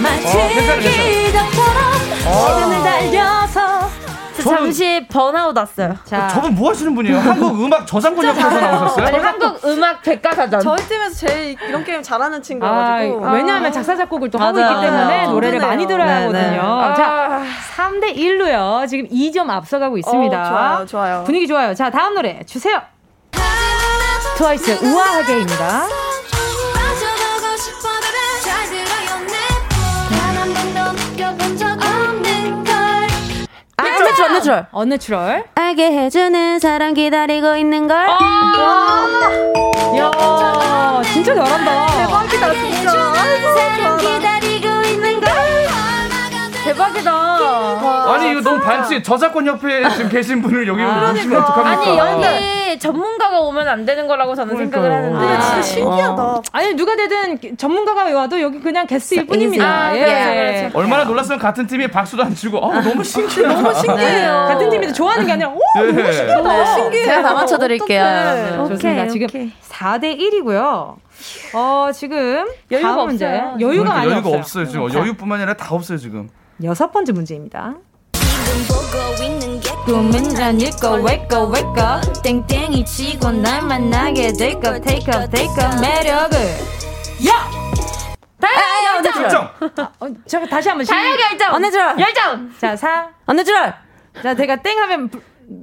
마치 0.00 0.38
어, 0.38 0.48
기적처럼. 0.78 1.92
시간을 2.22 2.82
달려 2.82 3.37
서 4.42 4.50
잠시 4.50 5.06
번아웃 5.10 5.56
왔어요. 5.56 5.94
자, 6.04 6.28
저분 6.28 6.54
뭐 6.54 6.70
하시는 6.70 6.94
분이에요? 6.94 7.18
한국 7.18 7.64
음악 7.64 7.86
저작권 7.86 8.24
협회에서 8.24 8.60
나오셨어요? 8.60 9.06
아니, 9.06 9.18
한국 9.18 9.64
음악 9.64 10.02
백과사전. 10.02 10.60
저희 10.60 10.76
팀에서 10.88 11.14
제일 11.26 11.56
이런 11.68 11.84
게임 11.84 12.02
잘하는 12.02 12.42
친구여가지고. 12.42 13.26
아, 13.26 13.32
왜냐하면 13.32 13.72
작사 13.72 13.96
작곡을 13.96 14.30
또 14.30 14.38
하고 14.38 14.58
있기 14.58 14.80
때문에 14.80 15.26
노래를 15.26 15.58
많이 15.60 15.86
들어야 15.86 16.16
하거든요. 16.22 16.32
네, 16.40 16.50
네. 16.50 16.94
자, 16.96 17.42
3대 17.76 18.16
1로요. 18.16 18.88
지금 18.88 19.06
2점 19.08 19.48
앞서가고 19.50 19.98
있습니다. 19.98 20.40
어, 20.42 20.48
좋아요, 20.48 20.86
좋아요. 20.86 21.24
분위기 21.24 21.46
좋아요. 21.46 21.74
자, 21.74 21.90
다음 21.90 22.14
노래 22.14 22.42
주세요. 22.44 22.80
트와이스 24.36 24.84
우아하게입니다. 24.84 26.07
Natural, 34.18 34.28
Unnatural. 34.28 34.66
Unnatural. 34.72 35.44
알게 35.54 35.92
해주는 35.92 36.58
사람 36.58 36.94
기다리고 36.94 37.56
있는 37.56 37.86
걸. 37.86 38.08
아~ 38.08 39.30
야, 39.96 41.02
진짜 41.12 41.34
잘한다. 41.34 41.86
대박이다, 41.96 42.52
진짜. 42.52 42.90
사람 42.90 43.96
기다리고 43.96 44.08
있는 44.08 44.20
걸. 44.22 44.37
대박이다. 46.92 48.12
아니 48.12 48.30
이거 48.32 48.40
너무 48.40 48.60
반칙. 48.60 49.02
저작권 49.04 49.46
협회에 49.46 49.88
지금 49.90 50.08
계신 50.08 50.42
분을 50.42 50.66
여기 50.66 50.82
아, 50.82 51.12
오시면 51.12 51.42
어떡합니까? 51.42 52.02
아니 52.04 52.24
여기 52.68 52.78
전문가가 52.78 53.40
오면 53.40 53.68
안 53.68 53.84
되는 53.84 54.06
거라고 54.06 54.34
저는 54.34 54.54
그러니까요. 54.54 54.82
생각을 54.82 55.04
하는데. 55.04 55.34
아, 55.36 55.40
진짜 55.40 55.62
신기하다. 55.62 56.22
어. 56.22 56.42
아니 56.52 56.74
누가 56.74 56.96
되든 56.96 57.56
전문가가 57.56 58.04
와도 58.14 58.40
여기 58.40 58.60
그냥 58.60 58.86
게스트일 58.86 59.26
뿐입니다. 59.26 59.64
아, 59.64 59.94
예. 59.96 60.00
예. 60.00 60.60
그렇죠. 60.60 60.78
얼마나 60.78 61.04
놀랐으면 61.04 61.38
같은 61.38 61.66
팀이 61.66 61.88
박수도 61.88 62.22
안 62.22 62.34
치고 62.34 62.58
어, 62.58 62.80
너무 62.80 63.02
신기해. 63.04 63.46
너무 63.48 63.74
신기해요. 63.74 64.46
네. 64.48 64.54
같은 64.54 64.70
팀이 64.70 64.92
좋아하는 64.92 65.26
게 65.26 65.32
아니라 65.32 65.50
오 65.50 65.58
네. 65.76 65.92
너무 65.92 66.12
신기하다. 66.12 66.52
네. 66.52 66.66
신기해요. 66.74 67.04
제가 67.06 67.22
다 67.22 67.34
맞춰드릴게요. 67.34 68.04
네, 68.04 68.56
좋습니다. 68.68 69.02
오케이, 69.02 69.08
지금 69.10 69.24
오케이. 69.26 69.52
4대 69.68 70.18
1이고요. 70.18 70.96
어 71.54 71.90
지금 71.92 72.46
여유가 72.70 73.04
문제. 73.04 73.26
없어요. 73.26 73.56
여유가 73.60 73.90
많이 73.94 74.10
여유가 74.10 74.28
없어요. 74.28 74.38
없어요. 74.38 74.66
지금 74.88 74.92
여유뿐만 75.02 75.38
아니라 75.40 75.54
다 75.54 75.74
없어요 75.74 75.98
지금. 75.98 76.28
여섯 76.64 76.90
번째 76.90 77.12
문제입니다. 77.12 77.74
꿈은 79.84 80.36
아닐 80.40 80.70
거 80.72 80.94
왜거 80.94 81.44
왜거 81.44 82.00
땡땡이 82.22 82.84
치고 82.84 83.30
날 83.30 83.62
만나게 83.62 84.32
될거 84.32 84.80
take 84.80 85.14
up 85.14 85.30
take 85.30 85.64
up 85.64 85.80
매력을 85.80 86.36
야! 87.28 87.48
다영 88.40 89.04
열정! 89.04 89.42
아, 89.76 89.92
어, 90.00 90.06
저 90.26 90.46
다시 90.46 90.68
한번 90.68 90.86
다영 90.86 91.16
열정! 91.20 91.54
언니들 91.54 91.80
열정! 91.98 92.52
자, 92.58 92.76
사 92.76 93.08
언니들 93.26 93.54
자, 94.22 94.34
제가 94.34 94.56
땡 94.56 94.78
하면 94.80 95.10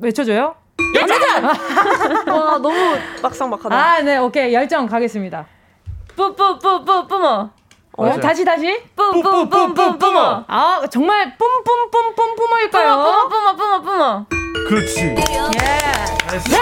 외쳐줘요. 0.02 0.56
열정! 0.96 1.46
와, 2.36 2.58
너무 2.58 2.98
막상 3.22 3.50
막하다. 3.50 3.76
아, 3.76 4.02
네, 4.02 4.18
오케이. 4.18 4.54
열정 4.54 4.88
가겠습니다. 4.88 5.46
뿌뿌뿌뿌 6.16 7.08
뿌머. 7.08 7.52
어, 7.98 8.20
다시 8.20 8.44
다시. 8.44 8.78
뿜뿜뿜뿜뿜어. 8.96 10.46
아 10.48 10.82
정말 10.92 11.36
뿜뿜뿜뿜뿜어일까요? 11.38 13.04
뿜뿜 13.30 13.56
뿜어 13.58 13.82
뿜어. 13.82 14.26
그렇지. 14.68 15.02
예. 15.02 15.18
잘했어. 16.28 16.58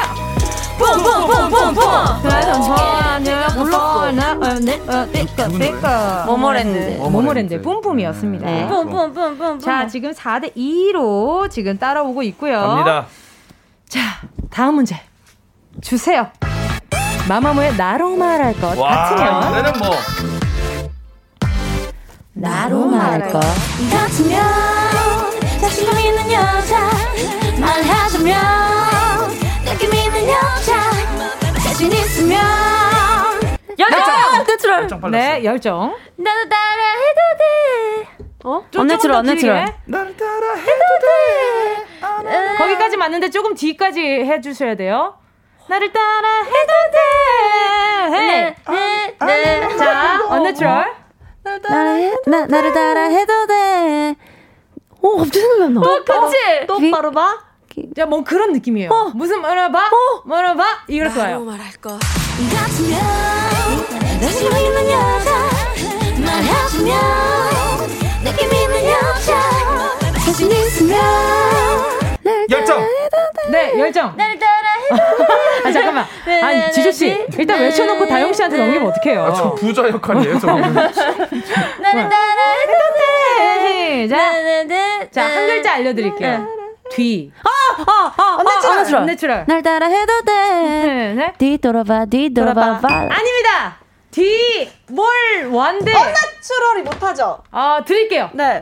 뿜뿜뿜뿜뿜. 0.77 1.83
모모랜드. 6.27 6.97
모모랜드 6.99 7.61
뿜뿜이었습니다. 7.61 8.45
네. 8.45 8.67
뿜뿜뿜뿜. 8.67 9.59
자 9.59 9.87
지금 9.87 10.11
4대 10.11 10.55
2로 10.55 11.49
지금 11.49 11.77
따라오고 11.77 12.23
있고요. 12.23 12.59
갑니다. 12.59 13.05
자 13.87 13.99
다음 14.49 14.75
문제 14.75 14.99
주세요. 15.81 16.27
마마무의 17.27 17.75
나로 17.77 18.15
말할 18.15 18.53
것 18.59 18.77
같으면. 18.77 19.49
노래는 19.49 19.79
뭐. 19.79 20.32
나로 22.43 22.85
말할 22.87 23.31
것 23.31 23.39
같으면 23.39 24.37
자신감 25.61 25.97
있는 25.97 26.29
여자 26.33 26.89
말하자면 27.57 28.35
느낌 29.63 29.93
있는 29.93 30.27
여자 30.27 30.91
자신 31.63 31.89
있으면 31.89 32.37
열정! 33.79 33.97
열정! 34.67 35.11
네, 35.11 35.41
열정. 35.45 35.95
나도 36.17 36.49
따라 36.49 36.83
해도 36.83 37.21
돼. 37.39 38.25
어? 38.43 38.61
언니처럼, 38.75 39.19
언니처럼. 39.19 39.65
나를 39.85 40.17
따라 40.17 40.53
해도 40.55 40.83
돼. 41.01 42.57
거기까지 42.57 42.97
맞는데 42.97 43.29
조금 43.29 43.55
뒤까지 43.55 44.01
해주셔야 44.01 44.75
돼요. 44.75 45.15
나를 45.69 45.93
따라 45.93 46.41
해도 46.43 46.73
돼. 46.91 48.09
네, 48.19 48.55
네, 48.69 49.15
네. 49.17 49.77
자, 49.77 50.25
언니처럼. 50.27 51.02
나를 51.59 51.61
따라 51.61 51.91
해도 51.93 52.21
나, 52.27 52.45
돼. 52.45 52.51
나를 52.51 52.73
따라 52.73 53.01
해도 53.03 53.47
돼. 53.47 54.15
어, 55.01 55.17
갑자기 55.17 55.39
생각이 55.39 55.63
안 55.63 55.73
나. 55.73 55.81
똑같이. 55.81 56.35
똑바로 56.67 57.11
봐. 57.11 57.39
야, 57.97 58.05
뭐 58.05 58.23
그런 58.23 58.53
느낌이에요. 58.53 58.91
어. 58.91 59.11
무슨 59.15 59.41
말을 59.41 59.71
봐? 59.71 59.87
어. 59.87 60.21
말을 60.25 60.55
봐? 60.55 60.65
이렇게 60.87 61.19
와요. 61.19 61.39
말할 61.41 61.71
거. 61.81 61.89
같으면 62.53 63.01
있는 64.61 64.91
여자 64.91 65.31
말해주면 66.25 66.93
느낌 68.23 68.51
있는 68.53 68.85
여자 68.85 69.39
자신 70.25 70.51
있으면 70.51 70.97
열정. 72.49 72.85
네, 73.51 73.77
열정. 73.79 74.15
나를 74.15 74.39
따라 74.39 74.51
아 75.65 75.71
잠깐만. 75.71 76.05
네, 76.25 76.41
아니 76.41 76.59
네, 76.59 76.71
지조 76.71 76.91
씨 76.91 77.09
네, 77.09 77.27
일단 77.37 77.59
외쳐놓고 77.59 78.07
다영 78.07 78.31
씨한테 78.33 78.57
넘기면 78.57 78.87
어떡해요? 78.89 79.23
아, 79.25 79.33
저 79.33 79.53
부자 79.55 79.87
역할이에요, 79.89 80.39
저. 80.39 80.47
나는 80.47 80.69
따라 82.09 82.43
해도 82.59 82.73
돼. 82.97 84.07
자, 84.07 85.09
자, 85.11 85.23
한 85.25 85.47
글자 85.47 85.73
알려드릴게요. 85.73 86.47
뒤. 86.91 87.31
아, 87.43 87.49
아, 87.85 88.13
아, 88.17 88.37
Unnatural. 88.39 89.01
Unnatural. 89.01 89.45
날 89.47 89.61
따라 89.63 89.87
해도 89.87 90.13
돼. 90.25 90.31
네, 90.33 91.13
네. 91.15 91.33
뒤돌아봐, 91.37 92.05
뒤돌아봐. 92.05 92.61
아닙니다. 92.83 93.77
뒤, 94.11 94.69
뭘, 94.89 95.07
완데. 95.51 95.91
Unnatural이 95.91 96.81
못하죠? 96.83 97.39
아, 97.51 97.81
드릴게요. 97.85 98.29
네. 98.33 98.59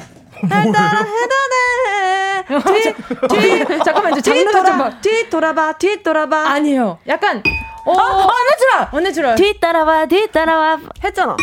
뒤, 2.81 2.93
뒤, 3.29 3.65
잠깐만, 3.85 4.17
이제 4.17 4.21
좀 4.21 4.77
봐. 4.77 4.89
뒤 5.01 5.29
돌아봐, 5.29 5.73
뒤 5.73 6.01
돌아봐. 6.03 6.49
아니에요. 6.51 6.97
약간, 7.07 7.41
어, 7.85 7.91
어, 7.91 8.27
Unnatural! 8.27 8.87
Unnatural. 8.91 9.35
뒤 9.35 9.59
따라와, 9.59 10.05
뒤 10.07 10.27
따라와. 10.31 10.79
했잖아. 11.03 11.33
어? 11.33 11.37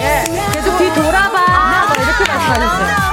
예. 0.00 0.24
계속 0.52 0.78
뒤 0.78 0.92
돌아봐. 0.94 1.38
아, 1.38 1.92
이렇게 1.96 2.24
말씀하셨어요. 2.32 3.10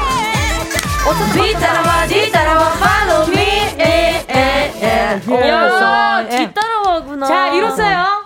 뒤 1.33 1.53
따라와, 1.53 2.07
뒤 2.07 2.31
따라와, 2.31 2.71
follow 2.73 3.27
me. 3.29 3.41
에, 3.79 4.25
에, 4.29 4.73
에. 4.81 5.21
야, 5.49 6.27
뒤 6.29 6.53
따라와구나. 6.53 7.25
자, 7.27 7.47
이로써요. 7.49 8.25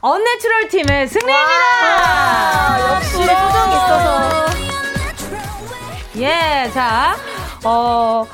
Unnatural 0.00 0.68
팀의 0.68 1.08
승리입니다. 1.08 2.94
역시 2.94 3.16
표정이 3.18 3.74
있어서. 3.74 4.57
예, 6.18 6.68
자, 6.72 7.14
어, 7.64 8.24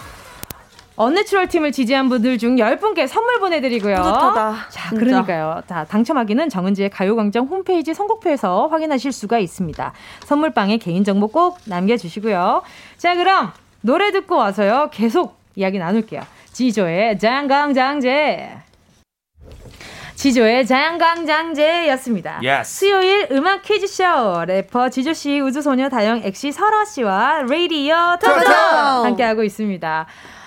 Unnatural 0.96 1.48
팀을 1.48 1.72
지지한 1.72 2.08
분들 2.08 2.38
중 2.38 2.56
10분께 2.56 3.06
선물 3.06 3.38
보내드리고요. 3.40 3.96
뿌듯하다. 3.96 4.54
자, 4.70 4.88
진짜. 4.88 5.04
그러니까요. 5.04 5.60
자, 5.66 5.84
당첨하기는 5.84 6.48
정은지의 6.48 6.88
가요광장 6.90 7.46
홈페이지 7.46 7.92
선곡표에서 7.92 8.68
확인하실 8.68 9.12
수가 9.12 9.38
있습니다. 9.38 9.92
선물방에 10.24 10.78
개인정보 10.78 11.28
꼭 11.28 11.58
남겨주시고요. 11.66 12.62
자, 12.96 13.14
그럼 13.16 13.52
노래 13.82 14.12
듣고 14.12 14.36
와서요. 14.36 14.88
계속 14.92 15.36
이야기 15.56 15.78
나눌게요. 15.78 16.22
지조의 16.52 17.18
자양강장제. 17.18 18.63
지조의 20.24 20.66
자양강장제였습니다. 20.66 22.40
Yes. 22.42 22.78
수요일 22.78 23.28
음악 23.30 23.60
퀴즈쇼 23.60 24.46
래퍼 24.46 24.88
지조씨, 24.88 25.40
우주소녀 25.40 25.90
다영 25.90 26.22
엑시 26.24 26.50
설아씨와 26.50 27.42
레이디어 27.42 28.16
토토 28.18 28.50
함께하고 29.04 29.42
있습니다. 29.42 30.06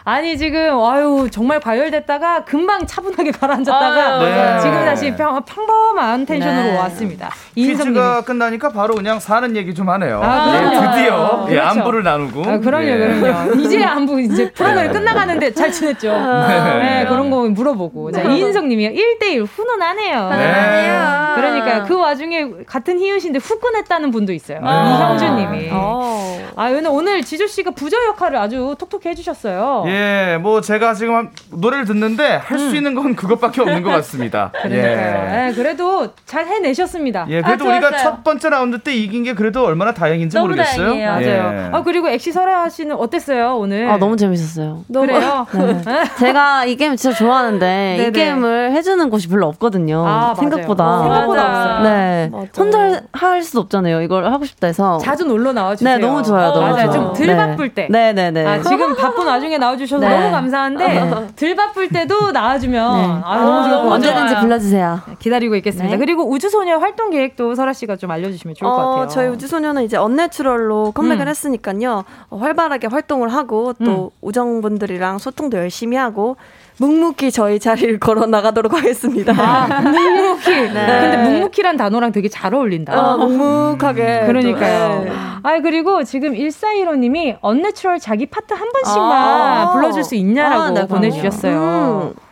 아니 0.10 0.38
지금 0.38 0.58
아유 0.86 1.28
정말 1.30 1.60
과열됐다가 1.60 2.46
금방 2.46 2.88
차분하게 2.88 3.32
가라앉았다가 3.32 4.20
네. 4.20 4.60
지금 4.62 4.86
다시 4.86 5.14
평, 5.14 5.44
평범한 5.44 6.26
텐션으로 6.26 6.72
네. 6.72 6.78
왔습니다. 6.78 7.30
퀴즈가 7.56 8.22
끝나니까 8.22 8.70
바로 8.70 8.96
그냥 8.96 9.20
사는 9.20 9.54
얘기 9.58 9.76
좀 9.76 9.90
하네요. 9.90 10.22
아, 10.24 10.56
예, 10.56 10.96
드디어 10.96 11.26
아, 11.26 11.30
그렇죠. 11.44 11.54
예, 11.54 11.60
안부를 11.60 12.04
나누고. 12.04 12.42
아, 12.50 12.58
그럼요, 12.60 12.86
예. 12.86 13.20
그럼요. 13.20 13.54
이제 13.56 13.84
안부 13.84 14.22
이제 14.22 14.50
프로그램 14.52 14.88
네. 14.88 14.94
끝나가는데 14.94 15.54
잘 15.54 15.74
지냈죠. 15.74 16.14
네. 16.14 16.80
네. 16.80 17.06
그런 17.10 17.30
거 17.30 17.42
물어보고. 17.42 18.14
자 18.14 18.22
이인성님이요. 18.22 18.92
1대1 18.92 19.46
훈훈하네요. 19.46 20.30
네. 20.30 21.36
그러니까 21.36 21.84
그 21.84 21.98
와중에 21.98 22.48
같은 22.66 22.98
희유신데 22.98 23.40
후끈했다는 23.40 24.12
분도 24.12 24.32
있어요. 24.32 24.60
아. 24.64 24.98
이형준님이. 24.98 25.70
어. 25.74 26.48
아 26.56 26.70
오늘 26.70 26.88
오늘 26.92 27.22
지조 27.24 27.46
씨가 27.48 27.72
부저 27.72 27.98
역할을 28.08 28.38
아주 28.38 28.74
톡톡히 28.80 29.10
해주셨어요. 29.10 29.84
예. 29.88 29.97
예, 29.98 30.38
뭐 30.38 30.62
제가 30.62 30.94
지금 30.94 31.30
노래를 31.52 31.86
듣는데 31.86 32.36
할수 32.36 32.70
음. 32.70 32.76
있는 32.76 32.94
건 32.94 33.16
그것밖에 33.16 33.62
없는 33.62 33.82
것 33.82 33.90
같습니다. 33.90 34.52
예. 34.70 35.50
예, 35.50 35.54
그래도 35.54 36.10
잘 36.26 36.46
해내셨습니다. 36.46 37.26
예, 37.30 37.42
그래도 37.42 37.66
아, 37.66 37.70
우리가 37.70 37.98
첫 37.98 38.24
번째 38.24 38.50
라운드 38.50 38.80
때 38.80 38.94
이긴 38.94 39.24
게 39.24 39.34
그래도 39.34 39.66
얼마나 39.66 39.94
다행인지 39.94 40.38
모르겠어요. 40.38 40.88
다행이에요. 40.88 41.10
맞아요. 41.10 41.58
예. 41.58 41.70
아 41.74 41.84
그리고 41.84 42.10
엑시 42.10 42.32
설아 42.32 42.70
씨는 42.70 42.96
어땠어요 42.96 43.58
오늘? 43.58 43.90
아 43.90 43.98
너무 43.98 44.16
재밌었어요. 44.18 44.84
그래요? 44.94 45.48
네. 45.86 46.04
제가 46.20 46.66
이 46.66 46.76
게임 46.76 46.96
진짜 46.96 47.16
좋아하는데 47.18 47.66
네네. 47.66 48.08
이 48.08 48.12
게임을 48.12 48.72
해주는 48.74 49.10
곳이 49.10 49.28
별로 49.28 49.48
없거든요. 49.48 50.06
아, 50.06 50.36
생각보다. 50.36 51.02
생각보다 51.02 51.48
없어요. 51.48 51.84
네, 51.84 52.30
맞아. 52.32 52.48
혼자 52.58 53.02
할 53.14 53.42
수도 53.42 53.62
없잖아요. 53.62 54.02
이걸 54.02 54.26
하고 54.26 54.46
싶다 54.46 54.68
해서 54.68 54.98
자주 55.00 55.26
놀러 55.26 55.54
나와주세요. 55.54 55.98
네, 55.98 56.06
너무 56.06 56.22
좋아요. 56.24 56.52
너무 56.52 56.72
맞아요. 56.74 56.92
좀덜 56.92 57.28
네. 57.28 57.36
바쁠 57.36 57.70
때. 57.74 57.88
네, 57.90 58.14
네, 58.14 58.32
네. 58.32 58.46
아, 58.46 58.62
지금 58.62 58.96
바쁜 58.96 59.26
와중에 59.26 59.58
나와주셔서 59.58 59.78
나와 59.78 59.87
주셔서 59.88 60.08
네. 60.08 60.20
너무 60.20 60.32
감사한데 60.32 61.34
들 61.36 61.56
바쁠 61.56 61.90
때도 61.90 62.32
나와주면 62.32 63.02
네. 63.02 63.22
아, 63.24 63.38
너무 63.38 63.68
좋을 63.68 63.84
것 63.84 63.92
언제든지 63.94 64.36
불러주세요. 64.36 65.02
네, 65.08 65.16
기다리고 65.20 65.56
있겠습니다. 65.56 65.90
네. 65.90 65.98
그리고 65.98 66.30
우주소녀 66.30 66.78
활동 66.78 67.10
계획도 67.10 67.56
설아 67.56 67.74
씨가 67.74 67.96
좀 67.96 68.12
알려주시면 68.12 68.56
좋을 68.56 68.70
것 68.70 68.76
어, 68.76 68.90
같아요. 68.90 69.08
저희 69.08 69.28
우주소녀는 69.30 69.84
이제 69.84 69.98
언내추럴로 69.98 70.92
컴백을 70.92 71.26
음. 71.26 71.28
했으니까요. 71.30 72.04
어, 72.30 72.38
활발하게 72.38 72.88
활동을 72.88 73.30
하고 73.30 73.74
또 73.84 74.06
음. 74.06 74.10
우정분들이랑 74.22 75.18
소통도 75.18 75.58
열심히 75.58 75.98
하고 75.98 76.36
묵묵히 76.80 77.32
저희 77.32 77.60
자리를 77.60 78.00
걸어 78.00 78.26
나가도록 78.26 78.74
하겠습니다. 78.74 79.34
아, 79.38 79.82
묵묵히. 79.82 80.52
네. 80.74 81.00
근데 81.02 81.18
묵묵히란 81.18 81.78
단어랑 81.78 82.12
되게 82.12 82.30
잘 82.30 82.54
어울린다. 82.54 83.14
어, 83.14 83.18
묵묵하게. 83.18 84.26
그러니까요. 84.28 85.04
네. 85.04 85.12
아, 85.44 85.60
그리고 85.62 86.04
지금 86.04 86.34
1415님이 86.34 87.38
Unnatural 87.42 88.00
자기 88.00 88.26
파트 88.26 88.54
한 88.54 88.68
번씩만 88.72 89.12
아~ 89.12 89.72
불러줄 89.74 90.04
수 90.04 90.16
있냐라고 90.16 90.62
아, 90.62 90.70
네, 90.72 90.88
보내주셨어요. 90.88 92.14
음. 92.16 92.28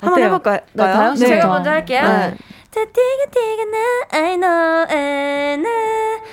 한번 0.00 0.22
해볼까요? 0.22 0.60
다영 0.76 1.16
씨 1.16 1.24
네. 1.24 1.28
제가 1.30 1.46
먼저 1.48 1.70
할게요. 1.70 2.02
네. 2.02 2.34
I 4.12 4.36
know 4.36 4.86
and 4.90 5.66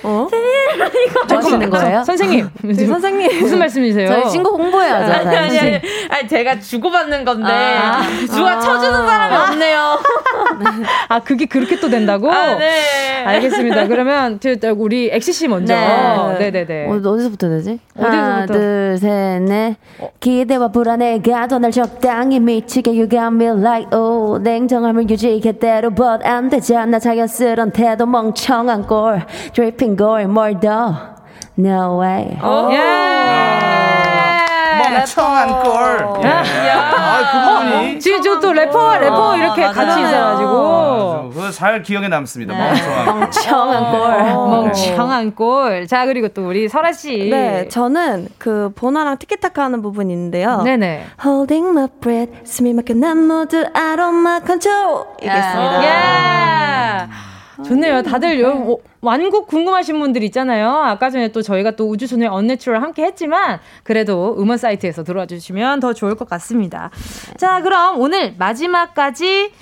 어? 0.04 0.28
이거 0.30 1.36
하시는 1.36 1.70
거예요? 1.70 2.04
선생님, 2.06 2.48
선생님 2.86 3.40
무슨 3.40 3.58
말씀이세요? 3.58 4.06
저희 4.06 4.30
신곡 4.30 4.58
홍보해야죠. 4.58 5.12
아니, 5.12 5.36
아니, 5.36 5.58
아니, 5.58 5.80
아니, 6.08 6.28
제가 6.28 6.60
주고받는 6.60 7.24
건데 7.24 7.50
아, 7.50 8.02
누가 8.26 8.52
아, 8.52 8.60
쳐주는 8.60 9.06
사람이 9.06 9.34
아, 9.34 9.42
없네요. 9.44 9.98
아 11.08 11.20
그게 11.20 11.46
그렇게 11.46 11.80
또 11.80 11.88
된다고? 11.88 12.30
아, 12.30 12.54
네. 12.54 13.24
알겠습니다. 13.24 13.88
그러면 13.88 14.38
우리 14.76 15.10
엑시 15.12 15.32
씨 15.32 15.48
먼저. 15.48 15.74
네, 16.38 16.50
네, 16.50 16.64
네. 16.64 16.86
어, 16.86 16.94
어디서부터 16.94 17.48
되지? 17.48 17.80
하나, 17.96 18.46
둘, 18.46 18.96
셋, 19.00 19.42
넷. 19.42 19.76
어. 19.98 20.10
기대와 20.20 20.68
불안해가 20.68 21.48
더날 21.48 21.72
적당히 21.72 22.38
미치게 22.38 22.92
you 22.92 23.08
got 23.08 23.34
me 23.34 23.46
like 23.46 23.88
oh 23.92 24.40
냉정함을 24.42 25.10
유지해 25.10 25.40
대로 25.52 25.90
but 25.90 26.24
안 26.28 26.50
되잖아 26.50 26.98
자연스런 26.98 27.70
태도 27.70 28.04
멍청한 28.04 28.86
꼴 28.86 29.24
dripping 29.54 29.96
골 29.96 30.28
뭘더 30.28 31.16
no 31.58 31.98
way 31.98 32.36
오. 32.42 32.70
예. 32.70 33.17
멍청한 34.90 35.62
꼴. 35.62 36.22
예. 36.24 36.28
아, 36.28 37.18
그 37.32 37.38
부분이. 37.70 37.96
어, 37.96 37.98
지금 37.98 38.22
저또 38.22 38.52
래퍼, 38.52 38.98
래퍼 38.98 39.30
어, 39.30 39.36
이렇게 39.36 39.62
맞아요. 39.62 39.74
같이 39.74 40.00
있어가지고. 40.02 41.30
그거 41.34 41.50
잘 41.50 41.82
기억에 41.82 42.08
남습니다. 42.08 42.54
네. 42.54 42.60
멍청한, 42.70 43.20
멍청한 43.20 43.90
꼴. 43.92 44.00
어. 44.32 44.46
멍청한 44.48 45.34
꼴. 45.34 45.86
자, 45.86 46.06
그리고 46.06 46.28
또 46.28 46.46
우리 46.48 46.68
설아 46.68 46.92
씨. 46.92 47.28
네, 47.30 47.68
저는 47.68 48.28
그 48.38 48.72
보나랑 48.74 49.18
티키타카 49.18 49.64
하는 49.64 49.82
부분이 49.82 50.12
있는데요. 50.12 50.62
네네. 50.62 51.06
Holding 51.24 51.68
my 51.70 51.88
breath, 52.00 52.32
숨이 52.44 52.72
막혀 52.74 52.94
난 52.94 53.26
모두 53.26 53.58
out 53.58 54.00
of 54.00 54.14
my 54.14 54.40
control. 54.44 55.04
이겠습니다. 55.20 55.84
예. 55.84 57.08
좋네요. 57.64 58.02
다들 58.02 58.40
요, 58.40 58.50
어, 58.50 58.76
완곡 59.00 59.46
궁금하신 59.46 59.98
분들 59.98 60.22
있잖아요. 60.24 60.68
아까 60.68 61.10
전에 61.10 61.28
또 61.28 61.42
저희가 61.42 61.72
또 61.72 61.88
우주소녀 61.88 62.30
Unnatural 62.32 62.82
함께 62.82 63.04
했지만 63.04 63.60
그래도 63.82 64.36
음원 64.38 64.58
사이트에서 64.58 65.04
들어와 65.04 65.26
주시면 65.26 65.80
더 65.80 65.92
좋을 65.92 66.14
것 66.14 66.28
같습니다. 66.28 66.90
자, 67.36 67.62
그럼 67.62 68.00
오늘 68.00 68.34
마지막까지 68.38 69.52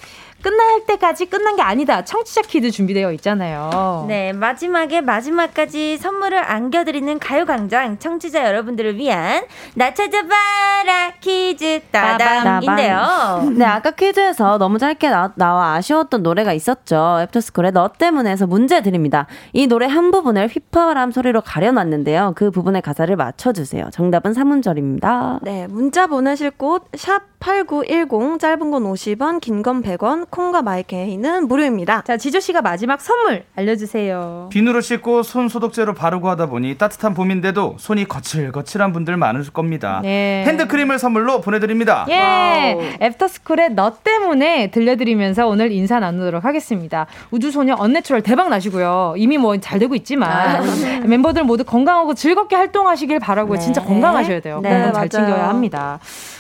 끝날 0.43 0.85
때까지 0.87 1.27
끝난 1.27 1.57
게 1.57 1.63
아니다. 1.63 2.05
청취자 2.05 2.43
퀴즈 2.43 2.71
준비되어 2.71 3.13
있잖아요. 3.13 4.05
네, 4.09 4.33
마지막에 4.33 5.01
마지막까지 5.01 5.99
선물을 5.99 6.39
안겨드리는 6.39 7.19
가요광장 7.19 7.99
청취자 7.99 8.47
여러분들을 8.47 8.97
위한 8.97 9.45
나 9.75 9.93
찾아봐라 9.93 11.15
퀴즈 11.21 11.81
타임인데요. 11.91 13.51
네, 13.57 13.65
아까 13.65 13.91
퀴즈에서 13.91 14.59
너무 14.59 14.79
짧게 14.79 15.09
나, 15.11 15.33
나와 15.37 15.75
아쉬웠던 15.75 16.23
노래가 16.23 16.53
있었죠. 16.53 17.19
애프터스쿨의 17.23 17.73
너 17.73 17.89
때문에서 17.89 18.47
문제 18.47 18.83
드립니다. 18.83 19.27
이 19.53 19.67
노래 19.67 19.87
한 19.87 20.11
부분을 20.11 20.49
휘파람 20.49 21.11
소리로 21.11 21.41
가려놨는데요. 21.41 22.33
그 22.37 22.51
부분의 22.51 22.83
가사를 22.83 23.15
맞춰주세요. 23.17 23.89
정답은 23.93 24.33
3음절입니다. 24.33 25.41
네, 25.43 25.67
문자 25.69 26.07
보내실 26.07 26.53
곳 26.53 26.85
샵 26.95 27.36
8910 27.51 28.41
짧은 28.41 28.71
건 28.73 28.83
50원, 28.83 29.41
긴 29.41 29.63
건 29.63 29.81
100원, 29.83 30.27
콩과 30.31 30.63
마이케이는 30.63 31.47
무료입니다. 31.47 32.03
자, 32.05 32.17
지조 32.17 32.41
씨가 32.41 32.61
마지막 32.61 33.01
선물 33.01 33.45
알려 33.55 33.77
주세요. 33.77 34.49
비누로 34.51 34.81
씻고 34.81 35.23
손 35.23 35.49
소독제로 35.49 35.95
바르고 35.95 36.29
하다 36.29 36.47
보니 36.47 36.77
따뜻한 36.77 37.15
봄인데도 37.15 37.77
손이 37.79 38.07
거칠거칠한 38.09 38.93
분들 38.93 39.17
많을 39.17 39.45
겁니다. 39.53 40.01
네. 40.03 40.43
핸드크림을 40.45 40.99
선물로 40.99 41.41
보내 41.41 41.61
드립니다. 41.61 42.05
예, 42.09 42.97
애프터스쿨의 43.01 43.75
너 43.75 43.93
때문에 44.03 44.73
들려드리면서 44.73 45.47
오늘 45.47 45.71
인사 45.71 46.01
나누도록 46.01 46.45
하겠습니다. 46.45 47.07
우주소녀 47.31 47.77
Unnatural 47.79 48.23
대박 48.23 48.49
나시고요. 48.49 49.15
이미 49.19 49.39
뭐 49.39 49.57
잘 49.59 49.79
되고 49.79 49.95
있지만 49.95 50.31
아, 50.31 50.61
네. 50.61 50.99
멤버들 51.07 51.45
모두 51.45 51.63
건강하고 51.65 52.15
즐겁게 52.15 52.57
활동하시길 52.57 53.21
바라고요. 53.21 53.55
네. 53.59 53.65
진짜 53.65 53.81
건강하셔야 53.83 54.41
돼요. 54.41 54.59
네, 54.63 54.69
건강 54.71 54.85
잘 54.93 54.93
맞아요. 54.93 55.09
챙겨야 55.09 55.49
합니다. 55.49 55.99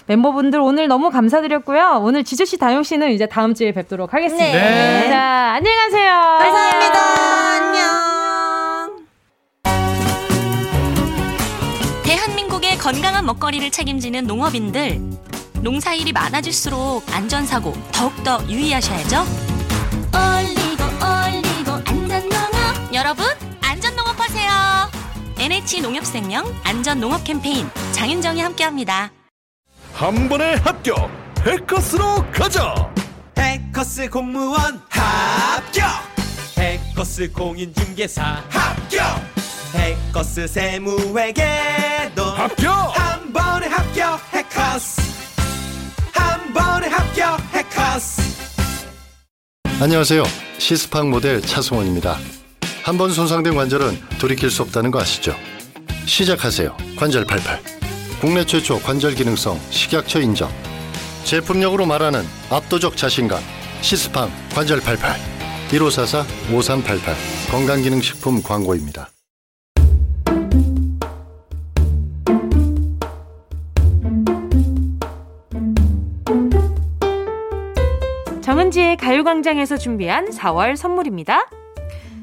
멤버분들 0.09 0.61
오늘 0.61 0.87
너무 0.87 0.96
감사드렸고요. 1.11 2.01
오늘 2.03 2.25
지조 2.25 2.45
씨, 2.45 2.59
다영 2.59 2.83
씨는 2.83 3.13
이제 3.13 3.27
다음 3.27 3.55
주에 3.55 3.73
뵙도록 3.73 4.13
하겠습니다. 4.15 4.45
네. 4.45 5.09
자, 5.09 5.53
안녕히 5.55 5.77
가세요. 5.77 6.13
감사합니다. 6.39 6.99
안녕. 7.57 9.07
대한민국의 12.05 12.79
건강한 12.79 13.25
먹거리를 13.27 13.71
책임지는 13.71 14.27
농업인들. 14.27 15.01
농사일이 15.63 16.13
많아질수록 16.13 17.05
안전사고 17.13 17.73
더욱더 17.93 18.41
유의하셔야죠. 18.49 19.25
올리고 20.15 20.85
올리고 20.85 21.73
안전농업. 21.85 22.95
여러분, 22.95 23.25
안전농업하세요. 23.63 24.51
NH 25.39 25.83
농협생명 25.83 26.45
안전농업 26.65 27.25
캠페인 27.25 27.69
장윤정이 27.93 28.41
함께합니다. 28.41 29.11
한 29.97 30.29
번에 30.29 30.55
합격 30.57 31.11
해커스로 31.41 32.25
가자! 32.31 32.93
해커스 33.39 34.11
공무원 34.11 34.81
합격! 34.91 35.87
해커스 36.59 37.33
공인중개사 37.33 38.43
합격! 38.51 39.03
해커스 39.75 40.49
세무회계도 40.49 42.23
합격! 42.25 42.73
한 42.99 43.33
번에 43.33 43.67
합격 43.69 44.21
해커스! 44.35 45.01
한 46.13 46.53
번에 46.53 46.89
합격 46.89 47.41
해커스! 47.55 48.23
안녕하세요. 49.81 50.25
시스팍 50.59 51.09
모델 51.09 51.41
차승원입니다. 51.41 52.19
한 52.83 52.99
번 52.99 53.11
손상된 53.13 53.55
관절은 53.55 53.99
돌이킬 54.19 54.51
수 54.51 54.63
없다는 54.63 54.91
거 54.91 55.01
아시죠? 55.01 55.35
시작하세요. 56.07 56.77
관절 56.99 57.25
88 57.25 57.76
국내 58.21 58.45
최초 58.47 58.79
관절 58.81 59.15
기능성 59.15 59.59
식약처 59.71 60.21
인정. 60.21 60.51
제품력으로 61.25 61.85
말하는 61.85 62.23
압도적 62.51 62.97
자신감. 62.97 63.41
시스팜 63.83 64.31
관절 64.55 64.81
88 64.81 65.17
1544 65.71 66.25
5388 66.51 67.15
건강기능식품 67.51 68.43
광고입니다. 68.43 69.11
정은지의 78.41 78.97
가요광장에서 78.97 79.77
준비한 79.77 80.31
4월 80.31 80.77
선물입니다. 80.77 81.51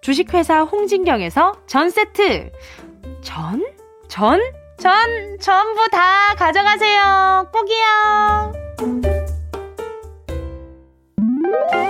주식회사 0.00 0.62
홍진경에서 0.62 1.52
전 1.66 1.90
세트 1.90 2.50
전? 3.22 3.64
전? 4.08 4.40
전 4.78 5.38
전부 5.40 5.88
다 5.90 6.34
가져가세요. 6.36 7.48
꼭이요. 7.52 8.52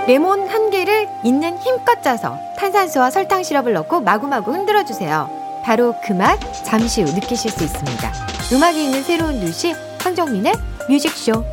레몬 0.07 0.47
한 0.47 0.69
개를 0.69 1.07
있는 1.23 1.57
힘껏 1.57 2.01
짜서 2.01 2.37
탄산수와 2.57 3.11
설탕 3.11 3.43
시럽을 3.43 3.73
넣고 3.73 3.99
마구마구 4.01 4.53
흔들어 4.53 4.85
주세요. 4.85 5.29
바로 5.65 5.93
그 6.05 6.13
맛 6.13 6.39
잠시 6.63 7.03
후 7.03 7.11
느끼실 7.13 7.51
수 7.51 7.63
있습니다. 7.65 8.11
음악이 8.53 8.85
있는 8.85 9.03
새로운 9.03 9.39
두 9.41 9.57
시 9.57 9.73
황정민의 9.99 10.53
뮤직쇼 10.89 11.43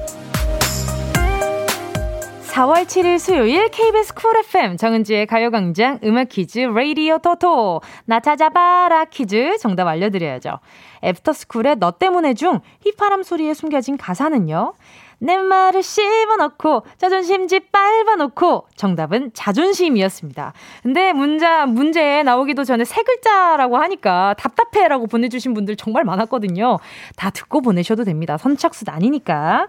4월 2.55 2.85
7일 2.85 3.19
수요일 3.19 3.69
KBS 3.69 4.15
쿨 4.15 4.37
FM 4.37 4.77
정은지의 4.77 5.27
가요광장 5.27 5.99
음악 6.05 6.29
퀴즈 6.29 6.61
레이디오 6.61 7.19
토토 7.19 7.81
나 8.05 8.21
찾아봐라 8.21 9.07
퀴즈 9.07 9.59
정답 9.59 9.89
알려드려야죠. 9.89 10.61
애프터스쿨의 11.03 11.79
너 11.81 11.91
때문에 11.91 12.35
중 12.35 12.61
휘파람 12.85 13.25
소리에 13.25 13.55
숨겨진 13.55 13.97
가사는요. 13.97 14.75
내 15.19 15.37
말을 15.37 15.83
씹어넣고 15.83 16.85
자존심 16.97 17.49
짓밟아놓고 17.49 18.69
정답은 18.77 19.33
자존심이었습니다. 19.35 20.53
근데 20.83 21.13
문자 21.13 21.67
문제 21.67 22.23
나오기도 22.23 22.63
전에 22.63 22.85
세 22.85 23.03
글자라고 23.03 23.79
하니까 23.79 24.35
답답해라고 24.39 25.09
보내주신 25.09 25.55
분들 25.55 25.75
정말 25.75 26.05
많았거든요. 26.05 26.79
다 27.17 27.31
듣고 27.31 27.63
보내셔도 27.63 28.05
됩니다. 28.05 28.37
선착순 28.37 28.89
아니니까. 28.91 29.67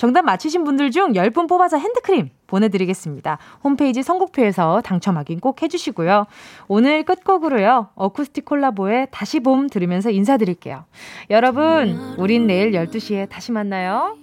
정답 0.00 0.22
맞히신 0.22 0.64
분들 0.64 0.92
중 0.92 1.12
10분 1.12 1.46
뽑아서 1.46 1.76
핸드크림 1.76 2.30
보내드리겠습니다. 2.46 3.36
홈페이지 3.62 4.02
선곡표에서 4.02 4.80
당첨 4.82 5.18
확인 5.18 5.40
꼭 5.40 5.60
해주시고요. 5.60 6.24
오늘 6.68 7.02
끝곡으로요. 7.04 7.90
어쿠스틱 7.96 8.46
콜라보의 8.46 9.08
다시 9.10 9.40
봄 9.40 9.68
들으면서 9.68 10.08
인사드릴게요. 10.08 10.86
여러분, 11.28 12.14
우린 12.16 12.46
내일 12.46 12.70
12시에 12.72 13.28
다시 13.28 13.52
만나요. 13.52 14.16